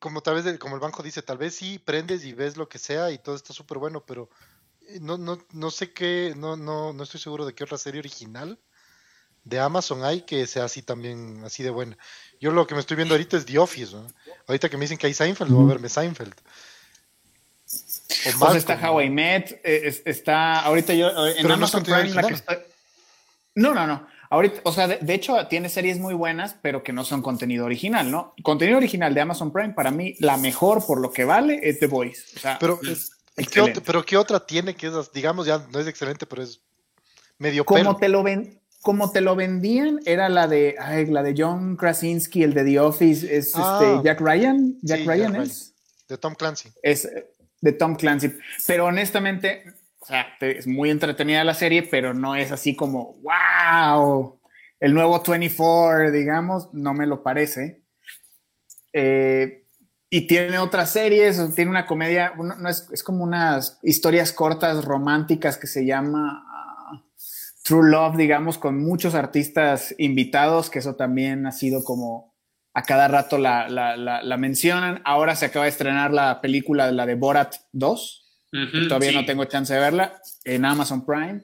Como 0.00 0.20
tal 0.20 0.42
vez, 0.42 0.58
como 0.58 0.74
el 0.74 0.80
banco 0.80 1.04
dice, 1.04 1.22
tal 1.22 1.38
vez 1.38 1.54
sí 1.54 1.78
prendes 1.78 2.24
y 2.24 2.32
ves 2.32 2.56
lo 2.56 2.68
que 2.68 2.78
sea 2.78 3.12
y 3.12 3.18
todo 3.18 3.36
está 3.36 3.52
súper 3.52 3.78
bueno, 3.78 4.04
pero 4.04 4.28
eh, 4.88 4.98
no, 5.00 5.16
no, 5.16 5.38
no 5.52 5.70
sé 5.70 5.92
qué, 5.92 6.34
no, 6.36 6.56
no, 6.56 6.92
no 6.92 7.04
estoy 7.04 7.20
seguro 7.20 7.46
de 7.46 7.54
qué 7.54 7.62
otra 7.62 7.78
serie 7.78 8.00
original 8.00 8.58
de 9.46 9.60
Amazon 9.60 10.04
hay 10.04 10.22
que 10.22 10.44
sea 10.48 10.64
así 10.64 10.82
también, 10.82 11.42
así 11.44 11.62
de 11.62 11.70
buena. 11.70 11.96
Yo 12.40 12.52
lo 12.52 12.66
que 12.66 12.74
me 12.74 12.80
estoy 12.80 12.96
viendo 12.96 13.14
ahorita 13.14 13.36
es 13.36 13.46
The 13.46 13.58
Office. 13.58 13.96
Ahorita 14.46 14.68
que 14.68 14.76
me 14.76 14.84
dicen 14.84 14.98
que 14.98 15.06
hay 15.06 15.14
Seinfeld, 15.14 15.50
voy 15.50 15.64
a 15.64 15.68
verme 15.68 15.88
Seinfeld. 15.88 16.34
O 18.34 18.38
pues 18.38 18.56
está 18.56 18.74
Hawaii 18.74 19.10
Met, 19.10 19.60
eh, 19.64 20.02
está 20.04 20.60
ahorita 20.60 20.94
yo 20.94 21.08
en 21.26 21.50
Amazon 21.50 21.82
no 21.82 21.96
Prime 21.96 22.14
la 22.14 22.22
que 22.22 22.34
estoy... 22.34 22.56
No, 23.54 23.74
no, 23.74 23.86
no. 23.86 24.06
Ahorita, 24.30 24.60
o 24.64 24.72
sea, 24.72 24.88
de, 24.88 25.14
hecho 25.14 25.46
tiene 25.46 25.68
series 25.68 25.98
muy 25.98 26.14
buenas, 26.14 26.56
pero 26.60 26.82
que 26.82 26.92
no 26.92 27.04
son 27.04 27.22
contenido 27.22 27.64
original, 27.64 28.10
¿no? 28.10 28.34
Contenido 28.42 28.78
original 28.78 29.14
de 29.14 29.20
Amazon 29.20 29.52
Prime, 29.52 29.72
para 29.72 29.90
mí, 29.90 30.16
la 30.18 30.36
mejor 30.36 30.84
por 30.84 31.00
lo 31.00 31.12
que 31.12 31.24
vale 31.24 31.60
es 31.62 31.78
The 31.78 31.86
Voice. 31.86 32.22
O 32.36 32.38
sea, 32.40 32.58
pero, 32.58 32.80
¿qué 33.50 33.60
otra, 33.60 33.82
pero 33.84 34.04
¿qué 34.04 34.16
otra 34.16 34.44
tiene 34.44 34.74
que 34.74 34.88
es, 34.88 35.12
digamos, 35.12 35.46
ya 35.46 35.64
no 35.72 35.78
es 35.78 35.86
excelente, 35.86 36.26
pero 36.26 36.42
es 36.42 36.60
medio 37.38 37.64
Como 37.64 37.96
te 37.96 38.08
lo 38.08 38.22
ven, 38.22 38.60
como 38.86 39.10
te 39.10 39.20
lo 39.20 39.34
vendían, 39.34 39.98
era 40.06 40.28
la 40.28 40.46
de, 40.46 40.76
la 41.08 41.24
de 41.24 41.34
John 41.36 41.74
Krasinski, 41.74 42.44
el 42.44 42.54
de 42.54 42.62
The 42.62 42.78
Office, 42.78 43.26
es 43.26 43.46
este, 43.46 43.58
ah. 43.60 44.00
Jack 44.04 44.20
Ryan. 44.20 44.78
Jack 44.80 45.04
Ryan 45.04 45.34
es. 45.34 45.74
De 46.08 46.16
Tom 46.16 46.36
Clancy. 46.36 46.68
Es 46.84 47.10
de 47.60 47.72
Tom 47.72 47.96
Clancy. 47.96 48.32
Pero 48.64 48.84
honestamente, 48.84 49.64
o 49.98 50.06
sea, 50.06 50.28
es 50.38 50.68
muy 50.68 50.90
entretenida 50.90 51.42
la 51.42 51.54
serie, 51.54 51.82
pero 51.82 52.14
no 52.14 52.36
es 52.36 52.52
así 52.52 52.76
como, 52.76 53.16
wow, 53.24 54.38
el 54.78 54.94
nuevo 54.94 55.20
24, 55.20 56.12
digamos, 56.12 56.72
no 56.72 56.94
me 56.94 57.08
lo 57.08 57.24
parece. 57.24 57.82
Eh, 58.92 59.66
y 60.08 60.28
tiene 60.28 60.60
otras 60.60 60.92
series, 60.92 61.42
tiene 61.56 61.72
una 61.72 61.86
comedia, 61.86 62.34
no, 62.36 62.68
es, 62.68 62.88
es, 62.92 63.02
como 63.02 63.24
unas 63.24 63.80
historias 63.82 64.32
cortas 64.32 64.84
románticas 64.84 65.58
que 65.58 65.66
se 65.66 65.84
llama 65.84 66.46
True 67.66 67.90
Love, 67.90 68.16
digamos, 68.16 68.58
con 68.58 68.78
muchos 68.78 69.16
artistas 69.16 69.92
invitados, 69.98 70.70
que 70.70 70.78
eso 70.78 70.94
también 70.94 71.46
ha 71.46 71.52
sido 71.52 71.82
como 71.82 72.32
a 72.72 72.84
cada 72.84 73.08
rato 73.08 73.38
la, 73.38 74.36
mencionan. 74.38 75.02
Ahora 75.04 75.34
se 75.34 75.46
acaba 75.46 75.64
de 75.64 75.72
estrenar 75.72 76.12
la 76.12 76.40
película, 76.40 76.92
la 76.92 77.06
de 77.06 77.16
Borat 77.16 77.56
2. 77.72 78.24
todavía 78.88 79.10
no 79.10 79.24
tengo 79.24 79.46
chance 79.46 79.74
de 79.74 79.80
verla 79.80 80.20
en 80.44 80.64
Amazon 80.64 81.04
Prime. 81.04 81.42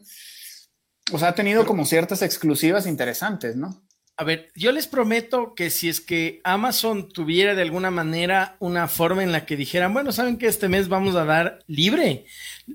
O 1.13 1.19
sea, 1.19 1.29
ha 1.29 1.35
tenido 1.35 1.67
como 1.67 1.85
ciertas 1.85 2.23
exclusivas 2.23 2.87
interesantes, 2.87 3.57
¿no? 3.57 3.83
A 4.23 4.25
ver, 4.25 4.53
yo 4.55 4.71
les 4.71 4.87
prometo 4.87 5.53
que 5.57 5.69
si 5.69 5.89
es 5.89 6.01
que 6.01 6.41
Amazon 6.45 7.09
tuviera 7.09 7.57
de 7.57 7.63
alguna 7.63 7.91
manera 7.91 8.55
una 8.61 8.87
forma 8.87 9.25
en 9.25 9.33
la 9.33 9.47
que 9.47 9.57
dijeran, 9.57 9.93
bueno, 9.93 10.13
saben 10.13 10.37
que 10.37 10.47
este 10.47 10.69
mes 10.69 10.87
vamos 10.87 11.17
a 11.17 11.25
dar 11.25 11.59
libre, 11.67 12.27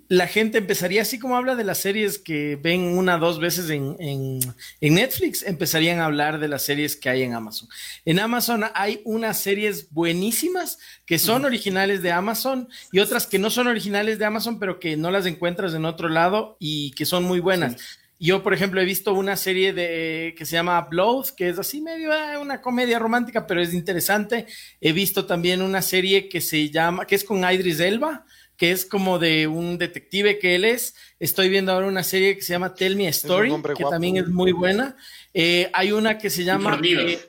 la 0.10 0.27
gente 0.27 0.57
empezaría, 0.57 1.03
así 1.03 1.19
como 1.19 1.38
habla 1.38 1.55
de 1.55 1.63
las 1.63 1.77
series 1.77 2.19
que 2.19 2.57
ven 2.62 2.81
una 2.81 3.15
o 3.15 3.19
dos 3.19 3.39
veces 3.39 3.69
en, 3.69 3.95
en, 3.99 4.93
Netflix, 4.93 5.41
empezarían 5.43 5.99
a 5.99 6.05
hablar 6.07 6.39
de 6.39 6.49
las 6.49 6.63
series 6.63 6.97
que 6.97 7.07
hay 7.07 7.23
en 7.23 7.33
Amazon. 7.33 7.69
En 8.03 8.19
Amazon 8.19 8.65
hay 8.75 8.99
unas 9.05 9.39
series 9.39 9.89
buenísimas 9.91 10.79
que 11.05 11.17
son 11.17 11.45
originales 11.45 12.01
de 12.01 12.12
Amazon 12.12 12.67
y 12.91 12.99
otras 12.99 13.25
que 13.25 13.39
no 13.39 13.49
son 13.51 13.67
originales 13.67 14.19
de 14.19 14.25
Amazon, 14.25 14.60
pero 14.60 14.81
que 14.81 14.97
no 14.97 15.12
las 15.12 15.25
encuentras 15.25 15.73
en 15.73 15.86
otro 15.86 16.10
lado 16.10 16.57
y 16.60 16.91
que 16.91 17.05
son 17.05 17.23
muy 17.23 17.39
buenas. 17.39 17.77
Yo, 18.19 18.41
por 18.41 18.53
ejemplo, 18.53 18.82
he 18.82 18.86
visto 18.86 19.13
una 19.13 19.36
serie 19.38 19.73
de, 19.73 20.34
que 20.38 20.45
se 20.45 20.53
llama 20.53 20.82
Blood, 20.82 21.27
que 21.36 21.49
es 21.49 21.60
así 21.60 21.82
medio 21.82 22.12
eh, 22.12 22.38
una 22.38 22.62
comedia 22.62 22.97
romántica, 22.97 23.45
pero 23.45 23.61
es 23.61 23.74
interesante. 23.74 24.47
He 24.82 24.91
visto 24.91 25.26
también 25.26 25.61
una 25.61 25.84
serie 25.84 26.28
que 26.28 26.41
se 26.41 26.70
llama, 26.72 27.05
que 27.05 27.15
es 27.15 27.24
con 27.24 27.43
Idris 27.49 27.80
Elba, 27.80 28.26
que 28.57 28.72
es 28.72 28.86
como 28.86 29.20
de 29.20 29.45
un 29.45 29.78
detective 29.78 30.39
que 30.39 30.55
él 30.55 30.65
es. 30.65 30.95
Estoy 31.20 31.49
viendo 31.49 31.72
ahora 31.72 31.86
una 31.86 32.03
serie 32.03 32.36
que 32.36 32.41
se 32.41 32.53
llama 32.53 32.74
Tell 32.74 32.95
Me 32.95 33.05
a 33.05 33.11
Story, 33.11 33.53
que 33.76 33.84
también 33.84 34.18
es 34.18 34.28
muy 34.28 34.51
buena. 34.51 34.97
Eh, 35.34 35.70
hay 35.74 35.91
una 35.91 36.18
que 36.18 36.32
se 36.32 36.43
llama 36.43 36.80
eh, 36.84 37.20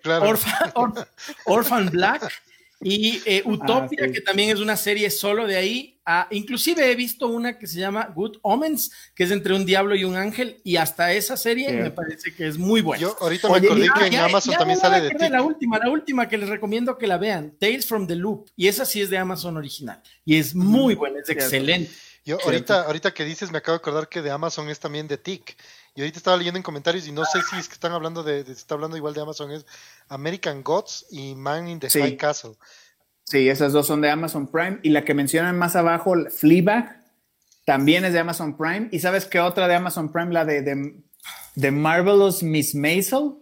Orphan 1.45 1.91
Black, 1.93 2.33
y 2.81 3.21
eh, 3.25 3.43
ah, 3.45 3.49
Utopia, 3.49 4.11
que 4.13 4.21
también 4.21 4.51
es 4.51 4.61
una 4.61 4.77
serie 4.77 5.11
solo 5.11 5.47
de 5.47 5.57
ahí. 5.57 6.01
Ah, 6.07 6.27
inclusive 6.31 6.91
he 6.91 6.95
visto 6.95 7.29
una 7.29 7.59
que 7.59 7.67
se 7.67 7.79
llama 7.79 8.11
Good 8.15 8.39
Omens, 8.43 8.91
que 9.15 9.25
es 9.25 9.31
entre 9.31 9.55
un 9.55 9.67
diablo 9.67 9.95
y 9.95 10.05
un 10.05 10.17
ángel, 10.17 10.61
y 10.65 10.77
hasta 10.77 11.13
esa 11.13 11.37
serie 11.37 11.71
me 11.73 11.91
parece 11.91 12.35
que 12.35 12.47
es 12.47 12.57
muy 12.57 12.81
buena. 12.81 13.03
Yo 13.03 13.17
ahorita 13.21 13.49
me 13.51 13.59
acordé 13.59 13.89
que 13.99 14.07
en 14.07 14.15
Amazon 14.17 14.55
también 14.55 14.79
sale 14.79 15.03
de 15.03 15.31
La 15.31 15.43
última, 15.43 15.79
la 15.79 15.91
última 15.91 16.29
que 16.29 16.39
les 16.39 16.49
recomiendo 16.49 16.97
que 16.97 17.07
la 17.07 17.19
vean, 17.19 17.53
Tales 17.59 17.87
from 17.87 18.07
the 18.07 18.17
Loop, 18.17 18.49
y 18.57 18.69
esa 18.69 18.87
sí 18.87 19.03
es 19.03 19.11
de 19.11 19.19
Amazon 19.19 19.57
original, 19.59 20.01
y 20.25 20.37
es 20.37 20.55
muy 20.55 20.95
buena, 20.95 21.19
es 21.21 21.29
excelente. 21.29 21.91
Yo 22.29 22.37
ahorita, 22.45 22.83
ahorita 22.83 23.15
que 23.15 23.25
dices, 23.25 23.51
me 23.51 23.57
acabo 23.57 23.79
de 23.79 23.81
acordar 23.81 24.07
que 24.11 24.21
de 24.21 24.31
Amazon 24.31 24.69
es 24.69 24.79
también 24.79 25.09
de 25.09 25.17
TIC. 25.17 25.57
Y 25.95 26.03
ahorita 26.03 26.19
estaba 26.19 26.37
leyendo 26.37 26.59
en 26.59 26.63
comentarios 26.63 27.09
y 27.09 27.13
no 27.13 27.25
sé 27.25 27.41
si 27.41 27.57
es 27.57 27.69
que 27.69 27.73
están 27.73 27.93
hablando 27.93 28.23
de, 28.23 28.45
de 28.45 28.53
está 28.53 28.75
hablando 28.75 28.99
igual 28.99 29.15
de 29.15 29.23
Amazon, 29.23 29.51
es 29.51 29.65
American 30.09 30.63
Gods 30.63 31.07
y 31.11 31.35
Man 31.35 31.69
in 31.69 31.81
the 31.81 31.89
High 31.89 32.19
Castle. 32.19 32.53
Sí, 33.25 33.49
esas 33.49 33.73
dos 33.73 33.87
son 33.87 34.03
de 34.03 34.11
Amazon 34.11 34.47
Prime. 34.47 34.79
Y 34.83 34.91
la 34.91 35.07
que 35.07 35.15
mencionan 35.15 35.57
más 35.57 35.75
abajo, 35.75 36.15
Fleabag, 36.29 37.03
también 37.65 38.05
es 38.05 38.13
de 38.13 38.19
Amazon 38.19 38.59
Prime. 38.59 38.91
¿Y 38.93 39.01
sabes 39.01 39.25
qué 39.25 39.41
otra 39.41 39.67
de 39.67 39.77
Amazon 39.77 40.13
Prime? 40.13 40.31
La 40.31 40.45
de, 40.45 40.61
de, 41.55 41.71
Marvelous 41.71 42.43
Miss 42.43 42.75
Maisel. 42.75 43.37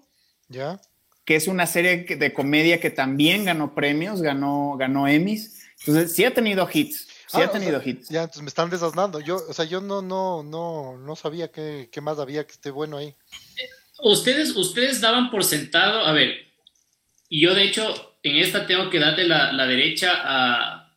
Ya. 0.48 0.80
Que 1.24 1.34
es 1.34 1.48
una 1.48 1.66
serie 1.66 2.04
de 2.04 2.32
comedia 2.32 2.78
que 2.78 2.90
también 2.90 3.46
ganó 3.46 3.74
premios, 3.74 4.22
ganó, 4.22 4.76
ganó 4.78 5.08
Emmys. 5.08 5.60
Entonces, 5.80 6.14
sí 6.14 6.24
ha 6.24 6.32
tenido 6.32 6.68
hits. 6.72 7.05
Sí 7.26 7.40
ha 7.40 7.46
ah, 7.46 7.50
tenido 7.50 7.82
hits. 7.84 8.08
Ya, 8.08 8.22
entonces 8.22 8.42
me 8.42 8.48
están 8.48 8.70
desasnando. 8.70 9.20
Yo, 9.20 9.36
o 9.48 9.52
sea, 9.52 9.64
yo 9.64 9.80
no, 9.80 10.02
no, 10.02 10.42
no, 10.42 10.96
no 10.98 11.16
sabía 11.16 11.50
qué, 11.50 11.88
qué 11.90 12.00
más 12.00 12.18
había 12.18 12.46
que 12.46 12.52
esté 12.52 12.70
bueno 12.70 12.98
ahí. 12.98 13.14
Ustedes, 14.02 14.54
ustedes 14.54 15.00
daban 15.00 15.30
por 15.30 15.42
sentado, 15.42 16.04
a 16.04 16.12
ver, 16.12 16.46
y 17.28 17.40
yo 17.40 17.54
de 17.54 17.64
hecho 17.64 18.16
en 18.22 18.36
esta 18.36 18.66
tengo 18.66 18.90
que 18.90 18.98
darle 18.98 19.26
la, 19.26 19.52
la 19.52 19.66
derecha 19.66 20.12
a, 20.14 20.92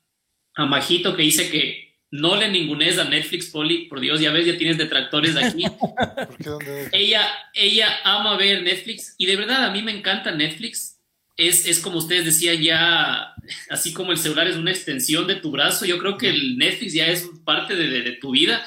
a 0.55 0.65
Majito 0.65 1.15
que 1.15 1.23
dice 1.23 1.49
que 1.49 1.89
no 2.11 2.35
le 2.35 2.49
ningunes 2.49 2.97
a 2.97 3.03
Netflix, 3.03 3.49
Poli, 3.49 3.85
por 3.85 3.99
Dios, 3.99 4.19
ya 4.19 4.31
ves, 4.31 4.45
ya 4.45 4.57
tienes 4.57 4.77
detractores 4.77 5.35
aquí. 5.35 5.63
ella, 6.91 7.27
ella 7.53 7.99
ama 8.03 8.35
ver 8.35 8.63
Netflix 8.63 9.15
y 9.17 9.27
de 9.27 9.35
verdad 9.35 9.65
a 9.65 9.71
mí 9.71 9.81
me 9.81 9.91
encanta 9.91 10.31
Netflix. 10.31 10.98
Es, 11.39 11.65
es, 11.65 11.79
como 11.79 11.99
ustedes 11.99 12.25
decían 12.25 12.61
ya, 12.61 13.33
así 13.69 13.93
como 13.93 14.11
el 14.11 14.17
celular 14.17 14.47
es 14.47 14.57
una 14.57 14.71
extensión 14.71 15.25
de 15.25 15.35
tu 15.35 15.51
brazo, 15.51 15.85
yo 15.85 15.97
creo 15.97 16.17
que 16.17 16.29
el 16.29 16.57
Netflix 16.57 16.93
ya 16.93 17.07
es 17.07 17.29
parte 17.45 17.75
de, 17.75 18.11
tu 18.13 18.31
vida. 18.31 18.61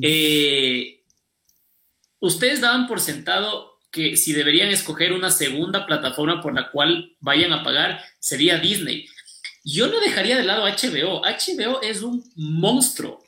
Eh, 0.00 1.02
ustedes 2.18 2.62
daban 2.62 2.86
por 2.86 3.00
sentado 3.00 3.80
que 3.90 4.16
si 4.16 4.32
deberían 4.32 4.70
escoger 4.70 5.12
una 5.12 5.30
segunda 5.30 5.84
plataforma 5.84 6.40
por 6.40 6.54
la 6.54 6.70
cual 6.70 7.16
vayan 7.20 7.52
a 7.52 7.62
pagar, 7.62 8.02
sería 8.18 8.58
Disney. 8.58 9.06
Yo 9.62 9.88
no 9.88 10.00
dejaría 10.00 10.38
de 10.38 10.44
lado 10.44 10.64
HBO. 10.64 11.22
HBO 11.22 11.82
es 11.82 12.00
un 12.00 12.24
monstruo. 12.34 13.25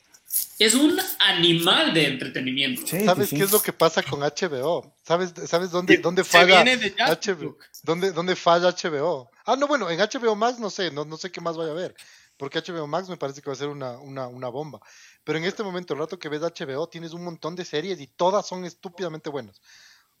Es 0.59 0.75
un 0.75 0.99
animal 1.19 1.93
de 1.93 2.07
entretenimiento. 2.07 2.85
¿Sabes 2.85 3.29
qué 3.29 3.43
es 3.43 3.51
lo 3.51 3.61
que 3.61 3.73
pasa 3.73 4.03
con 4.03 4.19
HBO? 4.19 4.93
¿Sabes, 5.03 5.33
sabes 5.47 5.71
dónde, 5.71 5.97
dónde 5.97 6.23
falla 6.23 6.63
HBO? 6.63 7.57
¿Dónde, 7.83 8.11
¿Dónde 8.11 8.35
falla 8.35 8.69
HBO? 8.69 9.31
Ah, 9.45 9.55
no, 9.55 9.67
bueno, 9.67 9.89
en 9.89 9.99
HBO 9.99 10.35
Max 10.35 10.59
no 10.59 10.69
sé, 10.69 10.91
no, 10.91 11.05
no 11.05 11.17
sé 11.17 11.31
qué 11.31 11.41
más 11.41 11.57
vaya 11.57 11.71
a 11.71 11.75
ver. 11.75 11.95
Porque 12.37 12.59
HBO 12.59 12.87
Max 12.87 13.09
me 13.09 13.17
parece 13.17 13.41
que 13.41 13.49
va 13.49 13.53
a 13.53 13.57
ser 13.57 13.69
una, 13.69 13.97
una, 13.99 14.27
una 14.27 14.49
bomba. 14.49 14.79
Pero 15.23 15.39
en 15.39 15.45
este 15.45 15.63
momento, 15.63 15.93
el 15.93 15.99
rato 15.99 16.19
que 16.19 16.29
ves 16.29 16.41
HBO, 16.41 16.87
tienes 16.87 17.13
un 17.13 17.23
montón 17.23 17.55
de 17.55 17.65
series 17.65 17.99
y 17.99 18.07
todas 18.07 18.45
son 18.45 18.65
estúpidamente 18.65 19.29
buenas. 19.29 19.59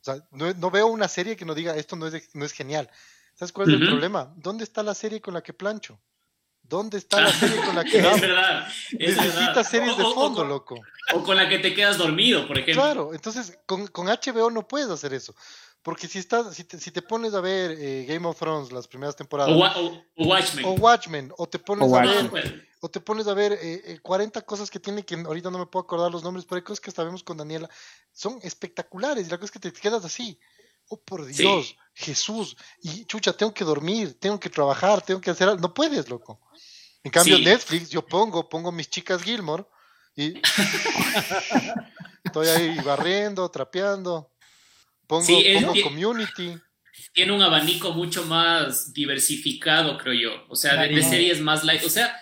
O 0.01 0.03
sea, 0.03 0.23
no, 0.31 0.71
veo 0.71 0.87
una 0.87 1.07
serie 1.07 1.35
que 1.35 1.45
no 1.45 1.53
diga 1.53 1.75
esto 1.75 1.95
no 1.95 2.07
es, 2.07 2.29
no 2.33 2.45
es 2.45 2.51
genial. 2.53 2.89
¿Sabes 3.35 3.51
cuál 3.51 3.69
es 3.69 3.79
el 3.79 3.87
problema? 3.87 4.33
¿Dónde 4.37 4.63
está 4.63 4.83
la 4.83 4.95
serie 4.95 5.21
con 5.21 5.33
la 5.33 5.41
que 5.41 5.53
plancho? 5.53 5.99
¿Dónde 6.69 6.99
está 6.99 7.19
la 7.19 7.33
serie 7.33 7.57
con 7.65 7.75
la 7.75 7.83
que 7.83 7.97
Es 7.99 8.21
verdad. 8.21 8.67
Necesitas 8.91 9.67
series 9.67 9.97
de 9.97 10.03
fondo, 10.03 10.45
loco. 10.45 10.79
O 11.13 11.23
con 11.23 11.35
la 11.35 11.49
que 11.49 11.57
te 11.57 11.73
quedas 11.73 11.97
dormido, 11.97 12.47
por 12.47 12.59
ejemplo. 12.59 12.83
Claro, 12.83 13.13
entonces 13.13 13.57
con, 13.65 13.87
con 13.87 14.05
HBO 14.05 14.51
no 14.51 14.67
puedes 14.67 14.89
hacer 14.89 15.13
eso. 15.13 15.33
Porque 15.81 16.07
si 16.07 16.19
estás, 16.19 16.55
si 16.55 16.65
te, 16.65 16.77
si 16.77 16.91
te 16.91 17.01
pones 17.01 17.33
a 17.33 17.41
ver 17.41 17.71
eh, 17.71 18.05
Game 18.07 18.27
of 18.27 18.37
Thrones 18.37 18.71
las 18.71 18.87
primeras 18.87 19.15
temporadas. 19.15 19.51
O, 19.51 20.03
Watchmen. 20.23 20.65
O 20.65 20.71
Watchmen. 20.73 21.33
O 21.37 21.47
te 21.47 21.57
pones 21.57 21.91
a 21.91 22.01
ver. 22.01 22.69
O 22.81 22.89
te 22.89 22.99
pones 22.99 23.27
a 23.27 23.33
ver 23.33 23.57
eh, 23.59 23.99
40 24.03 24.39
eh, 24.39 24.43
cosas 24.43 24.69
que 24.69 24.79
tiene 24.79 25.03
que 25.03 25.15
ahorita 25.15 25.49
no 25.49 25.57
me 25.57 25.65
puedo 25.65 25.83
acordar 25.83 26.11
los 26.11 26.23
nombres, 26.23 26.45
pero 26.45 26.57
hay 26.57 26.63
cosas 26.63 26.81
que 26.81 26.91
sabemos 26.91 27.23
con 27.23 27.37
Daniela. 27.37 27.69
Son 28.13 28.39
espectaculares. 28.43 29.27
Y 29.27 29.31
la 29.31 29.37
cosa 29.37 29.45
es 29.45 29.51
que 29.51 29.59
te 29.59 29.71
quedas 29.71 30.05
así. 30.05 30.39
Oh, 30.89 30.99
por 30.99 31.25
Dios, 31.25 31.77
Jesús. 31.99 32.55
Y 32.81 33.05
chucha, 33.05 33.33
tengo 33.33 33.53
que 33.53 33.65
dormir, 33.65 34.17
tengo 34.19 34.39
que 34.39 34.49
trabajar, 34.49 35.01
tengo 35.01 35.19
que 35.19 35.31
hacer 35.31 35.49
algo. 35.49 35.61
No 35.61 35.73
puedes, 35.73 36.09
loco. 36.09 36.39
En 37.03 37.11
cambio, 37.11 37.37
Netflix, 37.37 37.89
yo 37.89 38.05
pongo, 38.05 38.47
pongo 38.47 38.71
mis 38.71 38.89
chicas 38.89 39.21
Gilmore 39.21 39.65
y 40.15 40.33
estoy 42.23 42.47
ahí 42.47 42.77
barriendo, 42.79 43.49
trapeando. 43.49 44.31
Pongo, 45.07 45.27
community. 45.83 46.57
Tiene 47.13 47.31
un 47.31 47.41
abanico 47.41 47.91
mucho 47.91 48.25
más 48.25 48.93
diversificado, 48.93 49.97
creo 49.97 50.13
yo. 50.13 50.45
O 50.49 50.55
sea, 50.55 50.75
de, 50.75 51.01
series 51.03 51.41
más 51.41 51.63
light. 51.63 51.83
O 51.83 51.89
sea, 51.89 52.15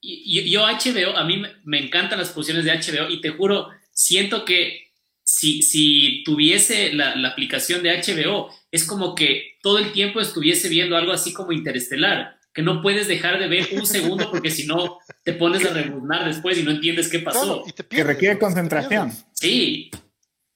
yo, 0.00 0.62
HBO, 0.62 1.16
a 1.16 1.24
mí 1.24 1.42
me, 1.64 1.78
encantan 1.78 2.18
las 2.18 2.30
posiciones 2.30 2.64
de 2.64 2.72
HBO 2.72 3.10
y 3.10 3.20
te 3.20 3.30
juro, 3.30 3.68
siento 3.90 4.44
que 4.44 4.92
si, 5.22 5.62
si 5.62 6.22
tuviese 6.24 6.92
la, 6.92 7.28
aplicación 7.28 7.82
de 7.82 7.98
HBO, 7.98 8.54
es 8.70 8.84
como 8.84 9.14
que 9.14 9.56
todo 9.62 9.78
el 9.78 9.92
tiempo 9.92 10.20
estuviese 10.20 10.68
viendo 10.68 10.96
algo 10.96 11.12
así 11.12 11.32
como 11.32 11.52
interestelar, 11.52 12.38
que 12.52 12.62
no 12.62 12.82
puedes 12.82 13.08
dejar 13.08 13.38
de 13.38 13.48
ver 13.48 13.68
un 13.72 13.86
segundo 13.86 14.30
porque 14.30 14.50
si 14.50 14.66
no 14.66 14.98
te 15.22 15.32
pones 15.32 15.64
a 15.64 15.72
rebuznar 15.72 16.26
después 16.26 16.58
y 16.58 16.62
no 16.62 16.70
entiendes 16.70 17.08
qué 17.08 17.20
pasó. 17.20 17.64
que 17.88 18.04
requiere 18.04 18.38
concentración. 18.38 19.12
Sí. 19.32 19.90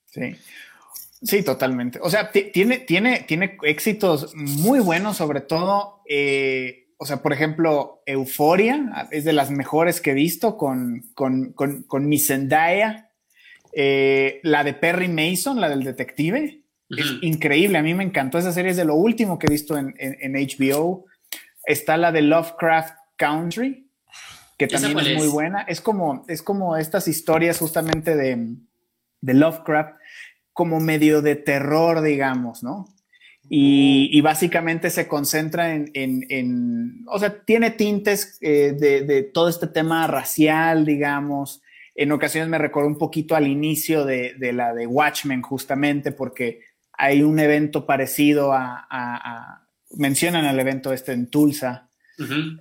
Sí. 0.07 0.37
Sí, 1.23 1.43
totalmente. 1.45 2.01
O 2.03 2.11
sea, 2.11 2.33
tiene, 2.33 2.79
tiene, 2.79 3.25
tiene 3.29 3.57
éxitos 3.63 4.35
muy 4.35 4.81
buenos, 4.81 5.17
sobre 5.17 5.41
todo, 5.41 6.03
eh, 6.09 6.89
o 6.99 7.07
sea, 7.07 7.23
por 7.23 7.33
ejemplo, 7.33 8.03
Euforia 8.07 9.09
es 9.11 9.25
de 9.25 9.33
las 9.33 9.51
mejores 9.51 10.01
que 10.01 10.11
he 10.11 10.15
visto 10.15 10.57
con, 10.57 11.11
con, 11.15 11.53
con, 11.53 11.85
con 11.85 12.09
mi 12.09 12.19
Zendaya. 12.19 13.11
Eh, 13.73 14.41
la 14.43 14.65
de 14.65 14.75
Perry 14.75 15.09
Mason, 15.09 15.61
la 15.61 15.69
del 15.69 15.83
detective, 15.83 16.62
es 16.97 17.07
increíble. 17.23 17.79
A 17.79 17.83
mí 17.83 17.95
me 17.95 18.05
encantó 18.05 18.39
esa 18.39 18.53
serie, 18.53 18.71
es 18.71 18.77
de 18.77 18.85
lo 18.85 18.95
último 18.95 19.39
que 19.39 19.47
he 19.47 19.51
visto 19.51 19.77
en, 19.77 19.95
en, 19.99 20.33
HBO. 20.33 21.07
Está 21.65 21.97
la 21.97 22.13
de 22.13 22.23
Lovecraft 22.23 22.95
Country, 23.17 23.89
que 24.59 24.69
también 24.69 24.99
es, 24.99 25.17
muy 25.19 25.29
buena. 25.29 25.63
Es 25.63 25.81
como, 25.81 26.25
es 26.29 26.43
como 26.43 26.77
estas 26.77 27.09
historias 27.09 27.59
justamente 27.59 28.17
de, 28.17 28.57
de 29.21 29.35
Lovecraft 29.35 29.95
como 30.53 30.81
medio 30.81 31.23
de 31.23 31.37
terror, 31.37 32.03
digamos, 32.03 32.63
¿no? 32.63 32.87
Y, 33.55 34.21
básicamente 34.23 34.89
se 34.89 35.09
concentra 35.09 35.75
en, 35.75 37.05
o 37.07 37.19
sea, 37.19 37.45
tiene 37.45 37.71
tintes 37.73 38.39
eh, 38.41 38.73
de, 38.73 39.23
todo 39.25 39.49
este 39.49 39.67
tema 39.67 40.07
racial, 40.07 40.87
digamos. 40.87 41.61
En 41.95 42.13
ocasiones 42.13 42.49
me 42.49 42.57
recuerdo 42.57 42.89
un 42.89 42.97
poquito 42.97 43.35
al 43.37 43.47
inicio 43.47 44.07
de, 44.07 44.35
la 44.55 44.73
de 44.73 44.87
Watchmen, 44.87 45.43
justamente, 45.43 46.13
porque 46.13 46.61
hay 47.03 47.25
un 47.25 47.41
evento 47.41 47.85
parecido 47.85 48.53
a, 48.53 49.67
mencionan 49.97 50.45
el 50.45 50.59
evento 50.61 50.93
este 50.93 51.13
en 51.13 51.29
Tulsa. 51.29 51.89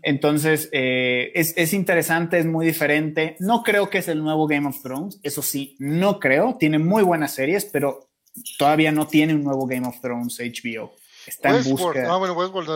Entonces, 0.02 0.70
eh, 0.72 1.32
es, 1.36 1.54
es, 1.56 1.74
interesante, 1.74 2.40
es 2.40 2.48
muy 2.48 2.66
diferente. 2.66 3.36
No 3.40 3.62
creo 3.62 3.92
que 3.92 4.00
es 4.00 4.08
el 4.08 4.24
nuevo 4.24 4.48
Game 4.48 4.68
of 4.68 4.82
Thrones, 4.82 5.20
eso 5.22 5.44
sí, 5.44 5.76
no 5.78 6.20
creo. 6.20 6.58
Tiene 6.60 6.80
muy 6.80 7.04
buenas 7.04 7.36
series, 7.36 7.66
pero 7.66 8.10
todavía 8.58 8.92
no 8.92 9.06
tiene 9.06 9.36
un 9.36 9.44
nuevo 9.44 9.68
Game 9.68 9.88
of 9.88 10.02
Thrones 10.02 10.40
HBO. 10.40 10.96
Está 11.28 11.56
en 11.56 11.64
búsqueda. 11.64 12.12
Ah, 12.12 12.18
bueno, 12.18 12.34
Westworld 12.34 12.68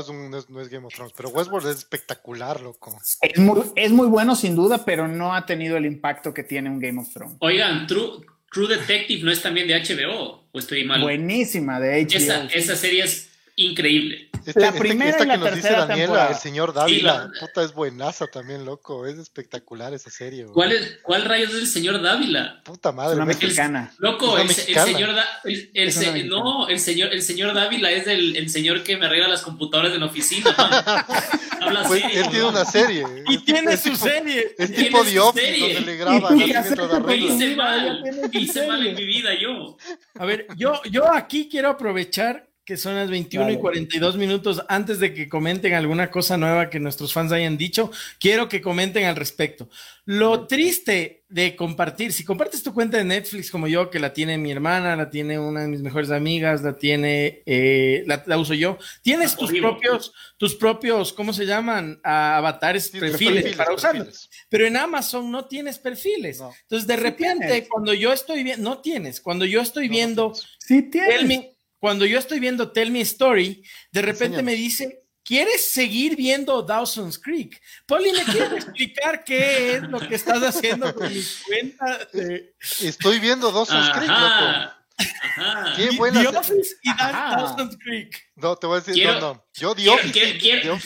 no 0.52 0.62
es, 0.62 0.70
Game 0.70 0.86
of 0.86 0.94
Thrones, 0.94 1.14
pero 1.18 1.30
Westworld 1.30 1.68
es 1.68 1.78
espectacular, 1.78 2.62
loco. 2.62 2.96
Es 3.22 3.40
muy, 3.40 3.64
es 3.76 3.92
muy 3.92 4.06
bueno, 4.06 4.36
sin 4.36 4.56
duda, 4.56 4.86
pero 4.86 5.08
no 5.08 5.34
ha 5.34 5.48
tenido 5.48 5.78
el 5.78 5.88
impacto 5.88 6.32
que 6.32 6.44
tiene 6.44 6.70
un 6.70 6.80
Game 6.80 7.02
of 7.02 7.12
Thrones. 7.12 7.38
Oigan, 7.40 7.88
True, 7.88 8.24
True 8.56 8.70
Detective 8.70 9.22
no 9.22 9.34
es 9.34 9.42
también 9.42 9.68
de 9.68 9.74
HBO, 9.78 10.48
o 10.50 10.60
estoy 10.60 10.86
mal. 10.86 11.02
Buenísima, 11.02 11.78
de 11.78 12.06
HBO. 12.06 12.16
Esa, 12.16 12.46
esa 12.46 12.76
serie 12.78 13.04
es 13.04 13.28
increíble. 13.56 14.30
Este, 14.46 14.60
la 14.60 14.68
este, 14.68 14.80
primera 14.80 15.10
esta, 15.10 15.26
que 15.26 15.38
nos 15.38 15.56
dice 15.56 15.72
Daniela, 15.72 16.28
el 16.30 16.36
señor 16.36 16.72
Dávila, 16.72 17.32
puta, 17.40 17.64
es 17.64 17.74
buenaza 17.74 18.28
también, 18.28 18.64
loco. 18.64 19.08
Es 19.08 19.18
espectacular 19.18 19.94
esa 19.94 20.12
serie. 20.12 20.46
¿Cuál, 20.46 20.72
es, 20.72 21.00
¿Cuál 21.02 21.26
rayos 21.26 21.50
es 21.52 21.62
el 21.62 21.68
señor 21.68 22.00
Dávila? 22.00 22.62
Puta 22.64 22.92
madre. 22.92 23.14
Es 23.14 23.16
una 23.16 23.26
mexicana. 23.26 23.92
loco, 23.98 24.38
el, 24.38 24.50
señor 24.52 25.16
el, 25.44 26.30
no, 26.30 26.68
el 26.68 26.80
señor, 26.80 27.12
el 27.12 27.24
señor 27.24 27.56
Dávila 27.56 27.90
es 27.92 28.06
el, 28.06 28.36
el 28.36 28.50
señor 28.50 28.84
que 28.84 28.98
me 28.98 29.08
arregla 29.08 29.30
las 29.30 29.42
computadoras 29.42 29.92
de 29.92 29.98
la 29.98 30.06
oficina. 30.06 30.52
Habla 31.62 31.84
pues, 31.88 32.04
Él 32.04 32.30
tiene 32.30 32.46
una 32.46 32.66
serie. 32.66 33.04
Y 33.28 33.40
tiene 33.40 33.78
su 33.78 33.96
serie. 33.96 34.54
Es 34.60 34.72
tipo 34.76 35.04
de 35.04 35.20
Office 35.20 35.58
donde 35.60 35.82
le 35.82 35.96
graban 35.96 36.40
arregla. 36.40 37.16
Hice 37.16 37.56
mal, 37.56 38.30
hice 38.32 38.68
mal 38.68 38.86
en 38.86 38.96
mi 38.96 39.06
vida 39.06 39.32
yo. 39.34 39.76
A 40.20 40.26
ver, 40.26 40.46
yo, 40.56 40.80
yo 40.92 41.12
aquí 41.12 41.50
quiero 41.50 41.70
aprovechar 41.70 42.45
que 42.66 42.78
son 42.78 42.96
las 42.96 43.12
21 43.12 43.52
y 43.52 43.58
42 43.58 44.18
minutos, 44.18 44.64
antes 44.68 45.00
de 45.00 45.14
que 45.14 45.30
comenten 45.30 45.76
alguna 45.76 46.10
cosa 46.10 46.36
nueva 46.36 46.72
que 46.72 46.80
nuestros 46.80 47.14
fans 47.14 47.32
hayan 47.32 47.58
dicho, 47.58 47.92
quiero 48.20 48.50
que 48.50 48.60
comenten 48.60 49.06
al 49.06 49.16
respecto. 49.16 49.70
Lo 50.06 50.48
triste 50.48 51.24
de 51.30 51.56
compartir, 51.56 52.12
si 52.12 52.24
compartes 52.24 52.64
tu 52.64 52.74
cuenta 52.74 52.98
de 52.98 53.04
Netflix 53.04 53.52
como 53.52 53.68
yo, 53.68 53.92
que 53.92 54.00
la 54.00 54.14
tiene 54.14 54.40
mi 54.40 54.52
hermana, 54.52 54.96
la 54.96 55.12
tiene 55.12 55.38
una 55.38 55.62
de 55.62 55.68
mis 55.68 55.82
mejores 55.82 56.10
amigas, 56.10 56.64
la 56.64 56.76
tiene, 56.76 57.44
eh, 57.46 58.04
la, 58.08 58.38
uso 58.38 58.56
yo, 58.56 58.80
tienes 59.04 59.34
ah, 59.34 59.38
tus 59.38 59.52
propios, 59.52 60.14
tus 60.38 60.56
propios, 60.56 61.14
¿cómo 61.14 61.34
se 61.34 61.46
llaman? 61.46 62.00
avatares, 62.04 62.90
perfiles, 62.90 63.56
para 63.56 63.74
usarlos. 63.74 64.30
Pero 64.50 64.66
en 64.66 64.78
Amazon 64.78 65.32
no 65.32 65.46
tienes 65.46 65.78
perfiles. 65.78 66.42
Entonces, 66.62 66.88
de 66.88 66.96
repente, 66.98 67.68
cuando 67.68 67.94
yo 67.94 68.12
estoy 68.12 68.42
viendo, 68.44 68.68
no 68.68 68.80
tienes, 68.80 69.22
cuando 69.22 69.46
yo 69.46 69.62
estoy 69.62 69.88
viendo, 69.88 70.34
sí 70.60 70.84
tienes 70.84 71.55
cuando 71.86 72.08
yo 72.08 72.18
estoy 72.18 72.40
viendo 72.40 72.72
Tell 72.72 72.90
Me 72.90 73.02
Story, 73.02 73.64
de 73.92 74.02
repente 74.02 74.42
me 74.42 74.56
dice, 74.56 75.04
¿quieres 75.24 75.70
seguir 75.70 76.16
viendo 76.16 76.64
Dawson's 76.64 77.20
Creek? 77.20 77.62
Polly, 77.86 78.12
¿me 78.12 78.24
quieres 78.24 78.54
explicar 78.54 79.24
qué 79.24 79.76
es 79.76 79.84
lo 79.84 80.00
que 80.00 80.16
estás 80.16 80.42
haciendo 80.42 80.96
con 80.96 81.14
mi 81.14 81.22
cuenta? 81.46 82.00
Estoy 82.82 83.20
viendo 83.20 83.52
Dawson's 83.52 83.92
Creek, 83.92 84.10
loco. 84.10 84.74
Ajá. 84.98 85.74
Qué 85.76 85.92
buena. 85.92 86.22
The 86.22 86.28
Office 86.30 86.76
y 86.82 86.92
Dawson's 86.98 87.78
Creek. 87.78 88.32
No, 88.36 88.56
te 88.56 88.66
voy 88.66 88.78
a 88.78 88.80
decir, 88.80 88.96
quiero, 88.96 89.14
no, 89.20 89.34
no. 89.36 89.46
Yo 89.54 89.76
The 89.76 89.90
Office, 89.90 90.40
quiero, 90.40 90.80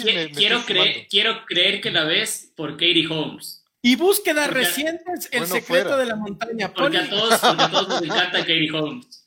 creer, 0.65 1.07
quiero 1.09 1.45
creer 1.45 1.79
que 1.79 1.91
la 1.91 2.03
ves 2.03 2.51
por 2.57 2.73
Katie 2.73 3.07
Holmes. 3.09 3.63
Y 3.81 3.95
búsquedas 3.95 4.49
recientes, 4.49 5.29
El 5.31 5.47
secreto 5.47 5.95
de 5.95 6.07
la 6.07 6.17
montaña. 6.17 6.73
Porque 6.73 6.97
a, 6.97 7.09
todos, 7.09 7.39
porque 7.39 7.63
a 7.63 7.71
todos 7.71 7.87
nos 7.87 8.01
encanta 8.01 8.39
Katie 8.39 8.69
Holmes. 8.69 9.25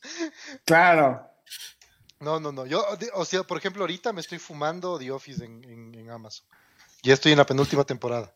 Claro. 0.65 1.32
No, 2.23 2.39
no, 2.39 2.51
no. 2.51 2.65
Yo, 2.65 2.85
o 3.13 3.25
sea, 3.25 3.43
por 3.43 3.57
ejemplo, 3.57 3.83
ahorita 3.83 4.13
me 4.13 4.21
estoy 4.21 4.39
fumando 4.39 4.97
The 4.97 5.11
Office 5.11 5.43
en, 5.43 6.09
Amazon. 6.09 6.45
Ya 7.03 7.13
estoy 7.13 7.33
en 7.33 7.37
la 7.37 7.45
penúltima 7.45 7.83
temporada. 7.83 8.33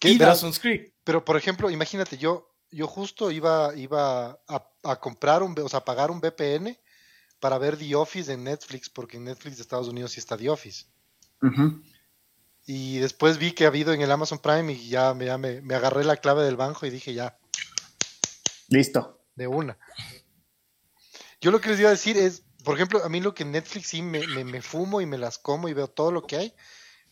¿Qué, 0.00 0.10
y 0.10 0.18
Dawson's 0.18 0.60
Pero, 1.04 1.24
por 1.24 1.36
ejemplo, 1.36 1.70
imagínate, 1.70 2.16
yo, 2.16 2.50
yo 2.70 2.86
justo 2.86 3.30
iba, 3.30 3.74
iba 3.76 4.40
a, 4.48 4.96
comprar 5.00 5.42
un, 5.42 5.54
o 5.58 5.68
sea, 5.68 5.84
pagar 5.84 6.10
un 6.10 6.20
VPN 6.20 6.78
para 7.38 7.58
ver 7.58 7.76
The 7.76 7.94
Office 7.94 8.32
en 8.32 8.44
Netflix, 8.44 8.88
porque 8.88 9.18
en 9.18 9.24
Netflix 9.24 9.56
de 9.56 9.62
Estados 9.62 9.88
Unidos 9.88 10.12
sí 10.12 10.20
está 10.20 10.36
The 10.36 10.48
Office. 10.48 10.86
Y 12.66 12.98
después 12.98 13.38
vi 13.38 13.52
que 13.52 13.64
ha 13.64 13.68
habido 13.68 13.92
en 13.92 14.00
el 14.00 14.10
Amazon 14.10 14.38
Prime 14.38 14.72
y 14.72 14.88
ya, 14.88 15.12
me, 15.14 15.36
me 15.38 15.74
agarré 15.74 16.04
la 16.04 16.16
clave 16.16 16.44
del 16.44 16.56
banco 16.56 16.86
y 16.86 16.90
dije 16.90 17.12
ya. 17.12 17.38
Listo. 18.68 19.20
De 19.34 19.46
una. 19.46 19.78
Yo 21.40 21.50
lo 21.50 21.60
que 21.60 21.70
les 21.70 21.80
iba 21.80 21.88
a 21.88 21.92
decir 21.92 22.16
es, 22.16 22.42
por 22.68 22.74
ejemplo, 22.74 23.02
a 23.02 23.08
mí 23.08 23.22
lo 23.22 23.34
que 23.34 23.46
Netflix 23.46 23.88
sí 23.88 24.02
me, 24.02 24.26
me, 24.26 24.60
fumo 24.60 25.00
y 25.00 25.06
me 25.06 25.16
las 25.16 25.38
como 25.38 25.70
y 25.70 25.72
veo 25.72 25.88
todo 25.88 26.12
lo 26.12 26.26
que 26.26 26.36
hay. 26.36 26.54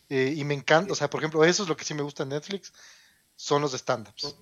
Eh, 0.07 0.35
y 0.37 0.43
me 0.43 0.53
encanta, 0.53 0.93
o 0.93 0.95
sea, 0.95 1.09
por 1.09 1.19
ejemplo, 1.19 1.43
eso 1.43 1.63
es 1.63 1.69
lo 1.69 1.75
que 1.75 1.83
sí 1.83 1.95
me 1.95 2.03
gusta 2.03 2.21
en 2.21 2.29
Netflix, 2.29 2.71
son 3.35 3.63
los 3.63 3.73
stand-ups. 3.73 4.35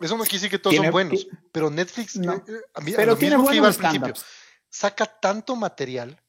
Eso 0.00 0.16
no 0.16 0.24
quiere 0.24 0.38
decir 0.38 0.50
que 0.50 0.58
todos 0.58 0.74
son 0.74 0.90
buenos, 0.90 1.28
pero 1.52 1.70
Netflix, 1.70 2.16
eh, 2.16 2.22
eh, 2.24 2.52
a 2.74 2.80
mí, 2.80 2.94
pero 2.96 3.16
tiene 3.16 3.36
buenos 3.36 3.76
principio, 3.76 4.12
saca 4.68 5.06
tanto 5.06 5.54
material. 5.54 6.20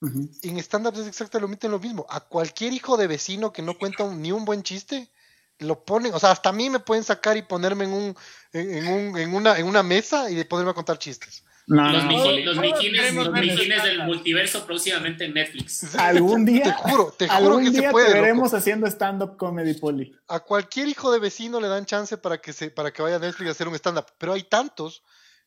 En 0.00 0.58
stand-ups 0.58 0.98
es 1.00 1.08
exactamente 1.08 1.68
lo 1.68 1.80
mismo. 1.80 2.06
A 2.08 2.20
cualquier 2.20 2.72
hijo 2.72 2.96
de 2.96 3.08
vecino 3.08 3.52
que 3.52 3.62
no 3.62 3.76
cuenta 3.76 4.06
ni 4.06 4.30
un 4.30 4.44
buen 4.44 4.62
chiste, 4.62 5.10
lo 5.58 5.84
ponen, 5.84 6.14
o 6.14 6.20
sea, 6.20 6.30
hasta 6.30 6.50
a 6.50 6.52
mí 6.52 6.70
me 6.70 6.78
pueden 6.78 7.02
sacar 7.02 7.36
y 7.36 7.42
ponerme 7.42 7.86
en 7.86 7.92
un, 7.92 8.16
en, 8.52 8.86
un, 8.86 9.18
en 9.18 9.34
una, 9.34 9.58
en 9.58 9.66
una 9.66 9.82
mesa 9.82 10.30
y 10.30 10.44
ponerme 10.44 10.70
a 10.70 10.74
contar 10.74 10.96
chistes 11.00 11.42
los, 11.66 12.56
mijines, 12.58 13.82
del 13.82 14.04
multiverso 14.04 14.66
próximamente 14.66 15.24
en 15.24 15.34
Netflix. 15.34 15.94
Algún 15.94 16.44
día, 16.44 16.64
te 16.64 16.72
juro, 16.72 17.14
te 17.18 17.28
juro 17.28 17.58
que 17.58 17.72
se 17.72 17.90
puede. 17.90 18.12
Te 18.12 18.20
veremos 18.20 18.52
haciendo 18.52 18.86
stand-up 18.86 19.36
comedy, 19.36 19.74
Poli. 19.74 20.14
A 20.28 20.40
cualquier 20.40 20.88
hijo 20.88 21.10
de 21.10 21.18
vecino 21.18 21.60
le 21.60 21.68
dan 21.68 21.86
chance 21.86 22.18
para 22.18 22.38
que 22.38 22.52
se, 22.52 22.70
para 22.70 22.92
que 22.92 23.02
vaya 23.02 23.16
a 23.16 23.18
Netflix 23.18 23.48
a 23.48 23.52
hacer 23.52 23.68
un 23.68 23.74
stand-up, 23.74 24.06
pero 24.18 24.34
hay 24.34 24.42
tantos 24.42 25.02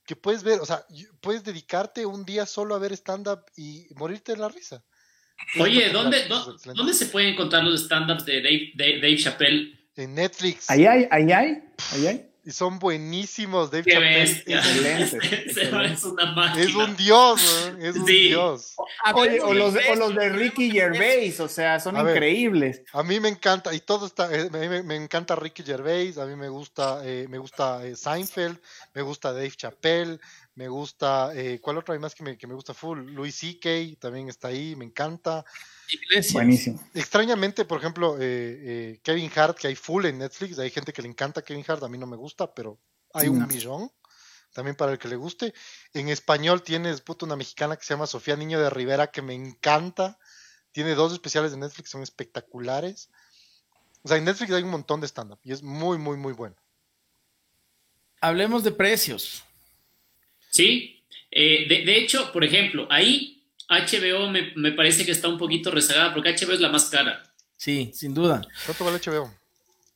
que 0.06 0.16
puedes 0.16 0.42
ver, 0.42 0.60
o 0.60 0.66
sea, 0.66 0.86
puedes 1.22 1.44
dedicarte 1.44 2.06
un 2.06 2.26
día 2.26 2.46
solo 2.46 2.74
a 2.74 2.80
ver 2.80 2.94
stand-up 2.94 3.42
y 3.56 3.88
morirte 3.96 4.32
de 4.32 4.40
la 4.40 4.50
risa. 4.50 4.84
Oye, 5.60 5.90
¿dónde, 5.92 6.28
¿dónde, 6.28 6.94
se 6.94 7.08
pueden 7.08 7.34
encontrar 7.34 7.64
los 7.64 7.82
stand-ups 7.84 8.26
de 8.26 8.42
Dave, 8.42 9.00
Dave, 9.02 9.18
Chappelle? 9.18 9.78
En 9.96 10.16
Netflix. 10.16 10.70
Ahí 10.70 10.86
hay, 10.86 11.08
ahí 11.12 11.32
hay, 11.32 11.64
ahí 11.92 12.08
hay. 12.08 12.27
Y 12.48 12.52
son 12.54 12.80
buenísimos. 12.80 13.72
Dave 13.72 13.84
Chappelle 13.92 14.24
es, 14.24 14.48
es, 15.58 16.04
una 16.06 16.32
máquina. 16.32 16.64
es 16.64 16.74
un 16.74 16.96
dios, 16.96 17.74
es 17.78 17.98
un 17.98 18.06
dios. 18.06 18.74
Oye, 19.16 19.42
o 19.42 19.54
los, 19.54 19.76
o 19.76 19.96
los, 19.96 20.16
de 20.16 20.30
Ricky 20.40 20.72
Gervais, 20.72 21.42
o 21.42 21.50
sea, 21.50 21.78
son 21.82 21.98
increíbles. 21.98 22.84
a 22.94 23.04
mí 23.04 23.20
me 23.20 23.28
encanta, 23.28 23.74
y 23.74 23.82
todo 23.82 24.06
está, 24.06 24.34
eh, 24.34 24.50
me, 24.50 24.82
me, 24.82 24.96
encanta 24.96 25.36
Ricky 25.36 25.62
Gervais, 25.62 26.18
a 26.18 26.26
mí 26.26 26.38
me 26.38 26.48
gusta, 26.48 27.02
eh, 27.04 27.28
me 27.28 27.38
gusta 27.38 27.86
eh, 27.86 27.98
Seinfeld, 27.98 28.58
me 28.94 29.02
gusta 29.02 29.34
Dave 29.34 29.52
Chappelle, 29.52 30.18
me 30.58 30.68
gusta, 30.68 31.32
¿cuál 31.62 31.78
otro 31.78 31.94
hay 31.94 32.00
más 32.00 32.16
que 32.16 32.24
me, 32.24 32.36
que 32.36 32.48
me 32.48 32.56
gusta 32.56 32.74
full? 32.74 33.12
Louis 33.12 33.36
C.K. 33.36 34.00
también 34.00 34.28
está 34.28 34.48
ahí, 34.48 34.76
me 34.76 34.86
encanta. 34.86 35.46
Buenísimo. 36.34 36.84
Extrañamente, 36.96 37.64
por 37.64 37.80
ejemplo, 37.80 38.18
eh, 38.18 38.20
eh, 38.22 39.00
Kevin 39.04 39.32
Hart, 39.36 39.58
que 39.58 39.68
hay 39.68 39.76
full 39.76 40.06
en 40.06 40.18
Netflix, 40.18 40.58
hay 40.58 40.72
gente 40.72 40.92
que 40.92 41.04
le 41.04 41.08
encanta 41.08 41.44
Kevin 41.44 41.64
Hart, 41.68 41.84
a 41.84 41.88
mí 41.88 42.00
no 42.00 42.08
me 42.08 42.18
gusta, 42.18 42.54
pero 42.54 42.80
hay 43.14 43.28
un 43.28 43.48
millón 43.48 43.92
también 44.52 44.76
para 44.76 44.94
el 44.94 44.98
que 44.98 45.08
le 45.08 45.16
guste. 45.16 45.54
En 45.94 46.10
español 46.10 46.64
tienes 46.64 47.02
puto, 47.02 47.28
una 47.28 47.36
mexicana 47.36 47.78
que 47.78 47.86
se 47.86 47.94
llama 47.94 48.08
Sofía 48.08 48.36
Niño 48.36 48.60
de 48.60 48.72
Rivera, 48.72 49.12
que 49.12 49.22
me 49.22 49.36
encanta. 49.36 50.18
Tiene 50.72 50.96
dos 50.96 51.14
especiales 51.14 51.52
de 51.52 51.58
Netflix, 51.58 51.92
son 51.92 52.02
espectaculares. 52.02 53.10
O 54.04 54.08
sea, 54.08 54.18
en 54.18 54.26
Netflix 54.26 54.52
hay 54.52 54.64
un 54.64 54.72
montón 54.72 55.02
de 55.02 55.08
stand-up 55.08 55.40
y 55.44 55.52
es 55.52 55.62
muy, 55.62 55.98
muy, 55.98 56.18
muy 56.18 56.34
bueno. 56.34 56.56
Hablemos 58.20 58.64
de 58.64 58.72
precios. 58.72 59.44
Sí, 60.58 61.04
eh, 61.30 61.68
de, 61.70 61.86
de 61.86 61.98
hecho, 61.98 62.32
por 62.34 62.44
ejemplo, 62.44 62.88
ahí 62.90 63.44
HBO 63.70 64.32
me, 64.32 64.54
me, 64.56 64.72
parece 64.72 65.06
que 65.06 65.12
está 65.12 65.28
un 65.28 65.38
poquito 65.38 65.70
rezagada 65.70 66.16
porque 66.16 66.34
HBO 66.34 66.54
es 66.54 66.60
la 66.60 66.70
más 66.70 66.86
cara. 66.86 67.22
Sí, 67.56 67.92
sin 67.94 68.16
duda. 68.16 68.42
¿Cuánto 68.66 68.86
vale 68.86 68.98
HBO? 68.98 69.32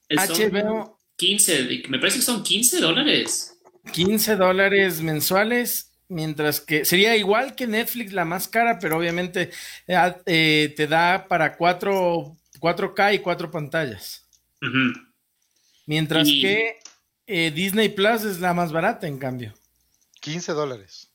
HBO. 0.07 0.99
15, 1.15 1.83
me 1.89 1.97
parece 1.97 2.19
que 2.19 2.25
son 2.25 2.43
15 2.43 2.79
dólares. 2.79 3.57
15 3.91 4.35
dólares 4.35 5.01
mensuales, 5.01 5.91
mientras 6.09 6.61
que 6.61 6.85
sería 6.85 7.15
igual 7.15 7.55
que 7.55 7.65
Netflix 7.65 8.13
la 8.13 8.25
más 8.25 8.47
cara, 8.47 8.77
pero 8.79 8.97
obviamente 8.97 9.49
eh, 9.87 10.13
eh, 10.27 10.73
te 10.77 10.85
da 10.85 11.27
para 11.27 11.57
4, 11.57 12.37
4K 12.59 13.15
y 13.15 13.19
4 13.19 13.49
pantallas. 13.49 14.27
Mientras 15.87 16.27
que 16.27 16.77
eh, 17.25 17.49
Disney 17.49 17.89
Plus 17.89 18.23
es 18.25 18.39
la 18.39 18.53
más 18.53 18.71
barata, 18.71 19.07
en 19.07 19.17
cambio. 19.17 19.53
15 20.21 20.53
dólares. 20.53 21.11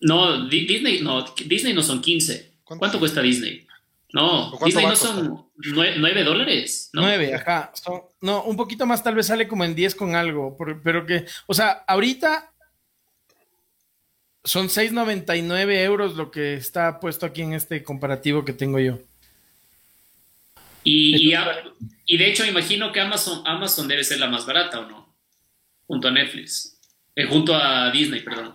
No, 0.00 0.48
Disney 0.48 1.00
no, 1.02 1.22
Disney 1.46 1.74
no 1.74 1.82
son 1.82 2.00
15. 2.00 2.54
¿Cuánto, 2.64 2.98
cuesta 2.98 3.20
Disney? 3.20 3.66
No, 4.12 4.56
Disney 4.64 4.86
no 4.86 4.96
son 4.96 5.46
9, 5.56 6.24
dólares. 6.24 6.90
¿no? 6.92 7.02
9, 7.02 7.34
ajá. 7.34 7.72
no, 8.20 8.44
un 8.44 8.56
poquito 8.56 8.86
más 8.86 9.02
tal 9.02 9.14
vez 9.14 9.26
sale 9.26 9.48
como 9.48 9.64
en 9.64 9.74
10 9.74 9.94
con 9.94 10.14
algo, 10.14 10.56
pero 10.82 11.04
que, 11.04 11.26
o 11.46 11.54
sea, 11.54 11.84
ahorita 11.86 12.52
son 14.44 14.68
6.99 14.68 15.82
euros 15.82 16.16
lo 16.16 16.30
que 16.30 16.54
está 16.54 17.00
puesto 17.00 17.26
aquí 17.26 17.42
en 17.42 17.52
este 17.52 17.82
comparativo 17.82 18.44
que 18.44 18.52
tengo 18.52 18.78
yo. 18.78 18.98
Y, 20.84 21.34
y, 22.06 22.16
de 22.16 22.30
hecho 22.30 22.46
imagino 22.46 22.92
que 22.92 23.00
Amazon, 23.00 23.42
Amazon 23.44 23.88
debe 23.88 24.04
ser 24.04 24.20
la 24.20 24.28
más 24.28 24.46
barata, 24.46 24.80
¿o 24.80 24.88
no? 24.88 25.14
Junto 25.86 26.08
a 26.08 26.10
Netflix. 26.10 26.77
Eh, 27.18 27.26
junto 27.26 27.52
a 27.52 27.90
Disney, 27.90 28.20
perdón. 28.20 28.54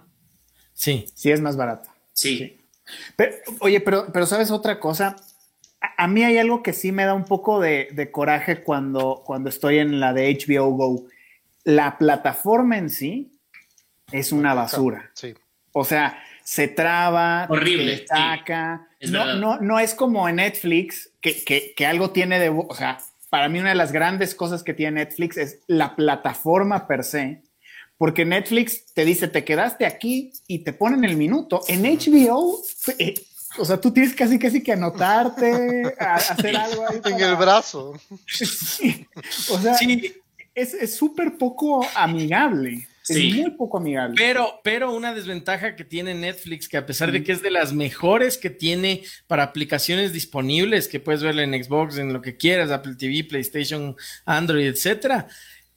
Sí. 0.74 1.06
Sí, 1.14 1.30
es 1.30 1.42
más 1.42 1.58
barato. 1.58 1.90
Sí. 2.14 2.62
oye, 3.60 3.82
pero, 3.82 4.08
pero 4.14 4.26
¿sabes 4.26 4.52
otra 4.52 4.80
cosa? 4.80 5.18
A, 5.98 6.08
mí 6.08 6.24
hay 6.24 6.38
algo 6.38 6.64
que 6.64 6.72
sí 6.72 6.94
me 6.94 7.04
da 7.04 7.14
un 7.14 7.26
poco 7.26 7.60
de, 7.60 8.10
coraje 8.14 8.64
cuando, 8.64 9.22
cuando 9.26 9.50
estoy 9.50 9.80
en 9.80 10.00
la 10.00 10.14
de 10.14 10.34
HBO 10.34 10.70
Go. 10.72 11.08
La 11.66 11.98
plataforma 11.98 12.78
en 12.78 12.90
sí 12.90 13.38
es 14.14 14.32
una 14.32 14.54
basura. 14.54 15.12
Sí. 15.14 15.34
O 15.74 15.84
sea, 15.84 16.24
se 16.46 16.70
traba, 16.70 17.48
horrible, 17.50 18.06
saca. 18.08 18.88
no, 19.02 19.36
no, 19.36 19.60
no 19.60 19.80
es 19.80 19.94
como 19.94 20.30
en 20.30 20.38
Netflix, 20.38 21.12
que, 21.20 21.44
que, 21.44 21.74
que 21.76 21.86
algo 21.86 22.12
tiene 22.12 22.40
de. 22.40 22.48
O 22.48 22.74
sea, 22.74 23.00
para 23.30 23.50
mí 23.50 23.60
una 23.60 23.70
de 23.70 23.76
las 23.76 23.92
grandes 23.92 24.36
cosas 24.36 24.64
que 24.64 24.74
tiene 24.74 25.04
Netflix 25.04 25.36
es 25.36 25.60
la 25.68 25.98
plataforma 25.98 26.88
per 26.88 27.04
se 27.04 27.42
porque 27.98 28.26
Netflix 28.26 28.94
te 28.94 29.06
dice, 29.06 29.28
te 29.28 29.44
quedaste 29.44 29.86
aquí 29.86 30.34
y 30.48 30.60
te 30.60 30.74
ponen 30.74 31.04
el 31.06 31.16
minuto. 31.16 31.62
En 31.68 31.84
HBO, 31.84 32.62
eh, 32.98 33.14
o 33.58 33.66
sea, 33.66 33.80
tú 33.80 33.92
tienes 33.92 34.14
casi 34.14 34.40
casi 34.40 34.62
que 34.62 34.74
anotarte, 34.74 35.96
hacer 36.00 36.56
algo 36.58 36.88
ahí. 36.90 37.02
En 37.06 37.22
el 37.22 37.36
brazo. 37.36 38.00
O 39.50 39.60
sea, 39.60 39.78
es 40.56 40.96
súper 40.96 41.38
poco 41.38 41.86
amigable. 41.96 42.88
Es 43.10 43.36
muy 43.36 43.52
poco 43.52 43.78
amigable. 43.78 44.16
Pero, 44.18 44.62
pero 44.64 44.94
una 44.94 45.14
desventaja 45.14 45.76
que 45.76 45.84
tiene 45.84 46.14
Netflix, 46.14 46.70
que 46.70 46.78
a 46.78 46.86
pesar 46.86 47.12
de 47.12 47.24
que 47.24 47.34
es 47.34 47.42
de 47.42 47.52
las 47.52 47.74
mejores 47.74 48.38
que 48.38 48.50
tiene 48.50 49.04
para 49.28 49.44
aplicaciones 49.44 50.14
disponibles, 50.14 50.88
que 50.88 51.02
puedes 51.02 51.22
ver 51.22 51.38
en 51.40 51.62
Xbox, 51.62 51.98
en 51.98 52.14
lo 52.14 52.22
que 52.22 52.38
quieras, 52.38 52.72
Apple 52.72 52.96
TV, 52.96 53.26
PlayStation, 53.26 53.96
Android, 54.26 54.68
etcétera, 54.68 55.28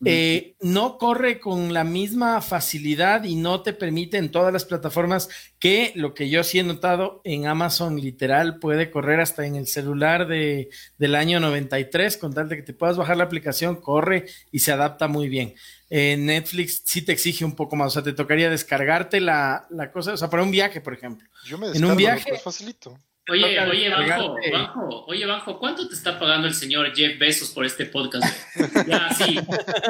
eh, 0.05 0.57
no 0.61 0.99
corre 0.99 1.41
con 1.41 1.73
la 1.73 1.83
misma 1.83 2.43
facilidad 2.43 3.25
y 3.25 3.35
no 3.35 3.63
te 3.63 3.73
permite 3.73 4.19
en 4.19 4.31
todas 4.31 4.53
las 4.53 4.67
plataformas 4.67 5.29
que 5.59 5.93
lo 5.95 6.13
que 6.13 6.29
yo 6.29 6.45
sí 6.45 6.59
he 6.59 6.63
notado 6.63 7.23
en 7.25 7.47
Amazon 7.47 7.97
literal 7.97 8.59
puede 8.59 8.91
correr 8.91 9.21
hasta 9.21 9.47
en 9.47 9.57
el 9.57 9.67
celular 9.67 10.29
de, 10.29 10.69
del 10.99 11.15
año 11.15 11.41
93 11.41 12.19
con 12.19 12.35
tal 12.35 12.49
de 12.49 12.57
que 12.57 12.63
te 12.63 12.75
puedas 12.75 12.99
bajar 12.99 13.17
la 13.17 13.25
aplicación, 13.25 13.77
corre 13.77 14.27
y 14.53 14.59
se 14.59 14.73
adapta 14.73 15.09
muy 15.09 15.29
bien. 15.29 15.55
En 15.89 16.27
Netflix 16.27 16.83
sí 16.85 17.03
te 17.03 17.13
exige 17.13 17.45
un 17.45 17.55
poco 17.55 17.77
más, 17.77 17.89
o 17.89 17.91
sea, 17.91 18.03
te 18.03 18.13
tocaría 18.13 18.51
descargarte 18.51 19.21
la, 19.21 19.67
la 19.71 19.91
cosa, 19.93 20.13
o 20.13 20.17
sea, 20.17 20.29
para 20.29 20.43
un 20.43 20.51
viaje, 20.51 20.81
por 20.81 20.93
ejemplo. 20.93 21.27
Yo 21.47 21.57
me 21.57 21.69
descargo, 21.69 21.87
en 21.87 21.91
un 21.93 21.97
viaje, 21.97 22.39
facilito. 22.39 22.99
Oye, 23.29 23.61
oye, 23.61 23.89
Banjo, 23.89 24.37
Banjo, 24.53 25.05
oye, 25.07 25.27
Banjo, 25.27 25.59
¿cuánto 25.59 25.89
te 25.89 25.95
está 25.95 26.17
pagando 26.17 26.47
el 26.47 26.55
señor 26.55 26.95
Jeff 26.95 27.19
Bezos 27.19 27.51
por 27.51 27.67
este 27.67 27.87
podcast? 27.87 28.25
Ya, 28.87 29.13
sí, 29.13 29.37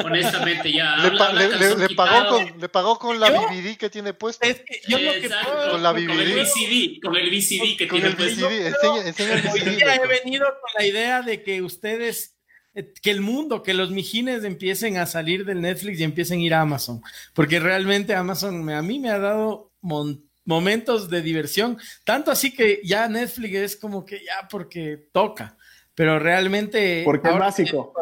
honestamente, 0.04 0.72
ya. 0.72 0.96
Le, 0.96 1.94
pagó, 1.94 2.28
con, 2.30 2.60
le 2.60 2.68
pagó 2.70 2.98
con 2.98 3.20
la 3.20 3.30
BBD 3.30 3.76
que 3.76 3.90
tiene 3.90 4.14
puesto. 4.14 4.46
Es 4.46 4.60
que 4.60 4.80
yo 4.88 4.98
lo 4.98 5.12
que 5.12 5.28
puedo, 5.28 5.70
con 5.72 5.82
la 5.82 5.92
BBD. 5.92 6.06
Con 6.06 6.20
el 6.20 6.34
VCD, 6.34 7.00
con 7.02 7.16
el 7.16 7.30
VCD 7.30 7.76
que 7.76 7.86
tiene 7.86 8.10
puesto. 8.12 8.50
enseña, 8.50 9.34
el 9.34 9.48
Hoy 9.48 9.60
día 9.60 9.96
he 9.96 10.06
venido 10.06 10.46
con 10.46 10.70
la 10.78 10.86
idea 10.86 11.20
de 11.20 11.42
que 11.42 11.60
ustedes 11.60 12.38
eh, 12.74 12.90
que 13.02 13.10
el 13.10 13.20
mundo, 13.20 13.62
que 13.62 13.74
los 13.74 13.90
mijines 13.90 14.44
empiecen 14.44 14.96
a 14.96 15.04
salir 15.04 15.44
del 15.44 15.60
Netflix 15.60 16.00
y 16.00 16.04
empiecen 16.04 16.40
a 16.40 16.42
ir 16.42 16.54
a 16.54 16.62
Amazon, 16.62 17.02
porque 17.34 17.60
realmente 17.60 18.14
Amazon 18.14 18.70
a 18.70 18.80
mí 18.80 18.98
me 18.98 19.10
ha 19.10 19.18
dado 19.18 19.72
montón 19.82 20.25
momentos 20.46 21.10
de 21.10 21.20
diversión. 21.20 21.78
Tanto 22.04 22.30
así 22.30 22.54
que 22.54 22.80
ya 22.82 23.06
Netflix 23.08 23.54
es 23.56 23.76
como 23.76 24.04
que 24.04 24.24
ya 24.24 24.48
porque 24.48 25.08
toca. 25.12 25.56
Pero 25.94 26.18
realmente. 26.18 27.02
Porque 27.04 27.28
es 27.28 27.38
básico. 27.38 27.92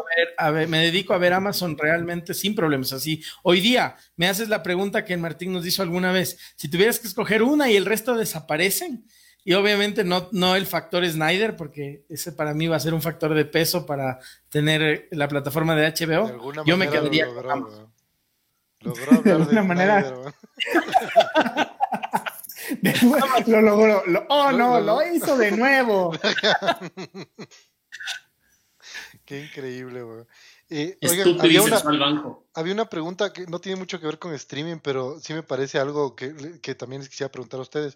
Me 0.67 0.79
dedico, 0.79 1.13
a 1.13 1.17
ver, 1.17 1.33
Amazon 1.33 1.77
realmente 1.77 2.33
sin 2.33 2.53
problemas. 2.53 2.91
Así, 2.91 3.23
hoy 3.41 3.61
día 3.61 3.95
me 4.17 4.27
haces 4.27 4.49
la 4.49 4.63
pregunta 4.63 5.05
que 5.05 5.15
Martín 5.15 5.53
nos 5.53 5.65
hizo 5.65 5.81
alguna 5.81 6.11
vez. 6.11 6.37
Si 6.55 6.69
tuvieras 6.69 6.99
que 6.99 7.07
escoger 7.07 7.41
una 7.41 7.71
y 7.71 7.77
el 7.77 7.85
resto 7.85 8.15
desaparecen, 8.15 9.05
y 9.45 9.53
obviamente 9.53 10.03
no, 10.03 10.27
no 10.33 10.55
el 10.57 10.65
factor 10.65 11.07
Snyder, 11.07 11.55
porque 11.55 12.03
ese 12.09 12.33
para 12.33 12.53
mí 12.53 12.67
va 12.67 12.75
a 12.75 12.81
ser 12.81 12.93
un 12.93 13.01
factor 13.01 13.33
de 13.33 13.45
peso 13.45 13.85
para 13.85 14.19
tener 14.49 15.07
la 15.11 15.29
plataforma 15.29 15.73
de 15.75 15.87
HBO. 15.87 16.63
Yo 16.65 16.75
me 16.75 16.89
quedaría. 16.89 17.27
Logró, 17.27 17.91
logró 18.81 19.21
de 19.23 19.31
alguna 19.31 19.63
manera. 19.63 20.13
lo 23.47 23.61
logró. 23.61 24.03
oh, 24.29 24.51
no, 24.51 24.79
lo 24.79 25.05
hizo 25.13 25.37
de 25.37 25.51
nuevo. 25.51 26.11
Qué 29.25 29.41
increíble, 29.41 30.03
eh, 30.69 30.97
había, 31.39 31.61
una, 31.61 31.79
había 32.55 32.73
una 32.73 32.89
pregunta 32.89 33.31
que 33.31 33.45
no 33.45 33.59
tiene 33.59 33.77
mucho 33.77 33.99
que 33.99 34.07
ver 34.07 34.17
con 34.17 34.33
streaming, 34.33 34.77
pero 34.81 35.19
sí 35.19 35.33
me 35.33 35.43
parece 35.43 35.77
algo 35.77 36.15
que, 36.15 36.59
que 36.61 36.73
también 36.73 37.01
les 37.01 37.09
quisiera 37.09 37.31
preguntar 37.31 37.59
a 37.59 37.63
ustedes. 37.63 37.95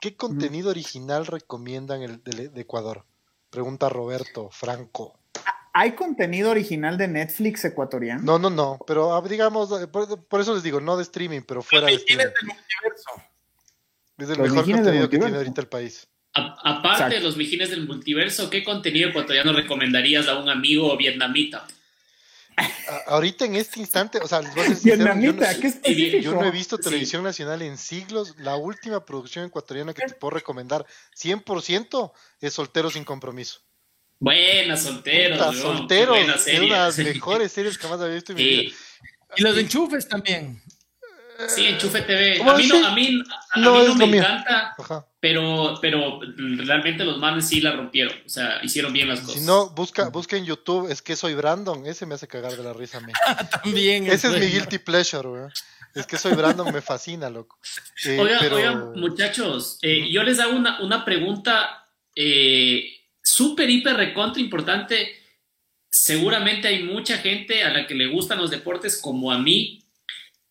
¿Qué 0.00 0.16
contenido 0.16 0.70
original 0.70 1.26
recomiendan 1.26 2.02
el, 2.02 2.22
de, 2.22 2.60
Ecuador? 2.60 3.04
Pregunta 3.50 3.88
Roberto 3.88 4.48
Franco. 4.50 5.18
¿Hay 5.72 5.92
contenido 5.92 6.50
original 6.50 6.98
de 6.98 7.08
Netflix 7.08 7.64
ecuatoriano? 7.64 8.22
No, 8.22 8.38
no, 8.38 8.50
no, 8.50 8.78
pero 8.86 9.14
ah, 9.14 9.22
digamos, 9.22 9.68
por, 9.90 10.40
eso 10.40 10.54
les 10.54 10.62
digo, 10.62 10.80
no 10.80 10.96
de 10.96 11.02
streaming, 11.02 11.42
pero 11.42 11.62
fuera 11.62 11.86
de 11.86 11.94
streaming. 11.94 12.26
Es 14.18 14.28
el 14.28 14.38
mejor 14.38 14.64
contenido 14.70 15.08
que 15.08 15.18
tiene 15.18 15.36
ahorita 15.36 15.60
el 15.60 15.68
país. 15.68 16.08
aparte 16.34 17.14
de 17.14 17.20
los 17.20 17.36
mijines 17.36 17.70
del 17.70 17.86
multiverso, 17.86 18.50
¿qué 18.50 18.62
contenido 18.64 19.08
ecuatoriano 19.10 19.52
recomendarías 19.52 20.28
a 20.28 20.38
un 20.38 20.48
amigo 20.48 20.96
vietnamita? 20.96 21.66
ahorita 23.06 23.44
en 23.44 23.56
este 23.56 23.80
instante, 23.80 24.18
o 24.18 24.26
sea, 24.26 24.40
vietnamita, 24.82 25.52
yo, 25.52 25.68
no, 25.68 25.80
¿qué 25.82 26.20
yo 26.20 26.34
no 26.34 26.44
he 26.44 26.50
visto 26.50 26.78
televisión 26.78 27.22
nacional 27.22 27.62
en 27.62 27.78
siglos. 27.78 28.34
La 28.38 28.56
última 28.56 29.04
producción 29.04 29.44
ecuatoriana 29.44 29.94
que 29.94 30.06
te 30.06 30.14
puedo 30.14 30.32
recomendar 30.32 30.86
100% 31.16 32.12
es 32.40 32.54
Soltero 32.54 32.90
sin 32.90 33.04
compromiso. 33.04 33.60
Buena, 34.20 34.76
solteros. 34.76 35.56
Solteros, 35.56 36.46
es 36.46 36.58
una 36.58 36.66
de 36.66 36.68
las 36.68 36.98
mejores 37.14 37.52
series 37.52 37.78
que 37.78 37.84
jamás 37.84 38.00
había 38.00 38.16
visto 38.16 38.32
en 38.32 38.38
mi 38.38 38.44
vida. 38.44 38.72
Y 39.36 39.42
los 39.42 39.56
enchufes 39.56 40.08
también. 40.08 40.60
Sí, 41.46 41.66
Enchufe 41.66 42.02
TV. 42.02 42.42
A 42.42 42.56
mí 42.56 42.66
no, 42.66 42.86
a 42.86 42.94
mí, 42.94 43.22
a 43.50 43.60
no, 43.60 43.78
mí 43.78 43.84
no 43.86 44.06
me 44.08 44.16
encanta, 44.18 44.74
pero, 45.20 45.78
pero 45.80 46.18
realmente 46.38 47.04
los 47.04 47.18
manes 47.18 47.46
sí 47.46 47.60
la 47.60 47.72
rompieron. 47.72 48.12
O 48.26 48.28
sea, 48.28 48.58
hicieron 48.62 48.92
bien 48.92 49.08
las 49.08 49.20
cosas. 49.20 49.40
Si 49.40 49.46
no, 49.46 49.70
busca, 49.70 50.08
busca 50.08 50.36
en 50.36 50.44
YouTube, 50.44 50.90
es 50.90 51.00
que 51.00 51.14
soy 51.14 51.34
Brandon. 51.34 51.86
Ese 51.86 52.06
me 52.06 52.16
hace 52.16 52.26
cagar 52.26 52.56
de 52.56 52.64
la 52.64 52.72
risa 52.72 52.98
a 52.98 53.02
mí. 53.02 53.12
También. 53.62 54.08
Ese 54.08 54.28
es 54.28 54.40
mi 54.40 54.46
guilty 54.46 54.78
pleasure, 54.78 55.28
güey. 55.28 55.42
Es 55.94 56.06
que 56.06 56.18
soy 56.18 56.34
Brandon, 56.34 56.72
me 56.72 56.82
fascina, 56.82 57.30
loco. 57.30 57.58
Eh, 58.04 58.18
oigan, 58.18 58.92
muchachos, 58.96 59.78
eh, 59.82 60.10
yo 60.10 60.22
les 60.24 60.40
hago 60.40 60.56
una, 60.56 60.80
una 60.80 61.04
pregunta 61.04 61.86
eh, 62.16 62.84
súper, 63.22 63.70
hiper, 63.70 63.96
recontra 63.96 64.42
importante. 64.42 65.14
Seguramente 65.88 66.66
hay 66.66 66.82
mucha 66.82 67.18
gente 67.18 67.62
a 67.62 67.70
la 67.70 67.86
que 67.86 67.94
le 67.94 68.08
gustan 68.08 68.38
los 68.38 68.50
deportes 68.50 69.00
como 69.00 69.30
a 69.30 69.38
mí 69.38 69.87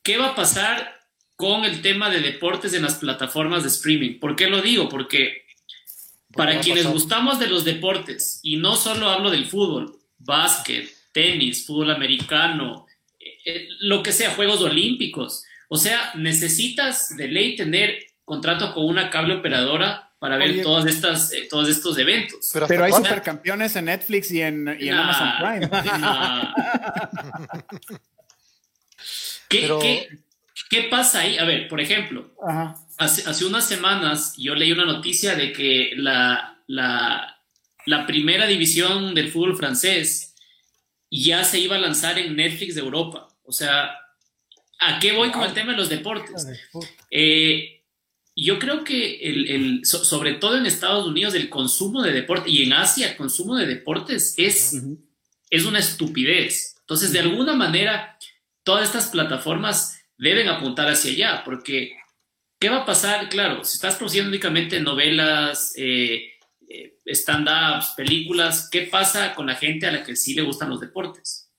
¿Qué 0.08 0.18
va 0.18 0.28
a 0.28 0.36
pasar 0.36 1.02
con 1.36 1.66
el 1.66 1.82
tema 1.82 2.10
de 2.10 2.22
deportes 2.22 2.74
en 2.74 2.82
las 2.82 2.96
plataformas 2.96 3.64
de 3.64 3.68
streaming? 3.68 4.22
¿Por 4.22 4.38
qué 4.38 4.48
lo 4.48 4.62
digo? 4.62 4.88
Porque 4.88 5.44
para 6.34 6.62
quienes 6.62 6.88
gustamos 6.88 7.40
de 7.40 7.48
los 7.48 7.66
deportes, 7.66 8.40
y 8.42 8.56
no 8.56 8.78
solo 8.78 9.10
hablo 9.10 9.30
del 9.30 9.48
fútbol, 9.48 10.00
básquet, 10.18 10.90
tenis, 11.12 11.66
fútbol 11.66 11.92
americano, 11.92 12.86
eh, 13.20 13.38
eh, 13.44 13.68
lo 13.82 14.02
que 14.02 14.14
sea, 14.14 14.32
Juegos 14.32 14.62
Olímpicos, 14.62 15.44
o 15.68 15.76
sea, 15.76 16.14
necesitas 16.16 17.18
de 17.18 17.28
ley 17.28 17.58
tener 17.58 18.00
contrato 18.24 18.74
con 18.74 18.86
una 18.86 19.10
cable 19.10 19.34
operadora 19.34 20.14
para 20.20 20.38
ver 20.38 20.64
todas 20.64 20.86
estas, 20.86 21.34
eh, 21.34 21.50
todos 21.50 21.68
estos 21.68 21.98
eventos. 21.98 22.50
Pero, 22.54 22.82
hay 22.82 22.94
supercampeones 22.94 23.76
en 23.76 23.84
Netflix 23.84 24.32
y 24.32 24.42
en, 24.42 24.70
Amazon 24.70 25.32
Prime. 25.42 25.70
¿Qué, 29.50 30.84
pasa 30.90 31.22
ahí? 31.22 31.38
A 31.38 31.46
ver, 31.46 31.68
por 31.68 31.80
ejemplo, 31.80 32.34
Hace, 32.98 33.46
unas 33.46 33.68
semanas 33.68 34.34
yo 34.38 34.56
leí 34.56 34.72
una 34.72 34.86
noticia 34.86 35.36
de 35.36 35.54
que 35.54 35.92
la, 35.96 36.64
la, 36.66 37.36
primera 38.08 38.48
división 38.48 39.14
del 39.14 39.32
fútbol 39.32 39.56
francés 39.56 40.34
ya 41.12 41.44
se 41.44 41.60
iba 41.60 41.76
a 41.76 41.80
lanzar 41.80 42.18
en 42.18 42.36
Netflix 42.36 42.74
de 42.74 42.82
Europa. 42.82 43.28
O 43.44 43.52
sea, 43.52 43.92
¿a 44.80 45.00
qué 45.00 45.12
voy 45.12 45.32
con 45.32 45.44
el 45.44 45.54
tema 45.54 45.74
de 45.74 45.78
los 45.78 45.90
deportes? 45.90 46.48
Eh, 47.12 47.84
yo 48.36 48.58
creo 48.58 48.84
que 48.84 49.20
el, 49.22 49.86
sobre 49.86 50.34
todo 50.34 50.58
en 50.58 50.66
Estados 50.66 51.06
Unidos 51.06 51.36
el 51.36 51.50
consumo 51.50 52.02
de 52.02 52.14
deportes 52.14 52.52
y 52.52 52.64
en 52.64 52.74
Asia 52.74 53.10
el 53.10 53.16
consumo 53.16 53.56
de 53.56 53.68
deportes 53.68 54.34
es, 54.38 54.76
es 55.52 55.66
una 55.66 55.80
estupidez. 55.80 56.78
Entonces, 56.80 57.12
de 57.12 57.20
alguna 57.20 57.54
manera, 57.54 58.17
todas 58.68 58.84
estas 58.84 59.08
plataformas 59.08 59.98
deben 60.18 60.50
apuntar 60.50 60.90
hacia 60.90 61.14
allá, 61.14 61.42
porque 61.46 61.96
¿qué 62.60 62.68
va 62.68 62.80
a 62.80 62.86
pasar? 62.86 63.30
Claro, 63.30 63.64
si 63.64 63.76
estás 63.76 63.96
produciendo 63.96 64.28
únicamente 64.28 64.82
novelas, 64.82 65.72
eh, 65.78 66.34
eh, 66.68 66.98
stand-ups, 67.06 67.94
películas, 67.96 68.68
¿qué 68.70 68.82
pasa 68.82 69.34
con 69.36 69.48
la 69.48 69.56
gente 69.56 69.88
a 69.88 69.94
la 69.94 70.04
que 70.04 70.18
sí 70.18 70.34
le 70.34 70.42
gustan 70.42 70.70
los 70.70 70.82
deportes? 70.82 71.50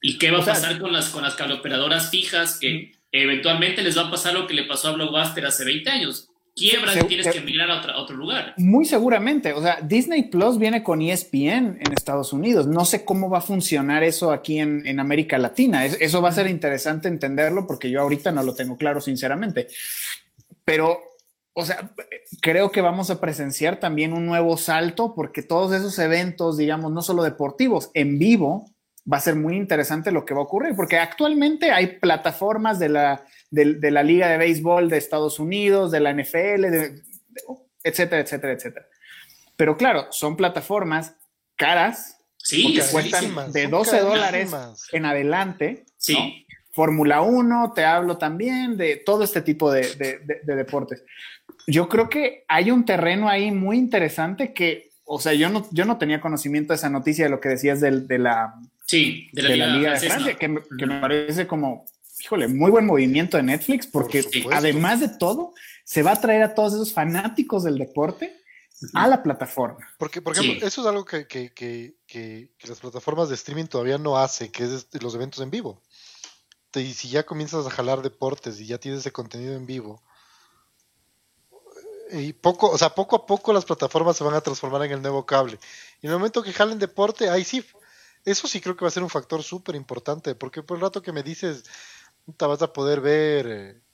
¿Y 0.00 0.16
qué 0.16 0.30
va 0.30 0.40
a 0.40 0.46
pasar 0.46 0.78
con 0.80 0.94
las, 0.94 1.10
con 1.10 1.22
las 1.22 1.34
cableoperadoras 1.34 2.08
fijas 2.10 2.58
que 2.58 2.92
eventualmente 3.12 3.82
les 3.82 3.98
va 3.98 4.06
a 4.06 4.10
pasar 4.10 4.32
lo 4.32 4.46
que 4.46 4.54
le 4.54 4.64
pasó 4.64 4.88
a 4.88 4.92
Blockbuster 4.92 5.44
hace 5.44 5.66
20 5.66 5.90
años? 5.90 6.30
Quiebras 6.54 6.96
y 6.96 7.04
tienes 7.06 7.28
que 7.28 7.38
emigrar 7.38 7.70
a, 7.70 7.98
otro 7.98 8.16
lugar. 8.16 8.54
Muy 8.56 8.84
seguramente. 8.84 9.52
O 9.52 9.62
sea, 9.62 9.80
Disney 9.82 10.24
Plus 10.24 10.58
viene 10.58 10.82
con 10.82 11.02
ESPN 11.02 11.78
en 11.80 11.92
Estados 11.92 12.32
Unidos. 12.32 12.66
No 12.66 12.84
sé 12.84 13.04
cómo 13.04 13.28
va 13.28 13.38
a 13.38 13.42
funcionar 13.42 14.02
eso 14.04 14.30
aquí 14.32 14.58
en, 14.58 15.00
América 15.00 15.38
Latina. 15.38 15.84
eso 15.84 16.22
va 16.22 16.28
a 16.28 16.32
ser 16.32 16.46
interesante 16.46 17.08
entenderlo 17.08 17.66
porque 17.66 17.90
yo 17.90 18.00
ahorita 18.00 18.30
no 18.32 18.42
lo 18.42 18.54
tengo 18.54 18.76
claro, 18.76 19.00
sinceramente. 19.00 19.68
Pero, 20.64 21.00
o 21.52 21.64
sea, 21.64 21.90
creo 22.40 22.70
que 22.70 22.80
vamos 22.80 23.10
a 23.10 23.20
presenciar 23.20 23.80
también 23.80 24.12
un 24.12 24.24
nuevo 24.24 24.56
salto 24.56 25.14
porque 25.14 25.42
todos 25.42 25.74
esos 25.74 25.98
eventos, 25.98 26.56
digamos, 26.56 26.92
no 26.92 27.02
solo 27.02 27.22
deportivos, 27.22 27.90
en 27.94 28.18
vivo, 28.18 28.70
va 29.10 29.18
a 29.18 29.20
ser 29.20 29.36
muy 29.36 29.56
interesante 29.56 30.10
lo 30.10 30.24
que 30.24 30.34
va 30.34 30.40
a 30.40 30.44
ocurrir, 30.44 30.74
porque 30.74 30.98
actualmente 30.98 31.70
hay 31.70 31.98
plataformas 31.98 32.78
de 32.78 32.88
la 32.88 33.26
de, 33.54 33.90
la 33.90 34.02
Liga 34.02 34.28
de 34.28 34.38
Béisbol 34.38 34.88
de 34.88 34.98
Estados 34.98 35.38
Unidos, 35.38 35.90
de 35.90 36.00
la 36.00 36.12
NFL, 36.12 36.64
etcétera, 37.82 38.22
etcétera, 38.22 38.52
etcétera. 38.52 38.86
Pero 39.56 39.76
claro, 39.76 40.06
son 40.10 40.36
plataformas 40.36 41.14
caras, 41.56 42.18
sí, 42.36 42.74
que 42.74 42.82
cuestan 42.90 43.52
de 43.52 43.68
12 43.68 44.00
dólares 44.00 44.50
en 44.92 45.04
adelante. 45.04 45.84
Sí. 45.96 46.44
Fórmula 46.74 47.20
1, 47.20 47.72
te 47.72 47.84
hablo 47.84 48.18
también 48.18 48.76
de 48.76 48.96
todo 48.96 49.22
este 49.22 49.42
tipo 49.42 49.70
de, 49.70 50.20
deportes. 50.44 51.04
Yo 51.68 51.88
creo 51.88 52.08
que 52.08 52.44
hay 52.48 52.72
un 52.72 52.84
terreno 52.84 53.28
ahí 53.28 53.52
muy 53.52 53.78
interesante 53.78 54.52
que, 54.52 54.90
o 55.04 55.20
sea, 55.20 55.34
yo 55.34 55.50
no, 55.50 55.68
yo 55.70 55.84
no 55.84 55.98
tenía 55.98 56.20
conocimiento 56.20 56.72
de 56.72 56.78
esa 56.78 56.90
noticia 56.90 57.26
de 57.26 57.30
lo 57.30 57.40
que 57.40 57.50
decías 57.50 57.80
de, 57.80 57.92
la, 58.18 58.54
sí, 58.86 59.30
de 59.32 59.56
la, 59.56 59.66
Liga, 59.68 59.92
de 59.92 60.00
Francia, 60.00 60.34
que, 60.34 60.48
me 60.48 61.00
parece 61.00 61.46
como, 61.46 61.86
híjole, 62.24 62.48
muy 62.48 62.70
buen 62.70 62.86
movimiento 62.86 63.36
de 63.36 63.42
Netflix, 63.42 63.86
porque 63.86 64.24
además 64.50 65.00
de 65.00 65.08
todo, 65.08 65.52
se 65.84 66.02
va 66.02 66.12
a 66.12 66.20
traer 66.20 66.42
a 66.42 66.54
todos 66.54 66.72
esos 66.72 66.92
fanáticos 66.92 67.64
del 67.64 67.76
deporte 67.76 68.40
a 68.94 69.06
la 69.06 69.22
plataforma. 69.22 69.86
Porque, 69.98 70.22
por 70.22 70.32
ejemplo, 70.32 70.66
eso 70.66 70.80
es 70.80 70.86
algo 70.86 71.04
que, 71.04 71.94
las 72.62 72.80
plataformas 72.80 73.28
de 73.28 73.34
streaming 73.34 73.66
todavía 73.66 73.98
no 73.98 74.16
hacen, 74.16 74.50
que 74.50 74.64
es 74.64 74.88
los 75.02 75.14
eventos 75.14 75.42
en 75.42 75.50
vivo. 75.50 75.82
Y 76.74 76.94
si 76.94 77.08
ya 77.08 77.24
comienzas 77.24 77.66
a 77.66 77.70
jalar 77.70 78.02
deportes 78.02 78.58
y 78.58 78.66
ya 78.66 78.78
tienes 78.78 79.00
ese 79.00 79.12
contenido 79.12 79.54
en 79.54 79.66
vivo, 79.66 80.02
y 82.10 82.32
poco, 82.32 82.70
o 82.70 82.78
sea, 82.78 82.94
poco 82.94 83.16
a 83.16 83.26
poco 83.26 83.52
las 83.52 83.64
plataformas 83.64 84.16
se 84.16 84.24
van 84.24 84.34
a 84.34 84.40
transformar 84.40 84.84
en 84.84 84.92
el 84.92 85.02
nuevo 85.02 85.26
cable. 85.26 85.58
Y 86.00 86.06
en 86.06 86.12
el 86.12 86.18
momento 86.18 86.42
que 86.42 86.52
jalen 86.52 86.78
deporte, 86.78 87.28
ahí 87.28 87.44
sí, 87.44 87.64
eso 88.24 88.48
sí 88.48 88.60
creo 88.60 88.76
que 88.76 88.84
va 88.84 88.88
a 88.88 88.92
ser 88.92 89.02
un 89.02 89.10
factor 89.10 89.42
súper 89.42 89.74
importante, 89.74 90.34
porque 90.34 90.62
por 90.62 90.76
el 90.76 90.82
rato 90.82 91.02
que 91.02 91.12
me 91.12 91.22
dices, 91.22 91.64
vas 92.26 92.62
a 92.62 92.72
poder 92.72 93.00
ver 93.00 93.46
eh, 93.48 93.84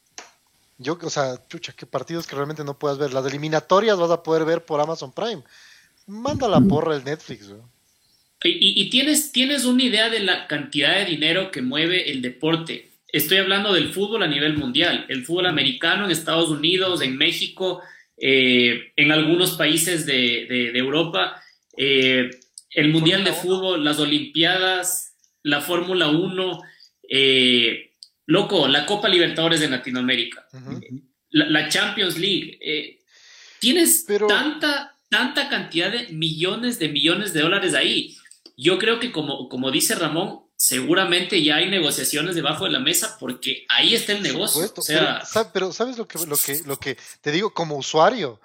yo, 0.81 0.99
o 1.01 1.11
sea, 1.11 1.47
chucha, 1.47 1.75
qué 1.77 1.85
partidos 1.85 2.27
que 2.27 2.35
realmente 2.35 2.65
no 2.65 2.79
puedas 2.79 2.97
ver. 2.97 3.13
Las 3.13 3.27
eliminatorias 3.27 3.99
vas 3.99 4.11
a 4.11 4.23
poder 4.23 4.47
ver 4.47 4.65
por 4.65 4.81
Amazon 4.81 5.13
Prime. 5.13 5.43
Manda 6.07 6.49
la 6.49 6.61
porra 6.61 6.97
el 6.97 7.05
Netflix, 7.05 7.53
Y, 8.43 8.89
tienes, 8.89 9.31
tienes 9.31 9.67
una 9.67 9.83
idea 9.83 10.09
de 10.09 10.21
la 10.21 10.47
cantidad 10.47 10.97
de 10.97 11.05
dinero 11.05 11.51
que 11.51 11.61
mueve 11.61 12.11
el 12.11 12.23
deporte. 12.23 12.93
Estoy 13.09 13.37
hablando 13.37 13.75
del 13.75 13.93
fútbol 13.93 14.23
a 14.23 14.27
nivel 14.27 14.57
mundial, 14.57 15.05
el 15.11 15.27
fútbol 15.27 15.47
americano 15.47 16.07
en 16.07 16.13
Estados 16.13 16.49
Unidos, 16.49 17.03
en 17.03 17.19
México, 17.19 17.83
eh, 18.17 18.93
en 18.97 19.13
algunos 19.13 19.57
países 19.57 20.07
de, 20.07 20.71
Europa, 20.79 21.43
eh, 21.77 22.31
el 22.71 22.89
Mundial 22.89 23.23
de 23.23 23.33
Fútbol, 23.33 23.85
las 23.85 23.99
Olimpiadas, 23.99 25.15
la 25.43 25.61
Fórmula 25.61 26.09
1, 26.09 26.63
eh, 27.11 27.90
Loco, 28.31 28.69
la 28.69 28.87
Copa 28.87 29.09
Libertadores 29.09 29.59
de 29.59 29.69
Latinoamérica, 29.69 30.47
la, 31.31 31.69
Champions 31.69 32.17
League. 32.17 32.59
Eh, 32.63 33.01
tienes 33.59 34.07
tanta, 34.07 34.97
tanta 35.09 35.49
cantidad 35.49 35.91
de 35.91 36.13
millones 36.13 36.79
de 36.79 36.91
millones 36.91 37.33
de 37.33 37.41
dólares 37.41 37.75
ahí. 37.75 38.17
Yo 38.57 38.79
creo 38.79 39.01
que 39.01 39.11
como, 39.11 39.49
como 39.49 39.73
dice 39.73 39.97
Ramón, 39.97 40.43
seguramente 40.55 41.43
ya 41.43 41.57
hay 41.57 41.69
negociaciones 41.69 42.37
debajo 42.37 42.67
de 42.67 42.71
la 42.71 42.79
mesa 42.79 43.17
porque 43.19 43.67
ahí 43.69 43.97
está 43.97 44.13
el 44.13 44.23
negocio. 44.23 44.73
pero, 45.53 45.73
¿sabes 45.73 45.99
lo 45.99 46.07
que, 46.07 46.25
lo, 46.25 46.37
que, 46.37 46.63
lo 46.67 46.79
que 46.79 46.97
te 47.21 47.33
digo 47.33 47.53
como 47.53 47.77
usuario? 47.77 48.41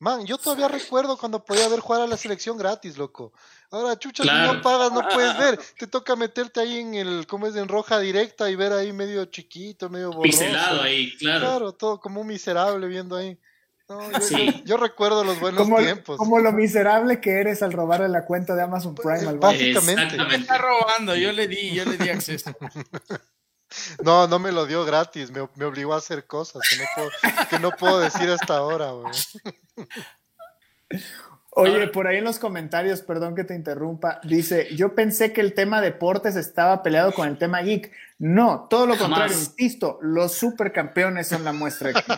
Man, 0.00 0.24
yo 0.24 0.38
todavía 0.38 0.66
recuerdo 0.66 1.18
cuando 1.18 1.44
podía 1.44 1.68
ver 1.68 1.80
jugar 1.80 2.00
a 2.00 2.06
la 2.06 2.16
selección 2.16 2.56
gratis, 2.56 2.96
loco. 2.96 3.34
Ahora, 3.70 3.98
chucha, 3.98 4.22
si 4.22 4.30
no 4.30 4.62
pagas, 4.62 4.90
no 4.92 5.06
puedes 5.06 5.36
ver. 5.36 5.60
Te 5.78 5.86
toca 5.86 6.16
meterte 6.16 6.58
ahí 6.58 6.78
en 6.78 6.94
el, 6.94 7.26
¿cómo 7.26 7.46
es? 7.46 7.54
En 7.54 7.68
roja 7.68 8.00
directa 8.00 8.50
y 8.50 8.56
ver 8.56 8.72
ahí 8.72 8.94
medio 8.94 9.26
chiquito, 9.26 9.90
medio 9.90 10.06
borroso. 10.08 10.22
Pixelado 10.22 10.80
ahí, 10.80 11.14
claro. 11.18 11.40
Claro, 11.40 11.72
todo 11.72 12.00
como 12.00 12.22
un 12.22 12.28
miserable 12.28 12.88
viendo 12.88 13.14
ahí. 13.14 13.38
yo, 14.64 14.78
recuerdo 14.78 15.22
los 15.22 15.38
buenos 15.38 15.68
tiempos. 15.68 16.16
Como 16.16 16.38
lo 16.38 16.50
miserable 16.52 17.20
que 17.20 17.32
eres 17.32 17.62
al 17.62 17.72
robarle 17.72 18.08
la 18.08 18.24
cuenta 18.24 18.54
de 18.54 18.62
Amazon 18.62 18.94
Prime 18.94 19.28
al 19.28 19.38
Básicamente. 19.38 20.16
No 20.16 20.26
me 20.26 20.36
está 20.36 20.56
robando, 20.56 21.14
yo 21.14 21.30
le 21.32 21.46
di, 21.46 21.74
yo 21.74 21.84
le 21.84 21.98
di 21.98 22.08
acceso. 22.08 22.56
No, 24.02 24.26
no 24.26 24.38
me 24.38 24.52
lo 24.52 24.66
dio 24.66 24.84
gratis, 24.84 25.30
me, 25.30 25.48
me 25.56 25.64
obligó 25.64 25.94
a 25.94 25.98
hacer 25.98 26.26
cosas 26.26 26.62
que 26.68 26.76
no 26.76 26.84
puedo, 26.94 27.10
que 27.50 27.58
no 27.58 27.70
puedo 27.72 28.00
decir 28.00 28.28
hasta 28.30 28.56
ahora, 28.56 28.90
güey. 28.90 29.12
Oye, 31.52 31.88
por 31.88 32.06
ahí 32.06 32.18
en 32.18 32.24
los 32.24 32.38
comentarios, 32.38 33.02
perdón 33.02 33.34
que 33.34 33.42
te 33.42 33.54
interrumpa, 33.54 34.20
dice, 34.22 34.68
yo 34.76 34.94
pensé 34.94 35.32
que 35.32 35.40
el 35.40 35.52
tema 35.52 35.80
deportes 35.80 36.36
estaba 36.36 36.82
peleado 36.82 37.12
con 37.12 37.26
el 37.26 37.38
tema 37.38 37.60
geek. 37.60 37.90
No, 38.18 38.66
todo 38.70 38.86
lo 38.86 38.96
contrario, 38.96 39.36
insisto, 39.36 39.98
los 40.00 40.32
supercampeones 40.32 41.26
son 41.26 41.44
la 41.44 41.52
muestra 41.52 41.88
de 41.88 41.94
que 41.94 42.04
no. 42.08 42.16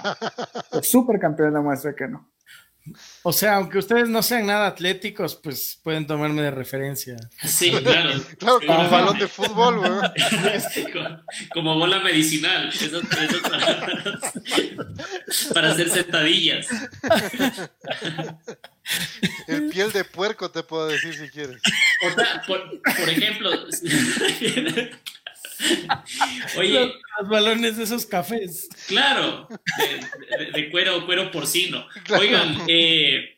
Los 0.73 0.89
supercampeones 0.89 1.55
la 1.55 1.61
muestra 1.63 1.93
de 1.93 1.97
que 1.97 2.09
no. 2.09 2.32
O 3.23 3.33
sea, 3.33 3.57
aunque 3.57 3.79
ustedes 3.79 4.09
no 4.09 4.23
sean 4.23 4.47
nada 4.47 4.67
atléticos, 4.67 5.37
pues 5.37 5.79
pueden 5.83 6.07
tomarme 6.07 6.43
de 6.43 6.51
referencia. 6.51 7.17
Sí, 7.45 7.71
claro. 7.71 8.21
claro, 8.39 8.61
como 8.67 8.91
balón 8.91 9.19
de 9.19 9.29
fútbol, 9.29 9.79
güey. 9.79 9.91
como, 11.53 11.79
bola 11.79 12.01
medicinal. 12.01 12.69
Eso, 12.69 13.01
para 15.55 15.71
hacer 15.71 15.91
sentadillas. 15.91 16.67
El 19.47 19.69
piel 19.69 19.93
de 19.93 20.05
puerco 20.05 20.51
te 20.51 20.65
puedo 20.65 20.89
decir 20.89 21.15
si 21.15 21.29
quieres. 21.29 21.63
O 22.05 22.11
sea, 22.15 22.43
por, 22.47 23.09
ejemplo. 23.09 23.51
Oye. 26.57 26.73
Los, 27.19 27.29
balones 27.29 27.77
de 27.77 27.85
esos 27.85 28.07
cafés. 28.07 28.69
Claro, 28.89 29.49
de, 30.55 30.71
cuero, 30.71 31.05
cuero 31.07 31.31
porcino. 31.31 31.87
Oigan, 32.19 32.63
eh, 32.67 33.37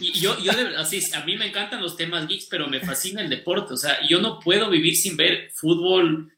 yo, 0.00 0.38
yo 0.38 0.52
así, 0.76 1.02
a 1.14 1.24
mí 1.24 1.36
me 1.36 1.46
encantan 1.46 1.82
los 1.82 1.96
temas 1.96 2.26
geeks, 2.26 2.46
pero 2.46 2.68
me 2.68 2.80
fascina 2.80 3.22
el 3.22 3.30
deporte. 3.30 3.74
O 3.74 3.76
sea, 3.76 3.98
yo 4.08 4.20
no 4.20 4.38
puedo 4.40 4.70
vivir 4.70 4.96
sin 4.96 5.16
ver 5.16 5.50
fútbol. 5.54 6.32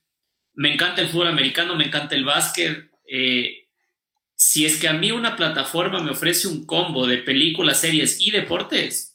Me 0.54 0.72
encanta 0.72 1.00
el 1.00 1.08
fútbol 1.08 1.28
americano, 1.28 1.74
me 1.74 1.86
encanta 1.86 2.14
el 2.14 2.24
básquet. 2.24 2.90
Eh, 3.06 3.66
si 4.34 4.66
es 4.66 4.78
que 4.78 4.88
a 4.88 4.92
mí 4.92 5.12
una 5.12 5.36
plataforma 5.36 6.02
me 6.02 6.10
ofrece 6.10 6.48
un 6.48 6.66
combo 6.66 7.06
de 7.06 7.18
películas, 7.18 7.80
series 7.80 8.20
y 8.20 8.30
deportes, 8.30 9.11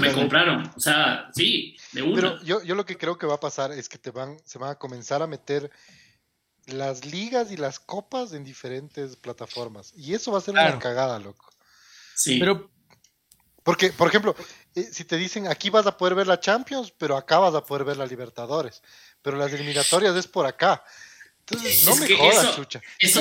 me 0.00 0.12
compraron. 0.12 0.70
O 0.76 0.80
sea, 0.80 1.28
sí, 1.34 1.76
de 1.92 2.02
uno. 2.02 2.14
Pero 2.14 2.42
yo, 2.42 2.62
yo 2.62 2.74
lo 2.74 2.86
que 2.86 2.96
creo 2.96 3.18
que 3.18 3.26
va 3.26 3.34
a 3.34 3.40
pasar 3.40 3.72
es 3.72 3.88
que 3.88 3.98
te 3.98 4.10
van, 4.10 4.38
se 4.44 4.58
van 4.58 4.70
a 4.70 4.74
comenzar 4.76 5.22
a 5.22 5.26
meter 5.26 5.70
las 6.66 7.04
ligas 7.04 7.50
y 7.50 7.56
las 7.56 7.80
copas 7.80 8.32
en 8.32 8.44
diferentes 8.44 9.16
plataformas. 9.16 9.92
Y 9.96 10.14
eso 10.14 10.32
va 10.32 10.38
a 10.38 10.42
ser 10.42 10.54
una 10.54 10.78
cagada, 10.78 11.18
loco. 11.18 11.50
Sí. 12.14 12.38
Pero. 12.38 12.70
Porque, 13.64 13.92
por 13.92 14.08
ejemplo, 14.08 14.34
eh, 14.74 14.82
si 14.82 15.04
te 15.04 15.16
dicen 15.16 15.46
aquí 15.46 15.70
vas 15.70 15.86
a 15.86 15.96
poder 15.96 16.16
ver 16.16 16.26
la 16.26 16.40
Champions, 16.40 16.92
pero 16.96 17.16
acá 17.16 17.38
vas 17.38 17.54
a 17.54 17.64
poder 17.64 17.84
ver 17.84 17.96
la 17.96 18.06
Libertadores. 18.06 18.82
Pero 19.22 19.36
las 19.36 19.52
eliminatorias 19.52 20.16
es 20.16 20.26
por 20.26 20.46
acá 20.46 20.82
no 21.50 21.96
me 21.96 22.16
jodas, 22.16 22.56
chucha. 22.56 22.80
si 22.98 23.20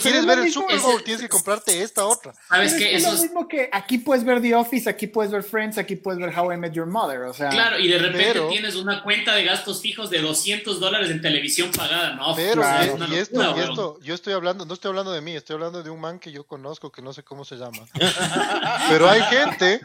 quieres, 0.00 0.26
ver 0.26 0.38
el 0.40 0.52
Super 0.52 0.78
Bowl, 0.78 1.02
tienes 1.02 1.22
que 1.22 1.28
comprarte 1.28 1.82
esta 1.82 2.04
otra. 2.04 2.34
¿Sabes 2.48 2.74
qué? 2.74 2.94
Es 2.94 3.04
lo 3.04 3.12
mismo 3.12 3.48
que 3.48 3.68
aquí 3.72 3.98
puedes 3.98 4.24
ver 4.24 4.40
The 4.42 4.54
Office, 4.54 4.88
aquí 4.88 5.06
puedes 5.06 5.32
ver 5.32 5.42
Friends, 5.42 5.78
aquí 5.78 5.96
puedes 5.96 6.20
ver 6.20 6.36
How 6.36 6.52
I 6.52 6.56
Met 6.56 6.72
Your 6.72 6.86
Mother. 6.86 7.22
O 7.22 7.34
sea, 7.34 7.48
claro, 7.48 7.78
y 7.78 7.88
de 7.88 7.98
repente 7.98 8.40
tienes 8.50 8.76
una 8.76 9.02
cuenta 9.02 9.34
de 9.34 9.44
gastos 9.44 9.80
fijos 9.80 10.10
de 10.10 10.20
200 10.20 10.78
dólares 10.80 11.10
en 11.10 11.20
televisión 11.20 11.70
pagada. 11.70 12.14
No, 12.14 12.34
pero, 12.34 12.62
y, 13.08 13.14
esto, 13.16 13.56
y 13.56 13.60
esto, 13.60 14.00
yo 14.00 14.14
estoy 14.14 14.34
hablando, 14.34 14.64
no 14.64 14.74
estoy 14.74 14.90
hablando 14.90 15.12
de 15.12 15.20
mí, 15.20 15.34
estoy 15.34 15.54
hablando 15.54 15.82
de 15.82 15.90
un 15.90 16.00
man 16.00 16.18
que 16.18 16.30
yo 16.30 16.46
conozco, 16.46 16.92
que 16.92 17.02
no 17.02 17.12
sé 17.12 17.22
cómo 17.22 17.44
se 17.44 17.56
llama. 17.56 17.86
pero 18.88 19.08
hay 19.08 19.22
gente, 19.22 19.80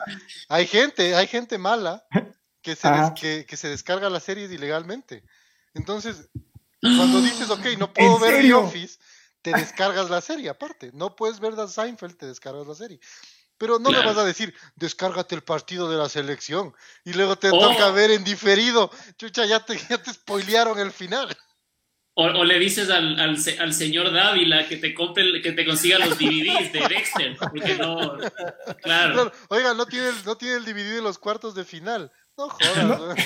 hay 0.50 0.68
gente, 0.68 1.16
hay 1.16 1.28
gente 1.28 1.58
mala 1.58 2.06
que 2.62 2.76
se, 2.76 2.90
que, 3.20 3.46
que 3.46 3.58
se 3.58 3.70
descarga 3.70 4.10
las 4.10 4.24
series 4.24 4.52
ilegalmente. 4.52 5.24
Entonces, 5.74 6.30
cuando 6.82 7.22
dices, 7.22 7.50
ok, 7.50 7.66
no 7.78 7.92
puedo 7.92 8.20
ver 8.20 8.42
The 8.42 8.54
Office, 8.54 9.00
te 9.42 9.52
descargas 9.52 10.10
la 10.10 10.22
serie 10.22 10.50
aparte. 10.50 10.92
No 10.94 11.16
puedes 11.16 11.40
ver 11.40 11.56
The 11.56 11.68
Seinfeld, 11.68 12.18
te 12.18 12.28
descargas 12.28 12.68
la 12.68 12.76
serie. 12.76 13.00
Pero 13.58 13.80
no 13.80 13.92
le 13.92 14.06
vas 14.06 14.18
a 14.18 14.24
decir, 14.24 14.54
descárgate 14.76 15.34
el 15.34 15.42
partido 15.42 15.90
de 15.90 15.98
la 15.98 16.10
selección 16.10 16.76
y 17.04 17.14
luego 17.14 17.38
te 17.38 17.50
toca 17.50 17.88
oh. 17.88 17.94
ver 17.94 18.12
en 18.12 18.24
diferido. 18.24 18.92
Chucha, 19.18 19.46
ya 19.46 19.60
te, 19.60 19.78
ya 19.90 19.98
te 19.98 20.14
spoilearon 20.14 20.78
el 20.78 20.92
final. 20.92 21.36
O, 22.20 22.44
le 22.44 22.58
dices 22.58 22.90
al, 22.90 23.20
al, 23.20 23.74
señor 23.74 24.12
Dávila 24.12 24.68
que 24.68 24.78
te 24.78 24.92
compre, 24.96 25.40
que 25.40 25.52
te 25.52 25.64
consiga 25.64 26.00
los 26.00 26.18
DVDs 26.18 26.74
de 26.74 26.88
Dexter, 26.90 27.38
porque 27.38 27.76
no, 27.76 28.18
claro. 28.82 29.32
Oiga, 29.50 29.76
no 29.76 29.86
tiene, 29.86 30.10
no 30.26 30.36
tiene 30.36 30.56
el 30.56 30.66
DVD 30.66 30.96
de 30.96 31.02
los 31.04 31.20
cuartos 31.20 31.54
de 31.54 31.64
final. 31.64 32.12
No 32.36 32.50
jodas. 32.50 33.20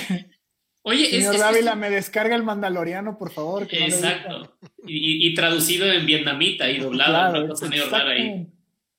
Oye, 0.82 1.08
Señor 1.10 1.38
Dávila, 1.38 1.76
me 1.76 1.90
descarga 1.90 2.34
el 2.34 2.42
Mandaloriano, 2.42 3.16
por 3.16 3.32
favor. 3.32 3.68
Exacto. 3.70 4.56
y, 4.86 5.32
traducido 5.34 5.90
en 5.90 6.04
vietnamita 6.06 6.68
y 6.70 6.78
doblado, 6.78 7.38
una 7.38 7.48
cosa 7.48 7.68
medio 7.68 7.88
rara 7.88 8.10
ahí. 8.10 8.46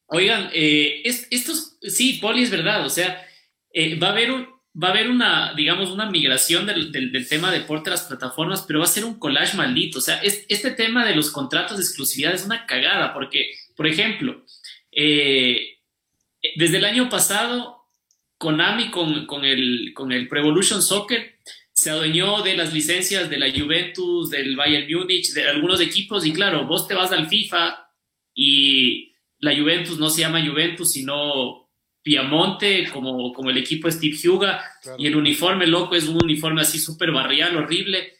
Oigan, 0.07 0.49
eh, 0.53 1.01
estos, 1.03 1.77
sí, 1.81 2.19
Poli 2.21 2.43
es 2.43 2.51
verdad, 2.51 2.85
o 2.85 2.89
sea, 2.89 3.25
eh, 3.73 3.97
va 3.97 4.09
a 4.09 4.11
haber 4.11 4.31
un, 4.31 4.47
va 4.81 4.89
a 4.89 4.91
haber 4.91 5.09
una, 5.09 5.53
digamos, 5.55 5.89
una 5.91 6.09
migración 6.09 6.65
del, 6.65 6.91
del, 6.91 7.27
tema 7.27 7.51
de 7.51 7.59
deporte 7.59 7.89
a 7.89 7.91
las 7.91 8.03
plataformas, 8.03 8.63
pero 8.65 8.79
va 8.79 8.85
a 8.85 8.87
ser 8.87 9.05
un 9.05 9.19
collage 9.19 9.57
maldito. 9.57 9.99
O 9.99 10.01
sea, 10.01 10.21
este 10.21 10.71
tema 10.71 11.05
de 11.05 11.15
los 11.15 11.31
contratos 11.31 11.77
de 11.77 11.83
exclusividad 11.83 12.33
es 12.33 12.45
una 12.45 12.65
cagada, 12.65 13.13
porque, 13.13 13.51
por 13.75 13.87
ejemplo, 13.87 14.45
eh, 14.91 15.79
desde 16.55 16.77
el 16.77 16.85
año 16.85 17.09
pasado, 17.09 17.87
Konami 18.37 18.91
con, 18.91 19.25
con 19.25 19.45
el, 19.45 19.93
con 19.93 20.11
el 20.11 20.27
Pro 20.27 20.39
Evolution 20.39 20.81
Soccer 20.81 21.32
se 21.83 21.89
adueñó 21.89 22.41
de 22.41 22.55
las 22.55 22.73
licencias 22.73 23.29
de 23.29 23.37
la 23.37 23.51
Juventus, 23.51 24.29
del 24.29 24.55
Bayern 24.55 24.87
Múnich, 24.89 25.33
de 25.33 25.49
algunos 25.49 25.81
equipos, 25.81 26.25
y 26.25 26.31
claro, 26.31 26.65
vos 26.65 26.87
te 26.87 26.93
vas 26.93 27.11
al 27.11 27.27
FIFA 27.27 27.77
y 28.33 29.13
la 29.39 29.53
Juventus 29.53 29.99
no 29.99 30.09
se 30.09 30.21
llama 30.21 30.45
Juventus, 30.45 30.93
sino 30.93 31.69
Piamonte, 32.01 32.89
como, 32.89 33.33
como 33.33 33.49
el 33.49 33.57
equipo 33.57 33.91
Steve 33.91 34.17
Huga, 34.25 34.63
y 34.97 35.07
el 35.07 35.17
uniforme 35.17 35.67
loco 35.67 35.95
es 35.95 36.07
un 36.07 36.23
uniforme 36.23 36.61
así 36.61 36.79
súper 36.79 37.11
barrial, 37.11 37.57
horrible. 37.57 38.13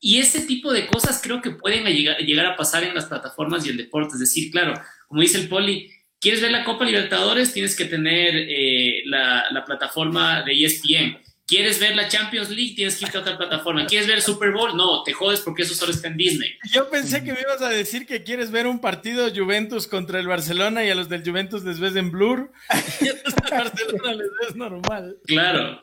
Y 0.00 0.18
ese 0.18 0.40
tipo 0.46 0.72
de 0.72 0.88
cosas 0.88 1.20
creo 1.22 1.40
que 1.40 1.52
pueden 1.52 1.84
llegar, 1.84 2.18
llegar, 2.18 2.46
a 2.46 2.56
pasar 2.56 2.82
en 2.82 2.94
las 2.94 3.04
plataformas 3.04 3.64
y 3.64 3.68
el 3.68 3.76
deporte. 3.76 4.14
Es 4.14 4.20
decir, 4.20 4.50
claro, 4.50 4.74
como 5.06 5.20
dice 5.20 5.38
el 5.38 5.48
Poli, 5.48 5.90
¿quieres 6.18 6.40
ver 6.40 6.50
la 6.50 6.64
Copa 6.64 6.84
Libertadores? 6.84 7.52
Tienes 7.52 7.76
que 7.76 7.84
tener 7.84 8.34
eh, 8.34 9.02
la, 9.04 9.44
la, 9.52 9.64
plataforma 9.64 10.42
de 10.42 10.64
ESPN. 10.64 11.29
¿Quieres 11.50 11.80
ver 11.80 11.96
la 11.96 12.06
Champions 12.06 12.48
League? 12.48 12.74
Tienes 12.76 12.96
que 12.96 13.06
irte 13.06 13.18
a 13.18 13.22
otra 13.22 13.36
plataforma. 13.36 13.84
¿Quieres 13.84 14.06
ver 14.06 14.22
Super 14.22 14.52
Bowl? 14.52 14.76
No, 14.76 15.02
te 15.02 15.12
jodes 15.12 15.40
porque 15.40 15.62
eso 15.62 15.74
solo 15.74 15.90
está 15.90 16.06
en 16.06 16.16
Disney. 16.16 16.56
Yo 16.70 16.88
pensé 16.88 17.24
que 17.24 17.32
me 17.32 17.40
ibas 17.40 17.60
a 17.60 17.68
decir 17.68 18.06
que 18.06 18.22
quieres 18.22 18.52
ver 18.52 18.68
un 18.68 18.80
partido 18.80 19.28
Juventus 19.34 19.88
contra 19.88 20.20
el 20.20 20.28
Barcelona 20.28 20.84
y 20.84 20.90
a 20.90 20.94
los 20.94 21.08
del 21.08 21.24
Juventus 21.24 21.64
les 21.64 21.80
ves 21.80 21.96
en 21.96 22.12
blur 22.12 22.52
y 23.00 23.08
a 23.08 23.14
los 23.14 23.34
del 23.34 23.50
Barcelona 23.50 24.14
les 24.14 24.28
ves 24.40 24.54
normal. 24.54 25.18
Claro. 25.26 25.80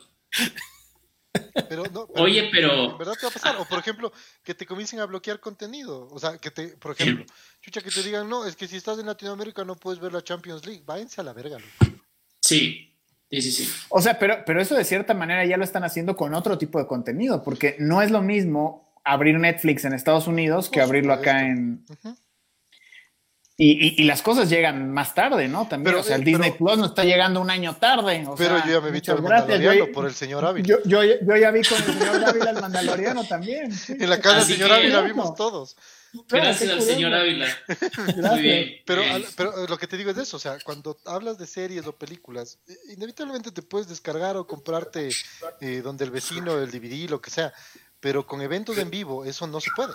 Pero 1.68 1.82
no, 1.92 2.06
pero, 2.06 2.24
Oye, 2.24 2.48
pero. 2.50 2.96
¿Verdad 2.96 3.12
te 3.20 3.26
va 3.26 3.28
a 3.28 3.34
pasar? 3.34 3.56
O 3.58 3.66
por 3.66 3.78
ejemplo, 3.78 4.10
que 4.42 4.54
te 4.54 4.64
comiencen 4.64 5.00
a 5.00 5.04
bloquear 5.04 5.38
contenido. 5.38 6.08
O 6.10 6.18
sea, 6.18 6.38
que 6.38 6.50
te, 6.50 6.68
por 6.78 6.92
ejemplo, 6.92 7.26
chucha, 7.60 7.82
que 7.82 7.90
te 7.90 8.02
digan, 8.02 8.26
no, 8.26 8.46
es 8.46 8.56
que 8.56 8.66
si 8.66 8.76
estás 8.76 8.98
en 8.98 9.04
Latinoamérica 9.04 9.66
no 9.66 9.76
puedes 9.76 10.00
ver 10.00 10.14
la 10.14 10.24
Champions 10.24 10.64
League. 10.64 10.82
Váyanse 10.86 11.20
a 11.20 11.24
la 11.24 11.34
verga, 11.34 11.58
loco. 11.58 12.00
Sí. 12.40 12.97
Sí, 13.30 13.42
sí, 13.42 13.50
sí. 13.52 13.72
O 13.90 14.00
sea, 14.00 14.18
pero, 14.18 14.38
pero 14.46 14.60
eso 14.60 14.74
de 14.74 14.84
cierta 14.84 15.12
manera 15.12 15.44
ya 15.44 15.56
lo 15.56 15.64
están 15.64 15.84
haciendo 15.84 16.16
con 16.16 16.34
otro 16.34 16.56
tipo 16.56 16.78
de 16.78 16.86
contenido, 16.86 17.42
porque 17.42 17.76
no 17.78 18.00
es 18.00 18.10
lo 18.10 18.22
mismo 18.22 18.88
abrir 19.04 19.38
Netflix 19.38 19.84
en 19.84 19.92
Estados 19.92 20.26
Unidos 20.26 20.70
que 20.70 20.80
abrirlo 20.80 21.12
acá 21.12 21.46
en. 21.46 21.84
Uh 21.88 21.94
-huh. 21.94 22.16
Y, 23.60 23.72
y, 23.72 24.02
y, 24.02 24.04
las 24.04 24.22
cosas 24.22 24.48
llegan 24.48 24.92
más 24.92 25.16
tarde, 25.16 25.48
¿no? 25.48 25.66
También, 25.66 25.92
pero, 25.92 26.00
o 26.00 26.02
sea, 26.04 26.14
el 26.14 26.22
Disney 26.22 26.52
pero, 26.52 26.64
Plus 26.64 26.78
no 26.78 26.86
está 26.86 27.02
llegando 27.02 27.40
un 27.40 27.50
año 27.50 27.74
tarde. 27.74 28.24
O 28.24 28.36
pero 28.36 28.56
sea, 28.56 28.66
yo 28.66 28.74
ya 28.74 28.80
me 28.80 28.92
vi 28.92 29.00
todo 29.00 29.16
el 29.16 29.22
Mandaloriano 29.22 29.74
yo, 29.74 29.92
por 29.92 30.06
el 30.06 30.14
señor 30.14 30.44
Ávila. 30.44 30.68
Yo, 30.68 30.76
yo, 30.84 31.02
yo, 31.02 31.36
ya 31.36 31.50
vi 31.50 31.62
con 31.62 31.76
el 31.76 31.84
señor 31.84 32.24
Ávila 32.24 32.50
el 32.50 32.60
Mandaloriano 32.60 33.24
también. 33.24 33.72
Sí. 33.72 33.96
En 34.00 34.10
la 34.10 34.20
casa 34.20 34.46
del 34.46 34.56
señor 34.56 34.70
Ávila 34.70 35.00
vimos 35.00 35.34
todos. 35.34 35.76
Gracias 36.28 36.70
al 36.70 36.82
señor 36.82 37.14
Ávila. 37.14 37.46
Muy 38.16 38.42
bien. 38.42 38.76
Pero, 38.84 39.02
pero 39.36 39.66
lo 39.66 39.78
que 39.78 39.86
te 39.86 39.96
digo 39.96 40.10
es 40.10 40.18
eso, 40.18 40.36
o 40.36 40.40
sea, 40.40 40.58
cuando 40.64 40.98
hablas 41.04 41.38
de 41.38 41.46
series 41.46 41.86
o 41.86 41.92
películas, 41.92 42.58
inevitablemente 42.90 43.52
te 43.52 43.62
puedes 43.62 43.88
descargar 43.88 44.36
o 44.36 44.46
comprarte 44.46 45.10
eh, 45.60 45.80
donde 45.82 46.04
el 46.04 46.10
vecino, 46.10 46.58
el 46.58 46.70
DVD, 46.70 47.08
lo 47.10 47.20
que 47.20 47.30
sea, 47.30 47.52
pero 48.00 48.26
con 48.26 48.40
eventos 48.42 48.78
en 48.78 48.90
vivo 48.90 49.24
eso 49.24 49.46
no 49.46 49.60
se 49.60 49.70
puede. 49.74 49.94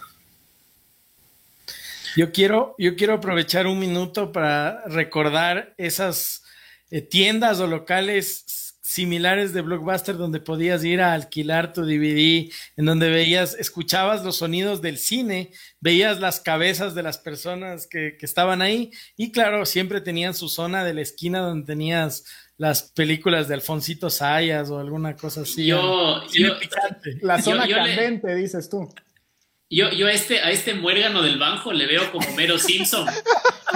Yo 2.15 2.31
quiero, 2.31 2.75
yo 2.77 2.95
quiero 2.95 3.15
aprovechar 3.15 3.65
un 3.65 3.79
minuto 3.79 4.31
para 4.31 4.83
recordar 4.85 5.73
esas 5.77 6.43
eh, 6.91 7.01
tiendas 7.01 7.59
o 7.59 7.65
locales 7.65 8.45
similares 8.83 9.53
de 9.53 9.61
Blockbuster 9.61 10.17
donde 10.17 10.41
podías 10.41 10.83
ir 10.83 10.99
a 10.99 11.13
alquilar 11.13 11.71
tu 11.71 11.85
DVD, 11.85 12.51
en 12.75 12.85
donde 12.85 13.09
veías, 13.09 13.55
escuchabas 13.55 14.25
los 14.25 14.35
sonidos 14.35 14.81
del 14.81 14.97
cine, 14.97 15.51
veías 15.79 16.19
las 16.19 16.41
cabezas 16.41 16.93
de 16.93 17.01
las 17.01 17.17
personas 17.17 17.87
que, 17.87 18.17
que 18.19 18.25
estaban 18.25 18.61
ahí 18.61 18.91
y 19.15 19.31
claro, 19.31 19.65
siempre 19.65 20.01
tenían 20.01 20.33
su 20.33 20.49
zona 20.49 20.83
de 20.83 20.93
la 20.93 21.01
esquina 21.01 21.39
donde 21.39 21.65
tenías 21.65 22.25
las 22.57 22.83
películas 22.83 23.47
de 23.47 23.53
Alfonsito 23.55 24.09
Sayas 24.09 24.69
o 24.69 24.79
alguna 24.79 25.15
cosa 25.15 25.41
así. 25.41 25.65
Yo, 25.65 26.21
yo 26.33 26.53
la 27.21 27.41
zona 27.41 27.65
yo, 27.65 27.77
yo 27.77 27.77
candente, 27.77 28.27
le... 28.27 28.35
dices 28.35 28.69
tú. 28.69 28.93
Yo, 29.73 29.89
yo 29.89 30.05
a, 30.05 30.11
este, 30.11 30.39
a 30.39 30.51
este 30.51 30.75
muérgano 30.75 31.23
del 31.23 31.39
banjo 31.39 31.73
le 31.73 31.87
veo 31.87 32.11
como 32.11 32.31
Mero 32.35 32.59
Simpson. 32.59 33.07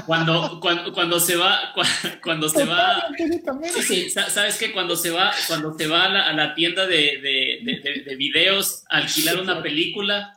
Cuando, 0.06 0.60
cuando, 0.60 0.93
cuando 0.93 1.20
se 1.20 1.36
va, 1.36 1.74
cuando 2.22 2.50
se 2.50 2.66
va. 2.66 3.04
Sabes 4.30 4.58
que 4.58 4.72
cuando 4.74 4.95
se 4.95 5.10
va, 5.10 5.34
cuando 5.48 5.76
se 5.76 5.88
va 5.88 6.06
a 6.06 6.34
la, 6.34 6.54
tienda 6.54 6.86
de, 6.86 7.20
de, 7.20 7.60
de, 7.64 8.04
de, 8.04 8.16
videos 8.16 8.84
a 8.91 8.98
alquilar 8.98 9.39
una 9.41 9.64
película 9.64 10.36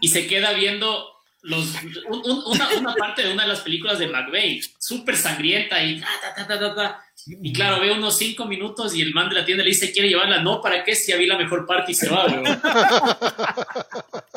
y 0.00 0.08
se 0.08 0.26
queda 0.26 0.54
viendo 0.54 1.06
los, 1.42 1.74
un, 2.08 2.42
una, 2.46 2.94
parte 2.94 3.24
de 3.24 3.32
una 3.34 3.42
de 3.42 3.50
las 3.50 3.60
películas 3.60 3.98
de 3.98 4.06
McVeigh, 4.06 4.62
súper 4.78 5.18
sangrienta 5.18 5.84
y 5.84 6.00
ta, 6.00 6.06
ta, 6.34 6.46
ta, 6.46 6.58
ta, 6.58 6.74
ta, 6.74 7.03
y 7.26 7.52
claro, 7.52 7.80
ve 7.80 7.92
unos 7.92 8.18
cinco 8.18 8.46
minutos 8.46 8.94
y 8.94 9.00
el 9.00 9.14
man 9.14 9.28
de 9.28 9.36
la 9.36 9.44
tienda 9.44 9.64
le 9.64 9.70
dice, 9.70 9.92
¿quiere 9.92 10.08
llevarla? 10.08 10.42
No, 10.42 10.60
¿para 10.60 10.84
qué? 10.84 10.94
Si 10.94 11.10
ya 11.10 11.16
vi 11.16 11.26
la 11.26 11.38
mejor 11.38 11.66
parte 11.66 11.92
y 11.92 11.94
se 11.94 12.08
va, 12.08 12.26
güey. 12.26 12.44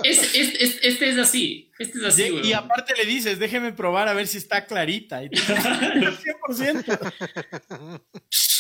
Este, 0.04 0.40
este, 0.40 0.88
este, 0.88 1.10
es 1.10 1.18
así, 1.18 1.72
este 1.80 1.98
es 1.98 2.04
así, 2.06 2.30
güey. 2.30 2.48
Y 2.48 2.54
aparte 2.54 2.94
le 2.96 3.06
dices, 3.06 3.40
déjeme 3.40 3.74
probar 3.74 4.08
a 4.08 4.14
ver 4.14 4.28
si 4.28 4.38
está 4.38 4.66
clarita. 4.66 5.24
Y 5.24 5.30
100%. 5.30 8.02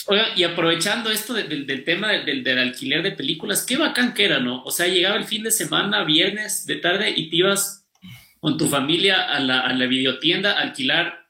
Oiga, 0.07 0.27
y 0.35 0.43
aprovechando 0.43 1.11
esto 1.11 1.33
de, 1.33 1.43
de, 1.43 1.63
del 1.63 1.83
tema 1.83 2.11
del, 2.11 2.43
del, 2.43 2.59
alquiler 2.59 3.03
de 3.03 3.11
películas, 3.11 3.65
qué 3.65 3.77
bacán 3.77 4.13
que 4.13 4.25
era, 4.25 4.39
¿no? 4.39 4.63
O 4.63 4.71
sea, 4.71 4.87
llegaba 4.87 5.15
el 5.15 5.25
fin 5.25 5.43
de 5.43 5.51
semana, 5.51 6.03
viernes, 6.03 6.65
de 6.65 6.77
tarde, 6.77 7.13
y 7.15 7.29
te 7.29 7.37
ibas 7.37 7.87
con 8.39 8.57
tu 8.57 8.67
familia 8.67 9.23
a 9.23 9.39
la, 9.39 9.61
a 9.61 9.73
la 9.73 9.85
videotienda 9.85 10.53
a 10.53 10.61
alquilar 10.61 11.26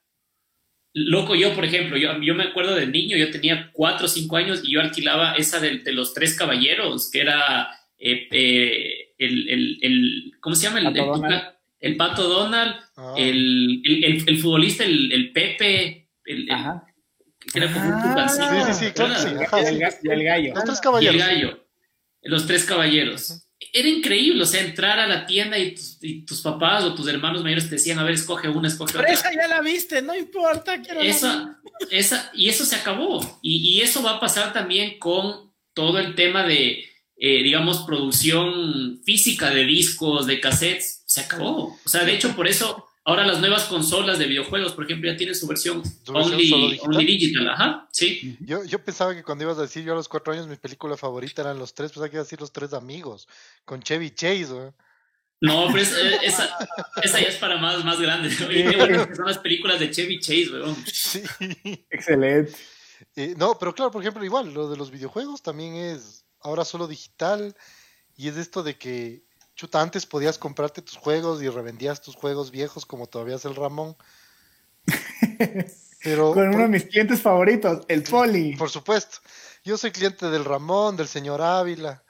Loco, 0.94 1.36
yo, 1.36 1.54
por 1.54 1.66
ejemplo, 1.66 1.98
yo, 1.98 2.20
yo 2.22 2.34
me 2.34 2.44
acuerdo 2.44 2.76
de 2.76 2.88
niño, 2.88 3.18
yo 3.18 3.30
tenía 3.30 3.70
cuatro 3.72 4.06
o 4.06 4.10
cinco 4.10 4.38
años 4.38 4.62
y 4.64 4.72
yo 4.72 4.82
alquilaba 4.82 5.34
esa 5.34 5.60
de, 5.60 5.80
de 5.80 5.92
los 5.92 6.14
tres 6.14 6.36
caballeros, 6.36 7.12
que 7.12 7.22
era 7.22 7.70
eh, 8.00 8.28
eh, 8.32 9.14
el, 9.18 9.50
el, 9.50 9.78
el, 9.82 10.32
¿cómo 10.40 10.56
se 10.56 10.64
llama? 10.64 10.80
El 10.80 10.86
Pato 10.86 11.00
el, 11.00 11.22
Donald, 11.22 11.44
el 11.80 11.98
Pato 11.98 12.24
Donald 12.28 12.76
oh. 12.96 13.16
el, 13.18 13.82
el, 14.26 14.38
futbolista, 14.38 14.84
el, 14.86 15.32
Pepe, 15.34 16.10
el, 16.26 16.50
Ajá. 16.50 16.86
que 17.52 17.60
era 17.60 17.72
como 17.72 17.86
un 17.86 17.94
ah, 17.94 18.28
Sí, 18.28 18.74
sí, 18.74 18.86
sí, 18.86 18.92
claro, 18.92 19.16
sí. 19.16 19.28
Ajá, 19.28 19.62
y, 19.62 19.66
el, 19.66 19.82
y 20.04 20.10
el 20.10 20.24
gallo. 20.24 20.54
Los 20.56 20.66
tres 20.66 20.82
caballeros. 20.82 21.16
Y 21.16 21.20
el 21.20 21.28
gallo. 21.28 21.68
Los 22.24 22.48
tres 22.48 22.66
caballeros. 22.66 23.47
Era 23.74 23.88
increíble, 23.88 24.44
o 24.44 24.46
sea, 24.46 24.62
entrar 24.62 25.00
a 25.00 25.08
la 25.08 25.26
tienda 25.26 25.58
y 25.58 25.76
tus, 25.76 25.98
y 26.02 26.26
tus, 26.26 26.42
papás 26.42 26.84
o 26.84 26.96
tus 26.96 27.08
hermanos 27.08 27.44
mayores 27.44 27.66
te 27.70 27.76
decían, 27.76 28.00
a 28.00 28.04
ver, 28.04 28.14
escoge 28.14 28.50
una, 28.50 28.68
escoge 28.68 28.94
Pero 28.94 29.04
otra. 29.04 29.14
esa 29.14 29.34
ya 29.34 29.48
la 29.48 29.62
viste, 29.62 30.02
no 30.02 30.16
importa. 30.16 30.82
Quiero 30.82 31.02
esa, 31.02 31.60
esa, 31.92 32.32
y 32.34 32.50
eso 32.50 32.66
se 32.66 32.76
acabó. 32.76 33.40
Y, 33.42 33.58
y, 33.58 33.82
eso 33.82 34.02
va 34.02 34.12
a 34.12 34.20
pasar 34.20 34.54
también 34.54 34.98
con 35.00 35.52
todo 35.74 36.00
el 36.00 36.16
tema 36.16 36.44
de, 36.44 36.86
eh, 37.18 37.44
digamos, 37.44 37.80
producción 37.80 39.02
física 39.04 39.50
de 39.50 39.66
discos, 39.66 40.26
de 40.26 40.40
cassettes. 40.40 41.04
Se 41.06 41.22
acabó. 41.22 41.78
O 41.86 41.90
sea, 41.90 42.04
de 42.04 42.14
hecho, 42.14 42.36
por 42.36 42.48
eso 42.48 42.87
ahora 43.08 43.26
las 43.26 43.40
nuevas 43.40 43.64
consolas 43.64 44.20
de 44.20 44.26
videojuegos, 44.26 44.74
por 44.74 44.84
ejemplo, 44.84 45.10
ya 45.10 45.16
tienen 45.16 45.34
su 45.34 45.48
versión, 45.48 45.82
¿Tu 46.04 46.14
only, 46.14 46.36
digital? 46.36 46.90
only, 46.90 47.06
digital? 47.06 47.50
Ajá, 47.50 47.88
sí. 47.90 48.38
Yo, 48.42 48.66
yo, 48.66 48.84
pensaba 48.84 49.16
que 49.16 49.24
cuando 49.24 49.46
ibas 49.46 49.58
a 49.58 49.62
decir 49.62 49.86
yo 49.86 49.94
a 49.94 49.96
los 49.96 50.10
cuatro 50.10 50.34
años 50.34 50.46
mi 50.46 50.58
película 50.58 50.98
favorita 50.98 51.42
eran 51.42 51.58
los 51.58 51.74
tres, 51.74 51.92
pensaba 51.92 52.10
que 52.10 52.18
iba 52.18 52.22
a 52.22 52.26
decir 52.26 52.42
los 52.42 52.52
tres 52.52 52.74
amigos, 52.74 53.26
con 53.64 53.82
Chevy 53.82 54.12
Chase, 54.12 54.50
¿no? 54.50 54.76
No, 55.40 55.68
pero 55.68 55.84
es, 55.84 55.94
esa, 56.24 56.58
esa, 57.02 57.22
ya 57.22 57.28
es 57.28 57.36
para 57.36 57.58
más, 57.58 57.86
más 57.86 58.02
grandes. 58.02 58.42
¿no? 58.42 58.50
Qué 58.50 58.76
bueno 58.76 59.08
que 59.08 59.16
son 59.16 59.28
las 59.28 59.38
películas 59.38 59.80
de 59.80 59.92
Chevy 59.92 60.20
Chase, 60.20 60.50
weón. 60.52 60.76
Sí. 60.86 61.24
Excelente. 61.90 62.54
Eh, 63.16 63.36
no, 63.38 63.58
pero 63.58 63.74
claro, 63.74 63.92
por 63.92 64.02
ejemplo, 64.02 64.26
igual, 64.26 64.54
lo 64.54 64.68
de 64.68 64.76
los 64.76 64.92
videojuegos 64.92 65.42
también 65.42 65.76
es 65.76 66.26
ahora 66.42 66.66
solo 66.66 66.88
digital 66.88 67.56
y 68.18 68.28
es 68.28 68.36
esto 68.36 68.64
de 68.64 68.78
que 68.78 69.27
chuta, 69.58 69.82
antes 69.82 70.06
podías 70.06 70.38
comprarte 70.38 70.82
tus 70.82 70.96
juegos 70.96 71.42
y 71.42 71.50
revendías 71.50 72.02
tus 72.02 72.16
juegos 72.16 72.52
viejos 72.52 72.86
como 72.86 73.08
todavía 73.08 73.36
hace 73.36 73.50
el 73.50 73.56
Ramón. 73.56 73.98
Pero, 76.04 76.32
Con 76.34 76.44
uno 76.44 76.52
por, 76.52 76.62
de 76.62 76.68
mis 76.70 76.86
clientes 76.86 77.22
favoritos, 77.22 77.84
el 77.90 78.04
Poli. 78.04 78.56
Por 78.56 78.70
supuesto. 78.70 79.18
Yo 79.66 79.78
soy 79.78 79.92
cliente 79.92 80.30
del 80.30 80.46
Ramón, 80.46 80.96
del 80.96 81.08
señor 81.08 81.42
Ávila. 81.42 82.04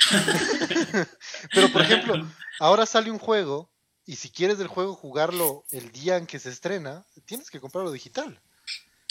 Pero, 1.52 1.70
por 1.70 1.82
ejemplo, 1.82 2.26
ahora 2.58 2.86
sale 2.86 3.10
un 3.10 3.18
juego 3.18 3.70
y 4.06 4.16
si 4.16 4.30
quieres 4.30 4.58
del 4.58 4.68
juego 4.68 4.94
jugarlo 4.94 5.64
el 5.70 5.92
día 5.92 6.16
en 6.16 6.26
que 6.26 6.38
se 6.38 6.48
estrena, 6.48 7.04
tienes 7.26 7.50
que 7.50 7.60
comprarlo 7.60 7.92
digital. 7.92 8.40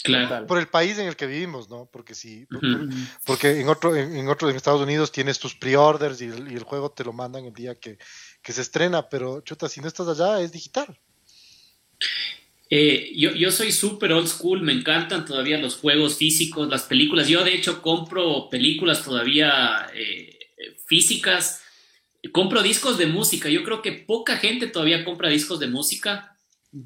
Claro. 0.04 0.46
Por 0.46 0.58
el 0.58 0.68
país 0.68 0.98
en 0.98 1.06
el 1.06 1.16
que 1.16 1.26
vivimos, 1.26 1.70
¿no? 1.70 1.88
Porque 1.90 2.14
si, 2.14 2.42
uh 2.50 2.60
-huh. 2.60 3.08
porque 3.24 3.58
en 3.58 3.70
otro, 3.70 3.96
en, 3.96 4.14
en, 4.14 4.28
otro, 4.28 4.50
en 4.50 4.56
Estados 4.56 4.82
Unidos 4.82 5.10
tienes 5.10 5.38
tus 5.38 5.54
pre-orders 5.54 6.20
y, 6.20 6.26
y, 6.26 6.54
el 6.54 6.62
juego 6.62 6.90
te 6.90 7.04
lo 7.04 7.14
mandan 7.14 7.46
el 7.46 7.54
día 7.54 7.74
que, 7.74 7.96
que, 8.42 8.52
se 8.52 8.60
estrena, 8.60 9.08
pero 9.08 9.40
chuta, 9.40 9.66
si 9.66 9.80
no 9.80 9.88
estás 9.88 10.06
allá 10.06 10.42
es 10.42 10.52
digital. 10.52 11.00
Eh, 12.68 13.12
yo, 13.16 13.32
yo 13.32 13.50
soy 13.50 13.72
súper 13.72 14.12
old 14.12 14.28
school, 14.28 14.60
me 14.60 14.74
encantan 14.74 15.24
todavía 15.24 15.56
los 15.56 15.76
juegos 15.76 16.18
físicos, 16.18 16.68
las 16.68 16.82
películas. 16.82 17.26
Yo 17.26 17.42
de 17.42 17.54
hecho 17.54 17.80
compro 17.80 18.50
películas 18.50 19.02
todavía 19.02 19.86
eh, 19.94 20.38
físicas, 20.86 21.62
compro 22.30 22.62
discos 22.62 22.98
de 22.98 23.06
música. 23.06 23.48
Yo 23.48 23.64
creo 23.64 23.80
que 23.80 23.92
poca 23.92 24.36
gente 24.36 24.66
todavía 24.66 25.02
compra 25.02 25.30
discos 25.30 25.60
de 25.60 25.68
música. 25.68 26.36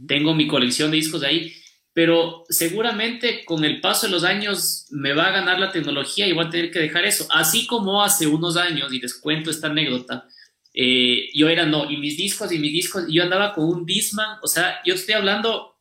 Tengo 0.06 0.36
mi 0.36 0.46
colección 0.46 0.92
de 0.92 0.98
discos 0.98 1.22
de 1.22 1.26
ahí 1.26 1.52
pero 1.99 2.44
seguramente 2.49 3.44
con 3.44 3.64
el 3.64 3.80
paso 3.80 4.07
de 4.07 4.12
los 4.12 4.22
años 4.22 4.86
me 4.90 5.14
va 5.14 5.26
a 5.26 5.32
ganar 5.32 5.59
la 5.59 5.72
tecnología 5.72 6.28
y 6.28 6.32
voy 6.32 6.46
a 6.46 6.49
tener 6.49 6.70
que 6.70 6.78
dejar 6.78 7.05
eso. 7.05 7.26
Así 7.28 7.66
como 7.66 8.05
hace 8.05 8.28
unos 8.28 8.57
años, 8.57 8.92
y 8.92 9.01
les 9.01 9.14
cuento 9.14 9.51
esta 9.51 9.66
anécdota, 9.66 10.28
eh, 10.72 11.28
yo 11.34 11.49
era 11.49 11.66
no, 11.66 11.90
y 11.90 11.96
mis 11.96 12.16
discos, 12.16 12.53
y 12.53 12.61
mis 12.61 12.72
discos, 12.72 13.07
yo 13.09 13.24
andaba 13.24 13.53
con 13.53 13.64
un 13.64 13.84
Disman, 13.84 14.38
o 14.44 14.46
sea, 14.46 14.78
yo 14.84 14.94
estoy 14.94 15.14
hablando, 15.14 15.74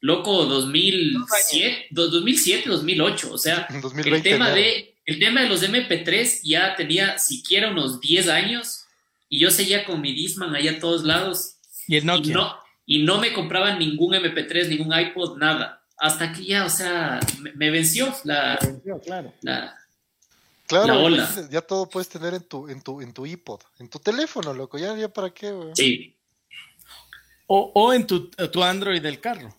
loco, 0.00 0.44
2007, 0.44 1.86
2007 1.88 2.68
2008, 2.68 3.32
o 3.32 3.38
sea, 3.38 3.66
el, 4.04 4.22
tema 4.22 4.50
de, 4.50 4.96
el 5.06 5.18
tema 5.18 5.40
de 5.40 5.48
los 5.48 5.62
MP3 5.62 6.40
ya 6.42 6.76
tenía 6.76 7.16
siquiera 7.16 7.70
unos 7.70 7.98
10 7.98 8.28
años, 8.28 8.84
y 9.26 9.38
yo 9.38 9.50
seguía 9.50 9.86
con 9.86 10.02
mi 10.02 10.12
Disman 10.12 10.54
ahí 10.54 10.68
a 10.68 10.78
todos 10.78 11.04
lados. 11.04 11.54
Y 11.88 11.96
el 11.96 12.04
Nokia. 12.04 12.34
no, 12.34 12.61
y 12.86 13.02
no 13.04 13.18
me 13.18 13.32
compraban 13.32 13.78
ningún 13.78 14.14
MP3, 14.14 14.68
ningún 14.68 14.98
iPod, 14.98 15.38
nada. 15.38 15.82
Hasta 15.98 16.32
que 16.32 16.44
ya, 16.44 16.64
o 16.64 16.70
sea, 16.70 17.20
me, 17.54 17.70
venció 17.70 18.12
la, 18.24 18.58
claro. 19.04 19.32
la, 19.42 19.78
claro, 20.66 21.08
ya 21.50 21.60
todo 21.60 21.88
puedes 21.88 22.08
tener 22.08 22.34
en 22.34 22.42
tu, 22.42 22.68
en 22.68 22.82
tu, 22.82 23.00
en 23.00 23.12
tu 23.12 23.24
iPod, 23.24 23.60
en 23.78 23.88
tu 23.88 23.98
teléfono, 23.98 24.52
loco, 24.52 24.78
ya, 24.78 24.96
ya 24.96 25.08
para 25.08 25.30
qué, 25.30 25.52
güey. 25.52 25.70
Sí. 25.74 26.16
O, 27.46 27.70
o 27.74 27.92
en 27.92 28.06
tu, 28.06 28.30
tu 28.30 28.62
Android 28.62 29.00
del 29.00 29.20
carro. 29.20 29.54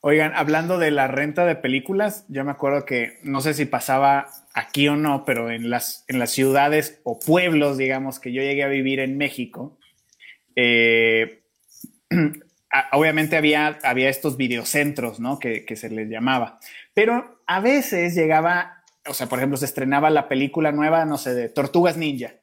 Oigan, 0.00 0.32
hablando 0.34 0.78
de 0.78 0.90
la 0.90 1.08
renta 1.08 1.46
de 1.46 1.56
películas, 1.56 2.26
yo 2.28 2.44
me 2.44 2.50
acuerdo 2.50 2.84
que 2.84 3.18
no 3.22 3.40
sé 3.40 3.54
si 3.54 3.64
pasaba 3.64 4.28
aquí 4.52 4.86
o 4.88 4.96
no, 4.96 5.24
pero 5.24 5.50
en 5.50 5.70
las, 5.70 6.04
en 6.08 6.18
las 6.18 6.30
ciudades 6.30 7.00
o 7.04 7.18
pueblos, 7.18 7.78
digamos, 7.78 8.20
que 8.20 8.32
yo 8.32 8.42
llegué 8.42 8.62
a 8.64 8.68
vivir 8.68 9.00
en 9.00 9.16
México, 9.16 9.78
eh, 10.56 11.43
obviamente 12.92 13.36
había, 13.36 13.78
había 13.82 14.08
estos 14.08 14.36
videocentros, 14.36 15.20
¿no? 15.20 15.38
Que, 15.38 15.64
se 15.76 15.90
les 15.90 16.08
llamaba. 16.08 16.58
Pero 16.92 17.40
a 17.46 17.60
veces 17.60 18.14
llegaba, 18.14 18.84
o 19.06 19.14
sea, 19.14 19.28
por 19.28 19.38
ejemplo, 19.38 19.56
se 19.56 19.66
estrenaba 19.66 20.10
la 20.10 20.28
película 20.28 20.72
nueva, 20.72 21.04
no 21.04 21.18
sé, 21.18 21.34
de 21.34 21.48
Tortugas 21.48 21.96
Ninja. 21.96 22.34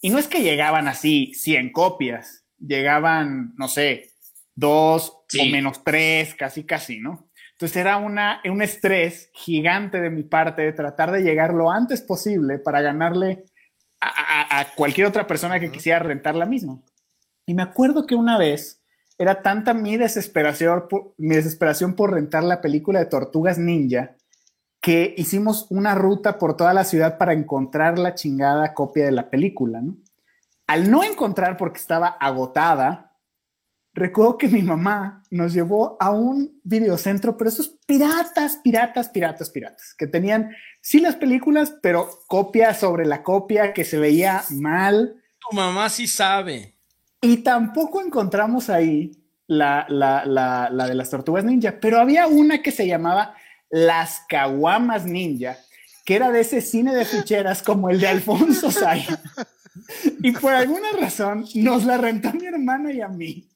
Y 0.00 0.10
no 0.10 0.18
es 0.18 0.28
que 0.28 0.42
llegaban 0.42 0.88
así 0.88 1.32
100 1.34 1.72
copias, 1.72 2.44
llegaban, 2.58 3.54
no 3.56 3.68
sé, 3.68 4.10
dos 4.54 5.10
o 5.40 5.44
menos 5.50 5.82
tres, 5.84 6.34
casi, 6.34 6.64
casi, 6.64 7.00
¿no? 7.00 7.28
Entonces 7.52 7.76
era 7.76 7.96
una, 7.96 8.40
un 8.44 8.62
estrés 8.62 9.30
gigante 9.34 10.00
de 10.00 10.10
mi 10.10 10.22
parte 10.22 10.62
de 10.62 10.72
tratar 10.72 11.10
de 11.10 11.22
llegar 11.22 11.52
lo 11.52 11.72
antes 11.72 12.02
posible 12.02 12.58
para 12.58 12.80
ganarle 12.80 13.44
a, 14.00 14.60
a 14.60 14.74
cualquier 14.76 15.08
otra 15.08 15.26
persona 15.26 15.58
que 15.58 15.72
quisiera 15.72 15.98
rentar 15.98 16.36
la 16.36 16.46
misma. 16.46 16.80
Y 17.46 17.54
me 17.54 17.62
acuerdo 17.62 18.06
que 18.06 18.14
una 18.14 18.38
vez 18.38 18.77
era 19.18 19.42
tanta 19.42 19.74
mi 19.74 19.96
desesperación, 19.96 20.86
por, 20.88 21.14
mi 21.18 21.34
desesperación 21.34 21.94
por 21.94 22.12
rentar 22.12 22.44
la 22.44 22.60
película 22.60 23.00
de 23.00 23.06
Tortugas 23.06 23.58
Ninja 23.58 24.16
que 24.80 25.14
hicimos 25.16 25.66
una 25.70 25.96
ruta 25.96 26.38
por 26.38 26.56
toda 26.56 26.72
la 26.72 26.84
ciudad 26.84 27.18
para 27.18 27.32
encontrar 27.32 27.98
la 27.98 28.14
chingada 28.14 28.74
copia 28.74 29.04
de 29.04 29.12
la 29.12 29.28
película, 29.28 29.80
¿no? 29.80 29.96
Al 30.68 30.90
no 30.90 31.02
encontrar 31.02 31.56
porque 31.56 31.80
estaba 31.80 32.08
agotada, 32.08 33.16
recuerdo 33.92 34.38
que 34.38 34.48
mi 34.48 34.62
mamá 34.62 35.24
nos 35.30 35.52
llevó 35.52 35.96
a 35.98 36.10
un 36.10 36.60
videocentro, 36.62 37.36
pero 37.36 37.50
esos 37.50 37.68
piratas, 37.86 38.60
piratas, 38.62 39.08
piratas, 39.08 39.50
piratas, 39.50 39.94
que 39.98 40.06
tenían 40.06 40.50
sí 40.80 41.00
las 41.00 41.16
películas, 41.16 41.74
pero 41.82 42.08
copia 42.28 42.72
sobre 42.74 43.04
la 43.06 43.22
copia 43.22 43.72
que 43.72 43.84
se 43.84 43.98
veía 43.98 44.44
mal. 44.50 45.20
Tu 45.50 45.56
mamá 45.56 45.88
sí 45.88 46.06
sabe. 46.06 46.77
Y 47.20 47.38
tampoco 47.38 48.00
encontramos 48.00 48.70
ahí 48.70 49.10
la, 49.46 49.86
de 49.88 50.94
las 50.94 51.10
tortugas 51.10 51.44
ninja, 51.44 51.76
pero 51.80 51.98
había 52.00 52.26
una 52.26 52.62
que 52.62 52.70
se 52.70 52.86
llamaba 52.86 53.34
Las 53.70 54.22
Caguamas 54.28 55.04
Ninja, 55.04 55.56
que 56.04 56.16
era 56.16 56.30
de 56.30 56.40
ese 56.40 56.60
cine 56.60 56.94
de 56.94 57.04
ficheras 57.04 57.62
como 57.62 57.90
el 57.90 58.00
de 58.00 58.08
Alfonso 58.08 58.70
Saya. 58.70 59.20
Y 60.22 60.32
por 60.32 60.52
alguna 60.52 60.90
razón 61.00 61.46
nos 61.54 61.84
la 61.84 61.96
rentó 61.98 62.32
mi 62.32 62.46
hermana 62.46 62.92
y 62.92 63.00
a 63.00 63.08
mí. 63.08 63.48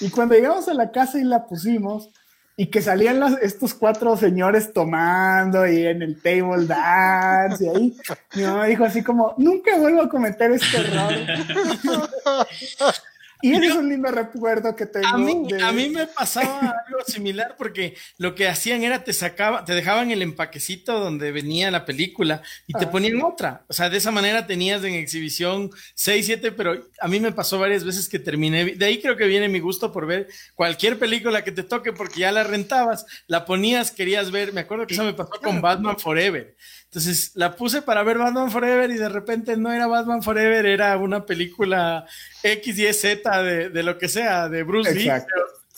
Y 0.00 0.10
cuando 0.10 0.34
llegamos 0.34 0.68
a 0.68 0.74
la 0.74 0.90
casa 0.90 1.18
y 1.18 1.24
la 1.24 1.46
pusimos, 1.46 2.10
y 2.56 2.66
que 2.66 2.82
salían 2.82 3.38
estos 3.40 3.74
cuatro 3.74 4.16
señores 4.16 4.72
tomando 4.72 5.66
y 5.66 5.86
en 5.86 6.02
el 6.02 6.20
table 6.20 6.66
dance 6.66 7.64
y 7.64 7.68
ahí 7.68 7.96
mi 8.34 8.42
mamá 8.42 8.66
dijo 8.66 8.84
así 8.84 9.02
como 9.02 9.34
nunca 9.38 9.78
vuelvo 9.78 10.02
a 10.02 10.08
cometer 10.08 10.52
este 10.52 10.76
error 10.76 11.12
y 13.42 13.52
es 13.54 13.74
un 13.74 13.88
lindo 13.88 14.08
recuerdo 14.10 14.74
que 14.76 14.86
tengo. 14.86 15.06
A 15.06 15.18
mí, 15.18 15.48
a 15.60 15.72
mí 15.72 15.88
me 15.88 16.06
pasaba 16.06 16.60
algo 16.86 17.04
similar 17.06 17.56
porque 17.58 17.96
lo 18.16 18.34
que 18.34 18.48
hacían 18.48 18.84
era 18.84 19.02
te 19.02 19.12
sacaba, 19.12 19.64
te 19.64 19.74
dejaban 19.74 20.10
el 20.12 20.22
empaquecito 20.22 21.00
donde 21.00 21.32
venía 21.32 21.70
la 21.70 21.84
película 21.84 22.42
y 22.68 22.72
te 22.72 22.84
ah. 22.84 22.90
ponían 22.90 23.20
otra. 23.22 23.64
O 23.68 23.72
sea, 23.72 23.90
de 23.90 23.98
esa 23.98 24.12
manera 24.12 24.46
tenías 24.46 24.84
en 24.84 24.94
exhibición 24.94 25.70
6, 25.94 26.24
7, 26.26 26.52
pero 26.52 26.86
a 27.00 27.08
mí 27.08 27.18
me 27.18 27.32
pasó 27.32 27.58
varias 27.58 27.84
veces 27.84 28.08
que 28.08 28.20
terminé. 28.20 28.76
De 28.76 28.84
ahí 28.86 29.00
creo 29.00 29.16
que 29.16 29.26
viene 29.26 29.48
mi 29.48 29.58
gusto 29.58 29.92
por 29.92 30.06
ver 30.06 30.28
cualquier 30.54 30.98
película 30.98 31.42
que 31.42 31.52
te 31.52 31.64
toque 31.64 31.92
porque 31.92 32.20
ya 32.20 32.32
la 32.32 32.44
rentabas, 32.44 33.04
la 33.26 33.44
ponías, 33.44 33.90
querías 33.90 34.30
ver. 34.30 34.52
Me 34.52 34.60
acuerdo 34.60 34.86
que 34.86 34.94
eso 34.94 35.04
me 35.04 35.14
pasó 35.14 35.32
con 35.42 35.60
Batman 35.60 35.98
Forever. 35.98 36.54
Entonces 36.92 37.32
la 37.36 37.56
puse 37.56 37.80
para 37.80 38.02
ver 38.02 38.18
Batman 38.18 38.50
Forever 38.50 38.90
y 38.90 38.96
de 38.96 39.08
repente 39.08 39.56
no 39.56 39.72
era 39.72 39.86
Batman 39.86 40.22
Forever, 40.22 40.66
era 40.66 40.94
una 40.98 41.24
película 41.24 42.04
X, 42.42 42.78
Y, 42.78 42.92
Z 42.92 43.42
de, 43.42 43.70
de 43.70 43.82
lo 43.82 43.96
que 43.96 44.10
sea, 44.10 44.50
de 44.50 44.62
Bruce 44.62 44.94
Lee. 44.94 45.10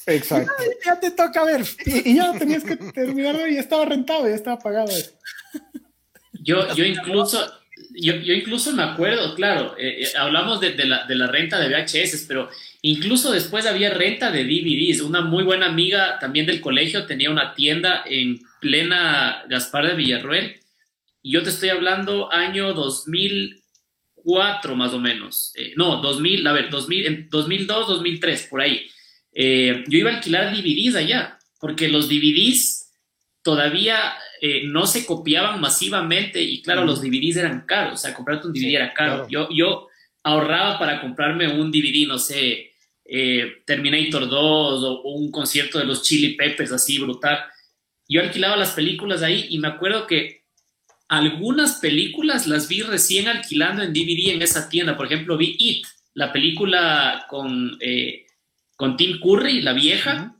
Exacto. 0.06 0.52
Ya, 0.84 0.98
te 0.98 1.12
toca 1.12 1.44
ver. 1.44 1.64
Y, 1.86 2.16
ya 2.16 2.36
tenías 2.36 2.64
que 2.64 2.74
terminarlo 2.74 3.46
y 3.46 3.58
estaba 3.58 3.84
rentado, 3.84 4.28
ya 4.28 4.34
estaba 4.34 4.58
pagado. 4.58 4.90
Yo, 6.32 6.74
yo 6.74 6.84
incluso, 6.84 7.48
yo, 7.92 8.14
yo 8.16 8.34
incluso 8.34 8.72
me 8.72 8.82
acuerdo, 8.82 9.36
claro, 9.36 9.76
eh, 9.78 10.02
eh, 10.02 10.08
hablamos 10.18 10.60
de, 10.60 10.72
de, 10.72 10.84
la, 10.84 11.06
de 11.06 11.14
la 11.14 11.28
renta 11.28 11.60
de 11.60 11.68
VHS, 11.68 12.24
pero 12.26 12.50
incluso 12.82 13.30
después 13.30 13.66
había 13.66 13.94
renta 13.94 14.32
de 14.32 14.42
DVDs. 14.42 15.00
Una 15.00 15.20
muy 15.20 15.44
buena 15.44 15.66
amiga 15.66 16.18
también 16.18 16.44
del 16.44 16.60
colegio 16.60 17.06
tenía 17.06 17.30
una 17.30 17.54
tienda 17.54 18.02
en 18.04 18.40
plena 18.58 19.44
Gaspar 19.48 19.86
de 19.86 19.94
Villarruel 19.94 20.63
y 21.24 21.32
yo 21.32 21.42
te 21.42 21.48
estoy 21.48 21.70
hablando 21.70 22.30
año 22.30 22.74
2004 22.74 24.76
más 24.76 24.92
o 24.92 25.00
menos. 25.00 25.52
Eh, 25.56 25.72
no, 25.74 26.02
2000, 26.02 26.46
a 26.46 26.52
ver, 26.52 26.68
2000, 26.68 27.30
2002, 27.30 27.88
2003, 27.88 28.46
por 28.50 28.60
ahí. 28.60 28.86
Eh, 29.32 29.84
yo 29.88 29.98
iba 29.98 30.10
a 30.10 30.16
alquilar 30.16 30.54
DVDs 30.54 30.96
allá, 30.96 31.38
porque 31.58 31.88
los 31.88 32.10
DVDs 32.10 32.92
todavía 33.42 34.12
eh, 34.42 34.64
no 34.66 34.86
se 34.86 35.06
copiaban 35.06 35.62
masivamente 35.62 36.42
y 36.42 36.60
claro, 36.60 36.84
los 36.84 37.00
DVDs 37.00 37.38
eran 37.38 37.62
caros, 37.62 37.94
o 37.94 37.96
sea, 37.96 38.12
comprarte 38.12 38.46
un 38.46 38.52
DVD 38.52 38.74
era 38.74 38.92
caro. 38.92 39.26
Yo, 39.30 39.48
yo 39.50 39.88
ahorraba 40.22 40.78
para 40.78 41.00
comprarme 41.00 41.48
un 41.48 41.72
DVD, 41.72 42.06
no 42.06 42.18
sé, 42.18 42.72
Terminator 43.64 44.28
2 44.28 44.32
o, 44.34 45.00
o, 45.00 45.14
un 45.14 45.30
concierto 45.30 45.78
de 45.78 45.86
los 45.86 46.02
Chili 46.02 46.34
Peppers 46.34 46.72
así 46.72 46.98
brutal. 46.98 47.38
Yo 48.06 48.20
alquilaba 48.20 48.56
las 48.56 48.72
películas 48.72 49.22
ahí 49.22 49.46
y 49.48 49.58
me 49.58 49.68
acuerdo 49.68 50.06
que 50.06 50.43
algunas 51.08 51.76
películas 51.80 52.46
las 52.46 52.68
vi 52.68 52.82
recién 52.82 53.28
alquilando 53.28 53.82
en 53.82 53.92
DVD 53.92 54.30
en 54.32 54.42
esa 54.42 54.68
tienda. 54.68 54.96
Por 54.96 55.06
ejemplo, 55.06 55.36
vi 55.36 55.56
It, 55.58 55.86
la 56.14 56.32
película 56.32 57.26
con, 57.28 57.76
eh, 57.80 58.26
con 58.76 58.96
Tim 58.96 59.20
Curry, 59.20 59.60
la 59.62 59.72
vieja. 59.72 60.36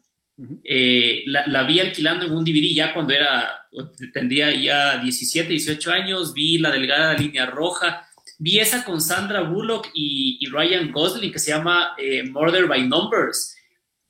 Eh, 0.64 1.22
la, 1.26 1.62
vi 1.62 1.78
alquilando 1.78 2.26
en 2.26 2.32
un 2.32 2.44
DVD 2.44 2.74
ya 2.74 2.92
cuando 2.92 3.12
era, 3.12 3.68
tendría 4.12 4.52
ya 4.54 4.98
17, 4.98 5.48
18 5.48 5.92
años. 5.92 6.32
Vi 6.32 6.58
La 6.58 6.70
Delgada 6.70 7.14
Línea 7.14 7.46
Roja. 7.46 8.08
Vi 8.38 8.58
esa 8.58 8.84
con 8.84 9.00
Sandra 9.00 9.42
Bullock 9.42 9.90
y, 9.94 10.44
Ryan 10.50 10.90
Gosling 10.90 11.32
que 11.32 11.38
se 11.38 11.50
llama 11.50 11.94
eh, 11.98 12.24
Murder 12.24 12.66
by 12.66 12.88
Numbers. 12.88 13.56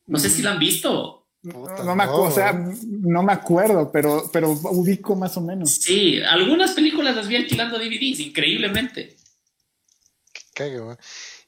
No 0.07 0.19
sé 0.19 0.31
si 0.31 0.43
la 0.43 0.53
han 0.53 0.59
visto 0.59 1.24
no, 1.45 1.95
me 1.95 2.05
acuerdo, 2.05 2.23
o 2.23 2.31
sea, 2.31 2.53
no 2.53 3.23
me 3.23 3.33
acuerdo, 3.33 3.93
pero, 3.93 4.31
pero 4.33 4.51
ubico 4.51 5.15
más 5.15 5.37
o 5.37 5.43
menos. 5.43 5.73
Sí, 5.73 6.21
algunas 6.23 6.73
películas 6.73 7.15
las 7.15 7.29
vi 7.29 7.37
alquilando 7.37 7.79
DVDs, 7.79 8.21
increíblemente. 8.21 9.17
Qué 10.55 10.81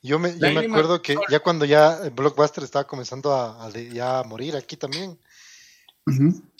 Yo 0.02 0.18
me, 0.18 0.38
yo 0.38 0.50
me 0.50 0.66
acuerdo 0.66 1.00
que 1.00 1.16
ya 1.30 1.40
cuando 1.40 1.64
ya 1.64 2.10
Blockbuster 2.14 2.64
estaba 2.64 2.86
comenzando 2.86 3.34
a, 3.34 3.70
ya 3.70 4.18
a 4.18 4.24
morir 4.24 4.54
aquí 4.56 4.76
también, 4.76 5.18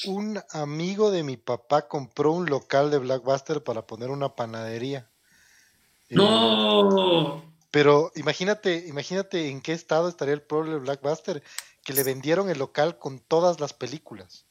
un 0.06 0.40
amigo 0.52 1.10
de 1.10 1.22
mi 1.22 1.36
papá 1.36 1.88
compró 1.88 2.32
un 2.32 2.46
local 2.46 2.90
de 2.90 2.98
Blockbuster 2.98 3.62
para 3.62 3.86
poner 3.86 4.10
una 4.10 4.34
panadería. 4.34 5.10
¡No! 6.08 7.42
pero 7.76 8.10
imagínate, 8.14 8.86
imagínate 8.86 9.50
en 9.50 9.60
qué 9.60 9.72
estado 9.72 10.08
estaría 10.08 10.32
el 10.32 10.40
pueblo 10.40 10.72
de 10.72 10.78
Blockbuster 10.78 11.42
que 11.86 11.92
le 11.92 12.02
vendieron 12.02 12.50
el 12.50 12.58
local 12.58 12.98
con 12.98 13.20
todas 13.20 13.60
las 13.60 13.72
películas. 13.72 14.44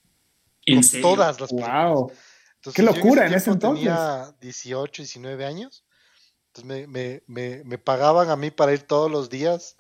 con 0.65 1.01
todas 1.01 1.38
las 1.41 1.49
películas. 1.49 1.91
Wow. 1.91 2.11
Qué 2.73 2.81
locura 2.81 3.27
en 3.27 3.33
ese, 3.33 3.51
entonces. 3.51 3.83
Tenía 3.83 4.33
18, 4.39 5.01
19 5.01 5.45
años. 5.45 5.83
Entonces 6.53 6.88
me, 7.27 7.77
pagaban 7.77 8.29
a 8.29 8.38
mí 8.38 8.51
para 8.51 8.71
ir 8.71 8.83
todos 8.83 9.11
los 9.11 9.29
días 9.29 9.75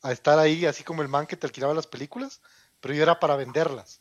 a 0.00 0.12
estar 0.12 0.38
ahí, 0.38 0.64
así 0.64 0.84
como 0.84 1.02
el 1.02 1.08
man 1.08 1.26
que 1.26 1.36
te 1.36 1.48
alquilaba 1.48 1.74
las 1.74 1.88
películas, 1.88 2.40
pero 2.78 2.94
yo 2.94 3.02
era 3.02 3.18
para 3.18 3.34
venderlas. 3.34 4.00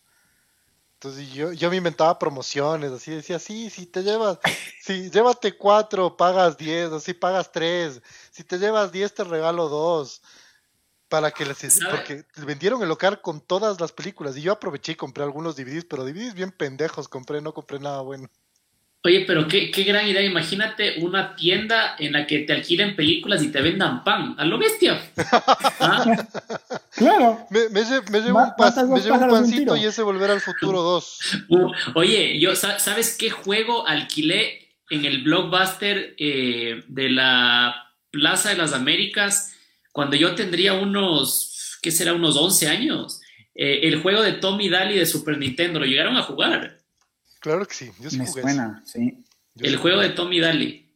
Entonces 0.93 1.33
yo, 1.33 1.53
yo 1.53 1.71
me 1.71 1.77
inventaba 1.77 2.19
promociones, 2.19 2.91
así 2.91 3.09
decía, 3.09 3.39
sí, 3.39 3.71
si 3.71 3.88
te 3.88 4.03
llevas, 4.03 4.38
si 4.79 5.09
llévate 5.09 5.57
cuatro, 5.57 6.15
pagas 6.15 6.55
diez, 6.55 6.91
así 6.91 7.15
pagas 7.15 7.51
tres, 7.51 7.99
si 8.29 8.43
te 8.43 8.59
llevas 8.59 8.91
diez 8.91 9.11
te 9.11 9.23
regalo 9.23 9.69
dos, 9.69 10.21
para 11.09 11.31
que 11.31 11.45
les, 11.45 11.79
porque 11.89 12.23
vendieron 12.45 12.81
el 12.81 12.89
local 12.89 13.21
con 13.21 13.41
todas 13.41 13.79
las 13.79 13.91
películas 13.91 14.37
y 14.37 14.41
yo 14.41 14.51
aproveché 14.51 14.93
y 14.93 14.95
compré 14.95 15.23
algunos 15.23 15.55
DVDs, 15.55 15.85
pero 15.85 16.03
DVDs 16.03 16.33
bien 16.33 16.51
pendejos 16.51 17.07
compré, 17.07 17.41
no 17.41 17.53
compré 17.53 17.79
nada 17.79 18.01
bueno. 18.01 18.29
Oye, 19.05 19.23
pero 19.27 19.47
qué, 19.47 19.69
qué, 19.69 19.83
gran 19.83 20.07
idea. 20.07 20.23
Imagínate 20.23 20.95
una 20.99 21.35
tienda 21.35 21.95
en 21.99 22.13
la 22.13 22.25
que 22.25 22.39
te 22.39 22.53
alquilen 22.53 22.95
películas 22.95 23.43
y 23.43 23.49
te 23.49 23.61
vendan 23.61 24.03
pan. 24.03 24.33
A 24.39 24.45
lo 24.45 24.57
bestia. 24.57 24.99
¿Ah? 25.79 26.25
Claro. 26.89 27.45
Me, 27.51 27.69
me, 27.69 27.81
me 28.09 28.21
llevo 28.21 28.39
un, 28.39 28.55
pas, 28.57 28.75
me 28.77 28.99
llevo 28.99 29.17
un 29.17 29.29
pancito 29.29 29.77
y 29.77 29.85
ese 29.85 30.01
Volver 30.01 30.31
al 30.31 30.41
Futuro 30.41 30.81
2. 30.81 31.19
Uh, 31.49 31.71
oye, 31.93 32.39
yo, 32.39 32.55
¿sabes 32.55 33.15
qué 33.15 33.29
juego 33.29 33.87
alquilé 33.87 34.73
en 34.89 35.05
el 35.05 35.23
blockbuster 35.23 36.15
eh, 36.17 36.83
de 36.87 37.09
la 37.11 37.75
Plaza 38.09 38.49
de 38.49 38.57
las 38.57 38.73
Américas 38.73 39.53
cuando 39.95 40.17
yo 40.17 40.35
tendría 40.35 40.73
unos, 40.73 41.77
¿qué 41.81 41.89
será? 41.89 42.11
Unos 42.11 42.35
11 42.35 42.67
años. 42.67 43.21
Eh, 43.53 43.79
el 43.83 44.01
juego 44.01 44.21
de 44.21 44.33
Tommy 44.33 44.67
Daly 44.67 44.99
de 44.99 45.05
Super 45.05 45.37
Nintendo. 45.37 45.79
¿Lo 45.79 45.85
llegaron 45.85 46.17
a 46.17 46.23
jugar? 46.23 46.79
Claro 47.39 47.65
que 47.65 47.75
sí, 47.75 47.91
yo 48.01 48.09
sí 48.09 48.17
Me 48.17 48.27
suena, 48.27 48.83
sí. 48.85 49.23
el 49.57 49.77
juego 49.77 50.01
de 50.01 50.09
Tommy 50.09 50.41
Daly. 50.41 50.91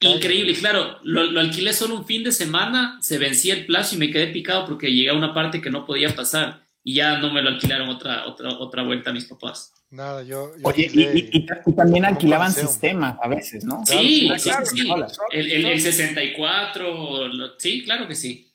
Increíble, 0.00 0.52
claro, 0.54 0.98
lo, 1.04 1.38
alquilé 1.38 1.72
solo 1.72 1.94
un 1.94 2.06
fin 2.06 2.24
de 2.24 2.32
semana, 2.32 2.98
se 3.00 3.18
vencía 3.18 3.54
el 3.54 3.66
plazo 3.66 3.94
y 3.94 3.98
me 3.98 4.10
quedé 4.10 4.26
picado 4.26 4.66
porque 4.66 4.92
llegué 4.92 5.10
a 5.10 5.14
una 5.14 5.32
parte 5.32 5.60
que 5.60 5.70
no 5.70 5.86
podía 5.86 6.12
pasar 6.16 6.63
y 6.86 6.96
ya 6.96 7.18
no 7.18 7.32
me 7.32 7.40
lo 7.40 7.48
alquilaron 7.48 7.88
otra, 7.88 8.26
otra, 8.26 8.50
otra 8.58 8.82
vuelta 8.82 9.08
a 9.08 9.12
mis 9.14 9.24
papás. 9.24 9.72
Nada, 9.90 10.22
yo. 10.22 10.52
Oye, 10.62 10.90
y, 10.92 11.46
también 11.74 12.04
alquilaban 12.04 12.52
sistemas 12.52 13.16
a 13.22 13.28
veces, 13.28 13.64
¿no? 13.64 13.84
Sí, 13.86 14.30
sí, 14.38 14.50
sí, 14.64 14.88
El, 15.30 15.50
el, 15.50 15.66
el, 15.66 15.80
64, 15.80 17.30
sí, 17.58 17.84
claro 17.84 18.06
que 18.06 18.14
sí. 18.14 18.52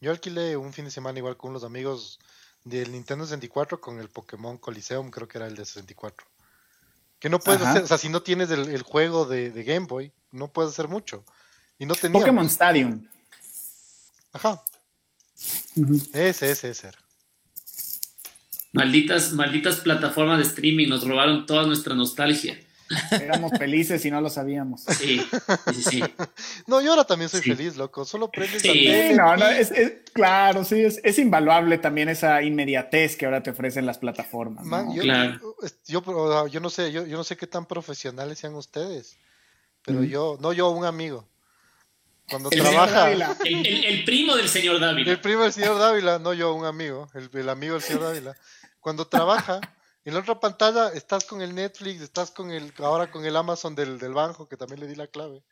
Yo 0.00 0.12
alquilé 0.12 0.56
un 0.56 0.72
fin 0.72 0.84
de 0.84 0.92
semana 0.92 1.18
igual 1.18 1.36
con 1.36 1.50
unos 1.50 1.64
amigos 1.64 2.20
del 2.62 2.92
Nintendo 2.92 3.24
64 3.24 3.80
con 3.80 3.98
el 3.98 4.08
Pokémon 4.08 4.56
Coliseum, 4.58 5.10
creo 5.10 5.26
que 5.26 5.38
era 5.38 5.48
el 5.48 5.56
de 5.56 5.64
64. 5.64 6.26
Que 7.18 7.28
no 7.28 7.40
puedes 7.40 7.62
hacer, 7.62 7.82
o 7.82 7.86
sea, 7.86 7.98
si 7.98 8.08
no 8.08 8.22
tienes 8.22 8.50
el, 8.50 8.82
juego 8.82 9.24
de, 9.24 9.50
Game 9.64 9.86
Boy, 9.86 10.12
no 10.30 10.52
puedes 10.52 10.72
hacer 10.72 10.86
mucho. 10.86 11.24
Y 11.78 11.86
no 11.86 11.94
teníamos. 11.94 12.22
Pokémon 12.22 12.46
Stadium. 12.46 13.08
Ajá. 14.32 14.62
Ese, 16.12 16.50
ese, 16.50 16.70
ese 16.70 17.03
Malditas, 18.74 19.32
malditas 19.32 19.76
plataformas 19.76 20.38
de 20.38 20.44
streaming 20.44 20.88
nos 20.88 21.06
robaron 21.06 21.46
toda 21.46 21.64
nuestra 21.64 21.94
nostalgia. 21.94 22.58
Éramos 23.12 23.52
felices 23.56 24.04
y 24.04 24.10
no 24.10 24.20
lo 24.20 24.28
sabíamos. 24.28 24.84
Sí, 24.94 25.20
sí, 25.72 25.82
sí. 25.82 26.04
No, 26.66 26.80
yo 26.80 26.90
ahora 26.90 27.04
también 27.04 27.28
soy 27.28 27.40
feliz, 27.40 27.76
loco. 27.76 28.04
Solo 28.04 28.30
prendes 28.30 28.62
sí. 28.62 28.88
no, 29.16 29.36
no, 29.36 29.48
es, 29.48 29.72
claro, 30.12 30.64
sí, 30.64 30.82
es, 30.82 31.00
es, 31.04 31.18
invaluable 31.18 31.78
también 31.78 32.08
esa 32.08 32.42
inmediatez 32.42 33.16
que 33.16 33.26
ahora 33.26 33.42
te 33.42 33.50
ofrecen 33.50 33.86
las 33.86 33.98
plataformas. 33.98 34.64
yo, 34.94 35.02
claro. 35.02 35.56
yo, 35.86 36.48
yo, 36.48 36.60
no 36.60 36.70
sé, 36.70 36.90
yo, 36.90 37.06
yo, 37.06 37.16
no 37.16 37.24
sé 37.24 37.36
qué 37.36 37.46
tan 37.46 37.66
profesionales 37.66 38.38
sean 38.38 38.54
ustedes, 38.54 39.16
pero 39.84 40.02
yo, 40.02 40.36
no 40.40 40.52
yo, 40.52 40.70
un 40.70 40.84
amigo. 40.84 41.28
Cuando 42.28 42.48
trabaja. 42.50 43.10
El, 43.12 43.22
el, 43.44 43.84
el, 43.84 44.04
primo 44.04 44.34
del 44.34 44.48
señor 44.48 44.80
Dávila. 44.80 45.10
El 45.10 45.20
primo 45.20 45.42
del 45.42 45.52
señor 45.52 45.78
Dávila, 45.78 46.18
no 46.18 46.32
yo, 46.32 46.54
un 46.54 46.64
amigo, 46.64 47.08
el, 47.14 47.28
el 47.32 47.48
amigo 47.48 47.74
del 47.74 47.82
señor 47.82 48.02
Dávila. 48.02 48.34
Cuando 48.84 49.06
trabaja. 49.06 49.62
En 50.04 50.12
la 50.12 50.20
otra 50.20 50.38
pantalla 50.38 50.88
estás 50.88 51.24
con 51.24 51.40
el 51.40 51.54
Netflix, 51.54 52.02
estás 52.02 52.30
con 52.30 52.50
el, 52.50 52.70
ahora 52.76 53.10
con 53.10 53.24
el 53.24 53.34
Amazon 53.34 53.74
del, 53.74 53.98
del 53.98 54.12
banco, 54.12 54.46
que 54.46 54.58
también 54.58 54.80
le 54.80 54.86
di 54.86 54.94
la 54.94 55.06
clave. 55.06 55.42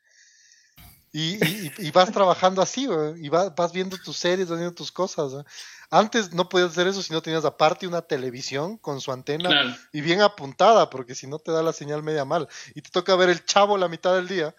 Y, 1.15 1.39
y, 1.83 1.91
vas 1.93 2.13
trabajando 2.13 2.61
así, 2.61 2.87
y 3.17 3.29
vas, 3.31 3.55
vas, 3.55 3.73
viendo 3.73 3.97
tus 3.97 4.19
series, 4.19 4.51
vas 4.51 4.59
viendo 4.59 4.75
tus 4.75 4.93
cosas. 4.93 5.33
Antes 5.89 6.35
no 6.35 6.51
podías 6.51 6.73
hacer 6.73 6.87
eso 6.87 7.03
si 7.03 7.15
no 7.15 7.23
tenías 7.23 7.47
aparte 7.47 7.87
una 7.87 8.03
televisión 8.03 8.77
con 8.77 9.01
su 9.01 9.11
antena 9.11 9.79
y 9.95 10.03
bien 10.03 10.21
apuntada, 10.21 10.91
porque 10.91 11.15
si 11.15 11.27
no 11.27 11.39
te 11.39 11.53
da 11.53 11.63
la 11.63 11.73
señal 11.73 12.03
media 12.03 12.27
mal. 12.27 12.49
Y 12.75 12.83
te 12.83 12.91
toca 12.91 13.17
ver 13.17 13.31
el 13.31 13.47
chavo 13.47 13.79
la 13.79 13.89
mitad 13.89 14.15
del 14.15 14.29
día, 14.29 14.55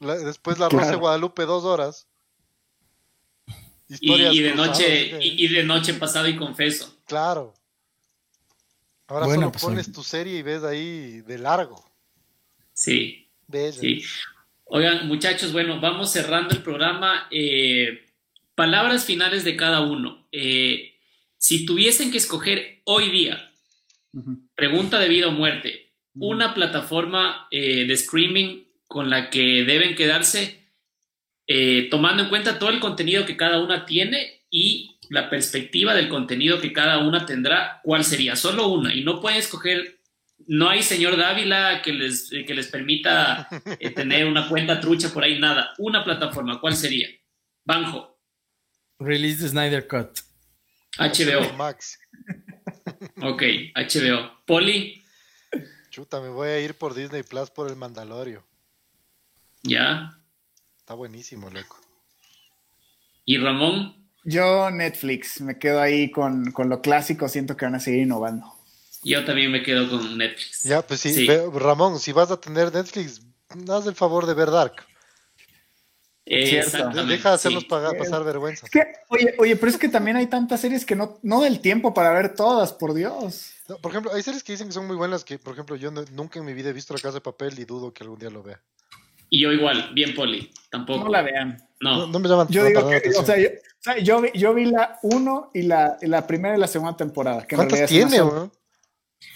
después 0.00 0.58
la 0.58 0.70
Rosa 0.70 0.92
de 0.92 0.96
Guadalupe 0.96 1.44
dos 1.44 1.64
horas. 1.64 2.06
Y, 3.88 4.42
de 4.42 4.54
noche, 4.54 5.18
y, 5.20 5.48
de 5.48 5.64
noche 5.64 5.92
pasado 5.92 6.26
y 6.28 6.36
confeso. 6.36 6.96
Claro. 7.04 7.52
Ahora 9.08 9.26
solo 9.26 9.52
pues, 9.52 9.62
pones 9.62 9.92
tu 9.92 10.02
serie 10.02 10.38
y 10.38 10.42
ves 10.42 10.64
ahí 10.64 11.20
de 11.22 11.38
largo. 11.38 11.84
Sí. 12.72 13.26
Sí. 13.72 14.02
Oigan, 14.64 15.06
muchachos, 15.06 15.52
bueno, 15.52 15.80
vamos 15.80 16.10
cerrando 16.10 16.54
el 16.54 16.62
programa. 16.62 17.28
Eh, 17.30 18.06
palabras 18.54 19.04
finales 19.04 19.44
de 19.44 19.56
cada 19.56 19.82
uno. 19.82 20.26
Eh, 20.32 20.94
si 21.38 21.64
tuviesen 21.64 22.10
que 22.10 22.18
escoger 22.18 22.80
hoy 22.84 23.10
día, 23.10 23.52
pregunta 24.56 24.98
de 24.98 25.08
vida 25.08 25.28
o 25.28 25.32
muerte, 25.32 25.92
una 26.14 26.54
plataforma 26.54 27.46
eh, 27.50 27.84
de 27.86 27.94
streaming 27.94 28.64
con 28.88 29.10
la 29.10 29.30
que 29.30 29.64
deben 29.64 29.94
quedarse, 29.94 30.64
tomando 31.90 32.24
en 32.24 32.28
cuenta 32.28 32.58
todo 32.58 32.70
el 32.70 32.80
contenido 32.80 33.24
que 33.24 33.36
cada 33.36 33.60
una 33.60 33.86
tiene 33.86 34.42
y 34.50 34.95
la 35.10 35.30
perspectiva 35.30 35.94
del 35.94 36.08
contenido 36.08 36.60
que 36.60 36.72
cada 36.72 36.98
una 36.98 37.26
tendrá, 37.26 37.80
¿cuál 37.82 38.04
sería? 38.04 38.36
Solo 38.36 38.68
una. 38.68 38.94
Y 38.94 39.04
no 39.04 39.20
pueden 39.20 39.38
escoger, 39.38 40.00
no 40.46 40.68
hay 40.68 40.82
señor 40.82 41.16
Dávila 41.16 41.82
que 41.82 41.92
les, 41.92 42.30
que 42.30 42.54
les 42.54 42.68
permita 42.68 43.48
eh, 43.78 43.90
tener 43.90 44.26
una 44.26 44.48
cuenta 44.48 44.80
trucha 44.80 45.12
por 45.12 45.24
ahí, 45.24 45.38
nada. 45.38 45.74
Una 45.78 46.04
plataforma, 46.04 46.60
¿cuál 46.60 46.76
sería? 46.76 47.08
Banjo. 47.64 48.18
Release 48.98 49.42
the 49.42 49.48
Snyder 49.48 49.86
Cut. 49.86 50.20
HBO. 50.98 51.52
Max. 51.56 51.98
Ok, 53.22 53.42
HBO. 53.74 54.44
Poli. 54.46 55.02
Chuta, 55.90 56.20
me 56.20 56.28
voy 56.28 56.48
a 56.48 56.60
ir 56.60 56.74
por 56.74 56.94
Disney 56.94 57.22
Plus 57.22 57.50
por 57.50 57.68
el 57.68 57.76
Mandalorio. 57.76 58.44
Ya. 59.62 60.18
Está 60.78 60.94
buenísimo, 60.94 61.50
loco. 61.50 61.80
¿Y 63.24 63.38
Ramón? 63.38 64.05
Yo 64.28 64.72
Netflix, 64.72 65.40
me 65.40 65.56
quedo 65.56 65.80
ahí 65.80 66.10
con, 66.10 66.52
lo 66.56 66.82
clásico, 66.82 67.28
siento 67.28 67.56
que 67.56 67.64
van 67.64 67.76
a 67.76 67.80
seguir 67.80 68.00
innovando. 68.02 68.52
Yo 69.04 69.24
también 69.24 69.52
me 69.52 69.62
quedo 69.62 69.88
con 69.88 70.18
Netflix. 70.18 70.64
Ya, 70.64 70.82
pues 70.82 70.98
sí, 70.98 71.28
Ramón, 71.54 72.00
si 72.00 72.10
vas 72.10 72.32
a 72.32 72.40
tener 72.40 72.74
Netflix, 72.74 73.22
haz 73.68 73.86
el 73.86 73.94
favor 73.94 74.26
de 74.26 74.34
ver 74.34 74.50
Dark. 74.50 74.84
Deja 76.26 77.28
de 77.28 77.34
hacernos 77.36 77.66
pasar 77.66 78.24
vergüenza. 78.24 78.66
oye, 79.10 79.34
oye, 79.38 79.54
pero 79.54 79.70
es 79.70 79.78
que 79.78 79.88
también 79.88 80.16
hay 80.16 80.26
tantas 80.26 80.60
series 80.60 80.84
que 80.84 80.96
no, 80.96 81.20
no 81.22 81.42
del 81.42 81.60
tiempo 81.60 81.94
para 81.94 82.12
ver 82.12 82.34
todas, 82.34 82.72
por 82.72 82.94
Dios. 82.94 83.52
por 83.80 83.92
ejemplo, 83.92 84.12
hay 84.12 84.22
series 84.22 84.42
que 84.42 84.54
dicen 84.54 84.66
que 84.66 84.72
son 84.72 84.88
muy 84.88 84.96
buenas, 84.96 85.22
que 85.22 85.38
por 85.38 85.52
ejemplo 85.52 85.76
yo 85.76 85.92
nunca 85.92 86.40
en 86.40 86.44
mi 86.44 86.52
vida 86.52 86.70
he 86.70 86.72
visto 86.72 86.92
La 86.94 86.98
Casa 86.98 87.14
de 87.14 87.20
Papel 87.20 87.56
y 87.60 87.64
dudo 87.64 87.94
que 87.94 88.02
algún 88.02 88.18
día 88.18 88.30
lo 88.30 88.42
vea. 88.42 88.60
Y 89.30 89.40
yo 89.40 89.52
igual, 89.52 89.90
bien 89.94 90.16
poli, 90.16 90.52
tampoco. 90.68 91.04
No 91.04 91.10
la 91.10 91.22
vean. 91.22 91.62
No, 91.80 92.06
no, 92.06 92.18
me 92.18 92.28
llaman. 92.28 92.48
Yo 92.48 92.64
digo 92.64 92.88
que, 92.88 93.10
o 93.16 93.24
sea, 93.24 93.38
yo, 93.38 93.48
vi, 93.94 94.30
yo 94.34 94.54
vi 94.54 94.64
la 94.66 94.98
1 95.02 95.50
y 95.54 95.62
la, 95.62 95.96
la, 96.02 96.26
primera 96.26 96.56
y 96.56 96.60
la 96.60 96.66
segunda 96.66 96.96
temporada. 96.96 97.46
Que 97.46 97.56
¿Cuántas 97.56 97.88
tiene, 97.88 98.18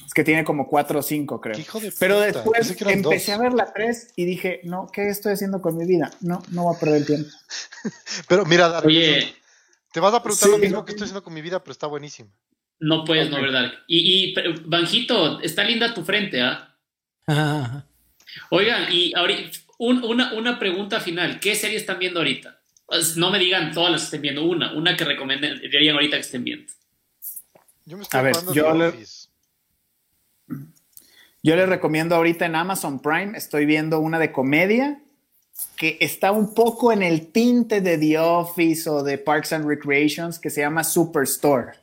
Es 0.07 0.15
que 0.15 0.25
tiene 0.25 0.45
como 0.45 0.67
4 0.69 0.99
o 0.99 1.03
5, 1.03 1.41
creo. 1.41 1.59
Pero 1.99 2.21
después 2.21 2.77
empecé 2.81 3.33
a 3.33 3.39
ver 3.39 3.53
la 3.53 3.73
3 3.73 4.13
y 4.17 4.25
dije, 4.25 4.61
no, 4.65 4.89
¿qué 4.93 5.09
estoy 5.09 5.33
haciendo 5.33 5.61
con 5.61 5.77
mi 5.77 5.87
vida? 5.87 6.11
No, 6.21 6.43
no 6.51 6.65
voy 6.65 6.77
a 6.77 6.79
perder 6.79 6.97
el 6.97 7.07
tiempo. 7.07 7.31
pero 8.29 8.45
mira, 8.45 8.69
Dark, 8.69 8.87
Oye, 8.87 9.35
te 9.93 10.01
vas 10.01 10.15
a 10.15 10.23
preguntar 10.23 10.51
lo 10.51 10.59
mismo 10.59 10.85
que 10.85 10.93
estoy 10.93 11.05
haciendo 11.05 11.23
con 11.23 11.35
mi 11.35 11.43
vida, 11.43 11.63
pero 11.63 11.73
está 11.73 11.87
buenísimo. 11.87 12.31
No 12.79 13.05
puedes 13.05 13.31
no 13.31 13.41
ver 13.41 13.53
Dark. 13.53 13.73
Y, 13.87 14.33
y 14.33 14.35
Banjito, 14.65 15.41
está 15.41 15.65
linda 15.65 15.93
tu 15.95 16.05
frente, 16.05 16.41
¿ah? 16.41 16.67
Oigan, 18.51 18.87
y 18.91 19.13
ahorita 19.15 19.59
una, 19.79 20.33
una, 20.35 20.59
pregunta 20.59 21.01
final. 21.01 21.41
¿Qué 21.41 21.55
serie 21.55 21.77
están 21.77 21.99
viendo 21.99 22.21
ahorita? 22.21 22.60
Pues, 22.91 23.17
no 23.17 23.31
me 23.31 23.39
digan 23.39 23.71
todas 23.73 23.93
las 23.93 24.01
que 24.01 24.05
estén 24.07 24.23
viendo, 24.23 24.45
una, 24.45 24.73
una 24.73 24.97
que 24.97 25.05
recomendarían 25.05 25.95
ahorita 25.95 26.17
que 26.17 26.23
estén 26.23 26.43
viendo. 26.43 26.73
Yo 27.87 27.97
me 27.97 28.03
estoy 28.03 28.19
A 28.19 28.23
ver, 28.25 28.35
yo 28.53 28.75
le, 28.75 28.93
yo 31.41 31.55
les 31.55 31.69
recomiendo 31.69 32.17
ahorita 32.17 32.47
en 32.47 32.57
Amazon 32.57 33.01
Prime, 33.01 33.39
estoy 33.39 33.65
viendo 33.65 34.01
una 34.01 34.19
de 34.19 34.33
comedia 34.33 35.01
que 35.77 35.99
está 36.01 36.33
un 36.33 36.53
poco 36.53 36.91
en 36.91 37.05
el 37.05 37.29
tinte 37.29 37.81
de 37.81 37.97
The 37.97 38.19
Office 38.19 38.91
o 38.91 39.05
de 39.05 39.19
Parks 39.19 39.53
and 39.53 39.69
Recreations 39.69 40.41
que 40.41 40.51
se 40.51 40.63
llama 40.63 40.83
Superstore. 40.83 41.75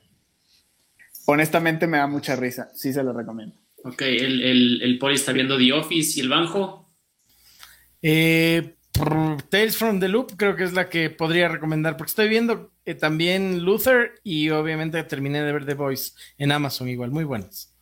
Honestamente 1.26 1.88
me 1.88 2.00
da 2.00 2.08
mucha 2.08 2.36
risa, 2.36 2.70
sí 2.76 2.92
se 2.92 3.02
lo 3.02 3.14
recomiendo. 3.14 3.56
Ok, 3.86 4.02
el, 4.02 4.44
el, 4.44 4.82
el 4.82 5.00
Poli 5.00 5.16
está 5.16 5.32
viendo 5.32 5.58
The 5.58 5.72
Office 5.72 6.20
y 6.20 6.24
el 6.24 6.28
Banjo. 6.28 6.86
Eh, 8.02 8.77
Tales 9.50 9.78
from 9.78 10.00
the 10.00 10.08
Loop 10.08 10.34
creo 10.38 10.56
que 10.56 10.64
es 10.64 10.74
la 10.74 10.90
que 10.90 11.10
podría 11.10 11.48
recomendar, 11.48 11.98
porque 11.98 12.10
estoy 12.10 12.30
viendo 12.30 12.72
eh, 12.86 12.96
también 12.96 13.64
Luther 13.64 14.16
y 14.24 14.50
obviamente 14.50 15.02
terminé 15.04 15.42
de 15.44 15.52
ver 15.52 15.66
The 15.66 15.74
Voice 15.74 16.14
en 16.38 16.52
Amazon 16.52 16.90
igual, 16.90 17.12
muy 17.12 17.24
buenas. 17.24 17.74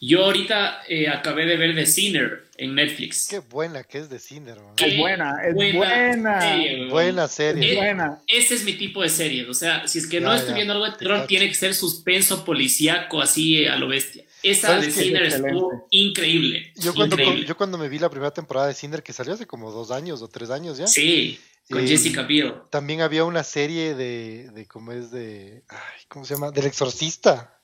Yo 0.00 0.24
ahorita 0.24 0.82
eh, 0.86 1.08
acabé 1.08 1.46
de 1.46 1.56
ver 1.56 1.74
The 1.74 1.86
Sinner 1.86 2.44
en 2.58 2.74
Netflix. 2.74 3.26
Qué 3.28 3.38
buena 3.38 3.84
que 3.84 3.98
es 3.98 4.08
The 4.08 4.18
Sinner. 4.18 4.58
Es 4.76 4.98
buena, 4.98 5.38
es 5.42 5.54
buena. 5.54 6.40
Serie, 6.40 6.88
buena 6.90 7.28
serie. 7.28 7.70
Es, 7.70 7.76
buena. 7.76 8.18
Ese 8.26 8.54
es 8.54 8.64
mi 8.64 8.74
tipo 8.74 9.02
de 9.02 9.08
serie. 9.08 9.48
O 9.48 9.54
sea, 9.54 9.88
si 9.88 9.98
es 9.98 10.06
que 10.06 10.20
no 10.20 10.34
estoy 10.34 10.54
viendo 10.54 10.74
algo 10.74 10.84
de 10.84 10.98
terror, 10.98 11.26
tiene 11.26 11.48
que 11.48 11.54
ser 11.54 11.74
suspenso 11.74 12.44
policíaco 12.44 13.22
así 13.22 13.64
a 13.66 13.76
lo 13.76 13.88
bestia. 13.88 14.24
Esa 14.44 14.78
de 14.78 14.90
Sinner 14.90 15.22
estuvo 15.22 15.86
increíble. 15.90 16.70
Yo 16.76 16.94
cuando, 16.94 17.16
yo 17.16 17.56
cuando 17.56 17.78
me 17.78 17.88
vi 17.88 17.98
la 17.98 18.10
primera 18.10 18.30
temporada 18.30 18.66
de 18.66 18.74
Sinner, 18.74 19.02
que 19.02 19.14
salió 19.14 19.32
hace 19.32 19.46
como 19.46 19.70
dos 19.70 19.90
años 19.90 20.20
o 20.20 20.28
tres 20.28 20.50
años 20.50 20.76
ya. 20.76 20.86
Sí, 20.86 21.40
con 21.70 21.80
eh, 21.80 21.88
Jessica 21.88 22.22
Biel. 22.24 22.52
También 22.70 23.00
había 23.00 23.24
una 23.24 23.42
serie 23.42 23.94
de, 23.94 24.50
de 24.50 24.66
¿cómo 24.66 24.92
es? 24.92 25.10
de 25.10 25.64
ay, 25.68 26.02
¿Cómo 26.08 26.26
se 26.26 26.34
llama? 26.34 26.50
Del 26.50 26.66
exorcista. 26.66 27.58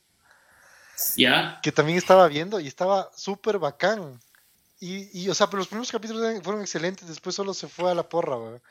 ¿Ya? 1.19 1.61
Que 1.63 1.71
también 1.71 1.99
estaba 1.99 2.27
viendo 2.29 2.61
y 2.61 2.67
estaba 2.67 3.11
súper 3.15 3.59
bacán. 3.59 4.19
Y, 4.81 5.21
y, 5.21 5.29
o 5.29 5.35
sea, 5.35 5.49
pero 5.49 5.59
los 5.59 5.69
primeros 5.69 5.93
capítulos 5.93 6.43
fueron 6.43 6.63
excelentes, 6.63 7.07
después 7.07 7.37
solo 7.37 7.53
se 7.53 7.69
fue 7.69 7.91
a 7.91 7.95
la 7.95 8.09
porra, 8.09 8.39
¿verdad? 8.39 8.63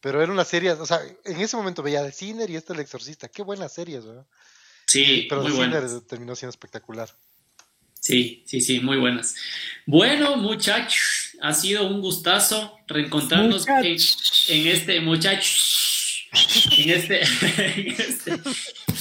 Pero 0.00 0.20
era 0.20 0.32
una 0.32 0.44
serie, 0.44 0.72
o 0.72 0.86
sea, 0.86 1.00
en 1.24 1.40
ese 1.40 1.56
momento 1.56 1.84
veía 1.84 2.02
de 2.02 2.10
Sinner 2.10 2.50
y 2.50 2.56
este 2.56 2.72
El 2.72 2.80
Exorcista. 2.80 3.28
Qué 3.28 3.42
buenas 3.42 3.72
series, 3.72 4.04
¿verdad? 4.04 4.26
Sí, 4.86 5.26
pero 5.28 5.42
muy 5.42 5.52
Sinner 5.52 6.00
terminó 6.00 6.34
siendo 6.34 6.50
espectacular. 6.50 7.08
Sí, 8.04 8.42
sí, 8.44 8.60
sí, 8.60 8.80
muy 8.80 8.98
buenas. 8.98 9.34
Bueno, 9.86 10.36
muchachos, 10.36 11.30
ha 11.40 11.54
sido 11.54 11.86
un 11.86 12.02
gustazo 12.02 12.78
reencontrarnos 12.86 13.66
en, 13.66 14.66
este, 14.66 15.00
muchachos, 15.00 16.28
en 16.76 16.90
este, 16.90 17.22
este 17.22 18.32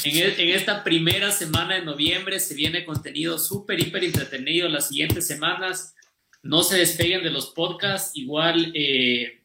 e, 0.06 0.42
en, 0.42 0.50
esta 0.52 0.86
primera 0.86 1.32
semana 1.32 1.76
de 1.76 1.84
noviembre 1.84 2.40
se 2.40 2.56
viene 2.56 2.86
contenido 2.86 3.38
súper, 3.38 3.82
hiper 3.82 4.06
entretenido 4.06 4.70
las 4.70 4.88
siguientes 4.88 5.28
semanas. 5.28 5.96
No 6.42 6.64
se 6.64 6.78
despeguen 6.78 7.24
de 7.24 7.32
los 7.32 7.48
podcasts. 7.48 8.16
Igual, 8.16 8.72
eh, 8.74 9.42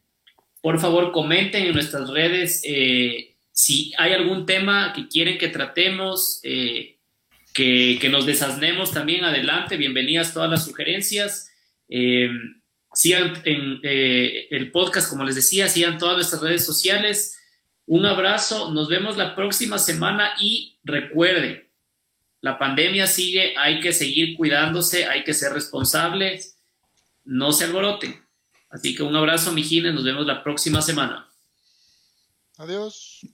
por 0.60 0.78
favor, 0.78 1.10
comenten 1.10 1.66
en 1.66 1.72
nuestras 1.72 2.10
redes 2.10 2.62
eh, 2.62 3.34
si 3.50 3.92
hay 3.98 4.12
algún 4.12 4.46
tema 4.46 4.92
que 4.94 5.08
quieren 5.08 5.36
que 5.36 5.48
tratemos. 5.48 6.38
Eh, 6.44 6.97
que, 7.58 8.08
nos 8.08 8.24
desasnemos 8.24 8.92
también 8.92 9.24
adelante. 9.24 9.76
Bienvenidas 9.76 10.32
todas 10.32 10.48
las 10.48 10.64
sugerencias. 10.64 11.50
Eh, 11.88 12.30
sigan 12.92 13.42
en 13.44 13.80
eh, 13.82 14.46
el 14.50 14.70
podcast, 14.70 15.10
como 15.10 15.24
les 15.24 15.34
decía, 15.34 15.68
sigan 15.68 15.98
todas 15.98 16.14
nuestras 16.14 16.40
redes 16.40 16.64
sociales. 16.64 17.36
Un 17.86 18.06
abrazo, 18.06 18.70
nos 18.70 18.88
vemos 18.88 19.16
la 19.16 19.34
próxima 19.34 19.78
semana 19.78 20.34
y 20.38 20.78
recuerden, 20.84 21.68
la 22.42 22.60
pandemia 22.60 23.08
sigue, 23.08 23.56
hay 23.58 23.80
que 23.80 23.92
seguir 23.92 24.36
cuidándose, 24.36 25.06
hay 25.06 25.24
que 25.24 25.34
ser 25.34 25.52
responsables, 25.52 26.60
no 27.24 27.50
se 27.50 27.64
alboroten. 27.64 28.24
Así 28.70 28.94
que 28.94 29.02
un 29.02 29.16
abrazo, 29.16 29.52
mijines, 29.52 29.94
nos 29.94 30.04
vemos 30.04 30.26
la 30.26 30.44
próxima 30.44 30.80
semana. 30.80 31.28
Adiós. 32.56 33.26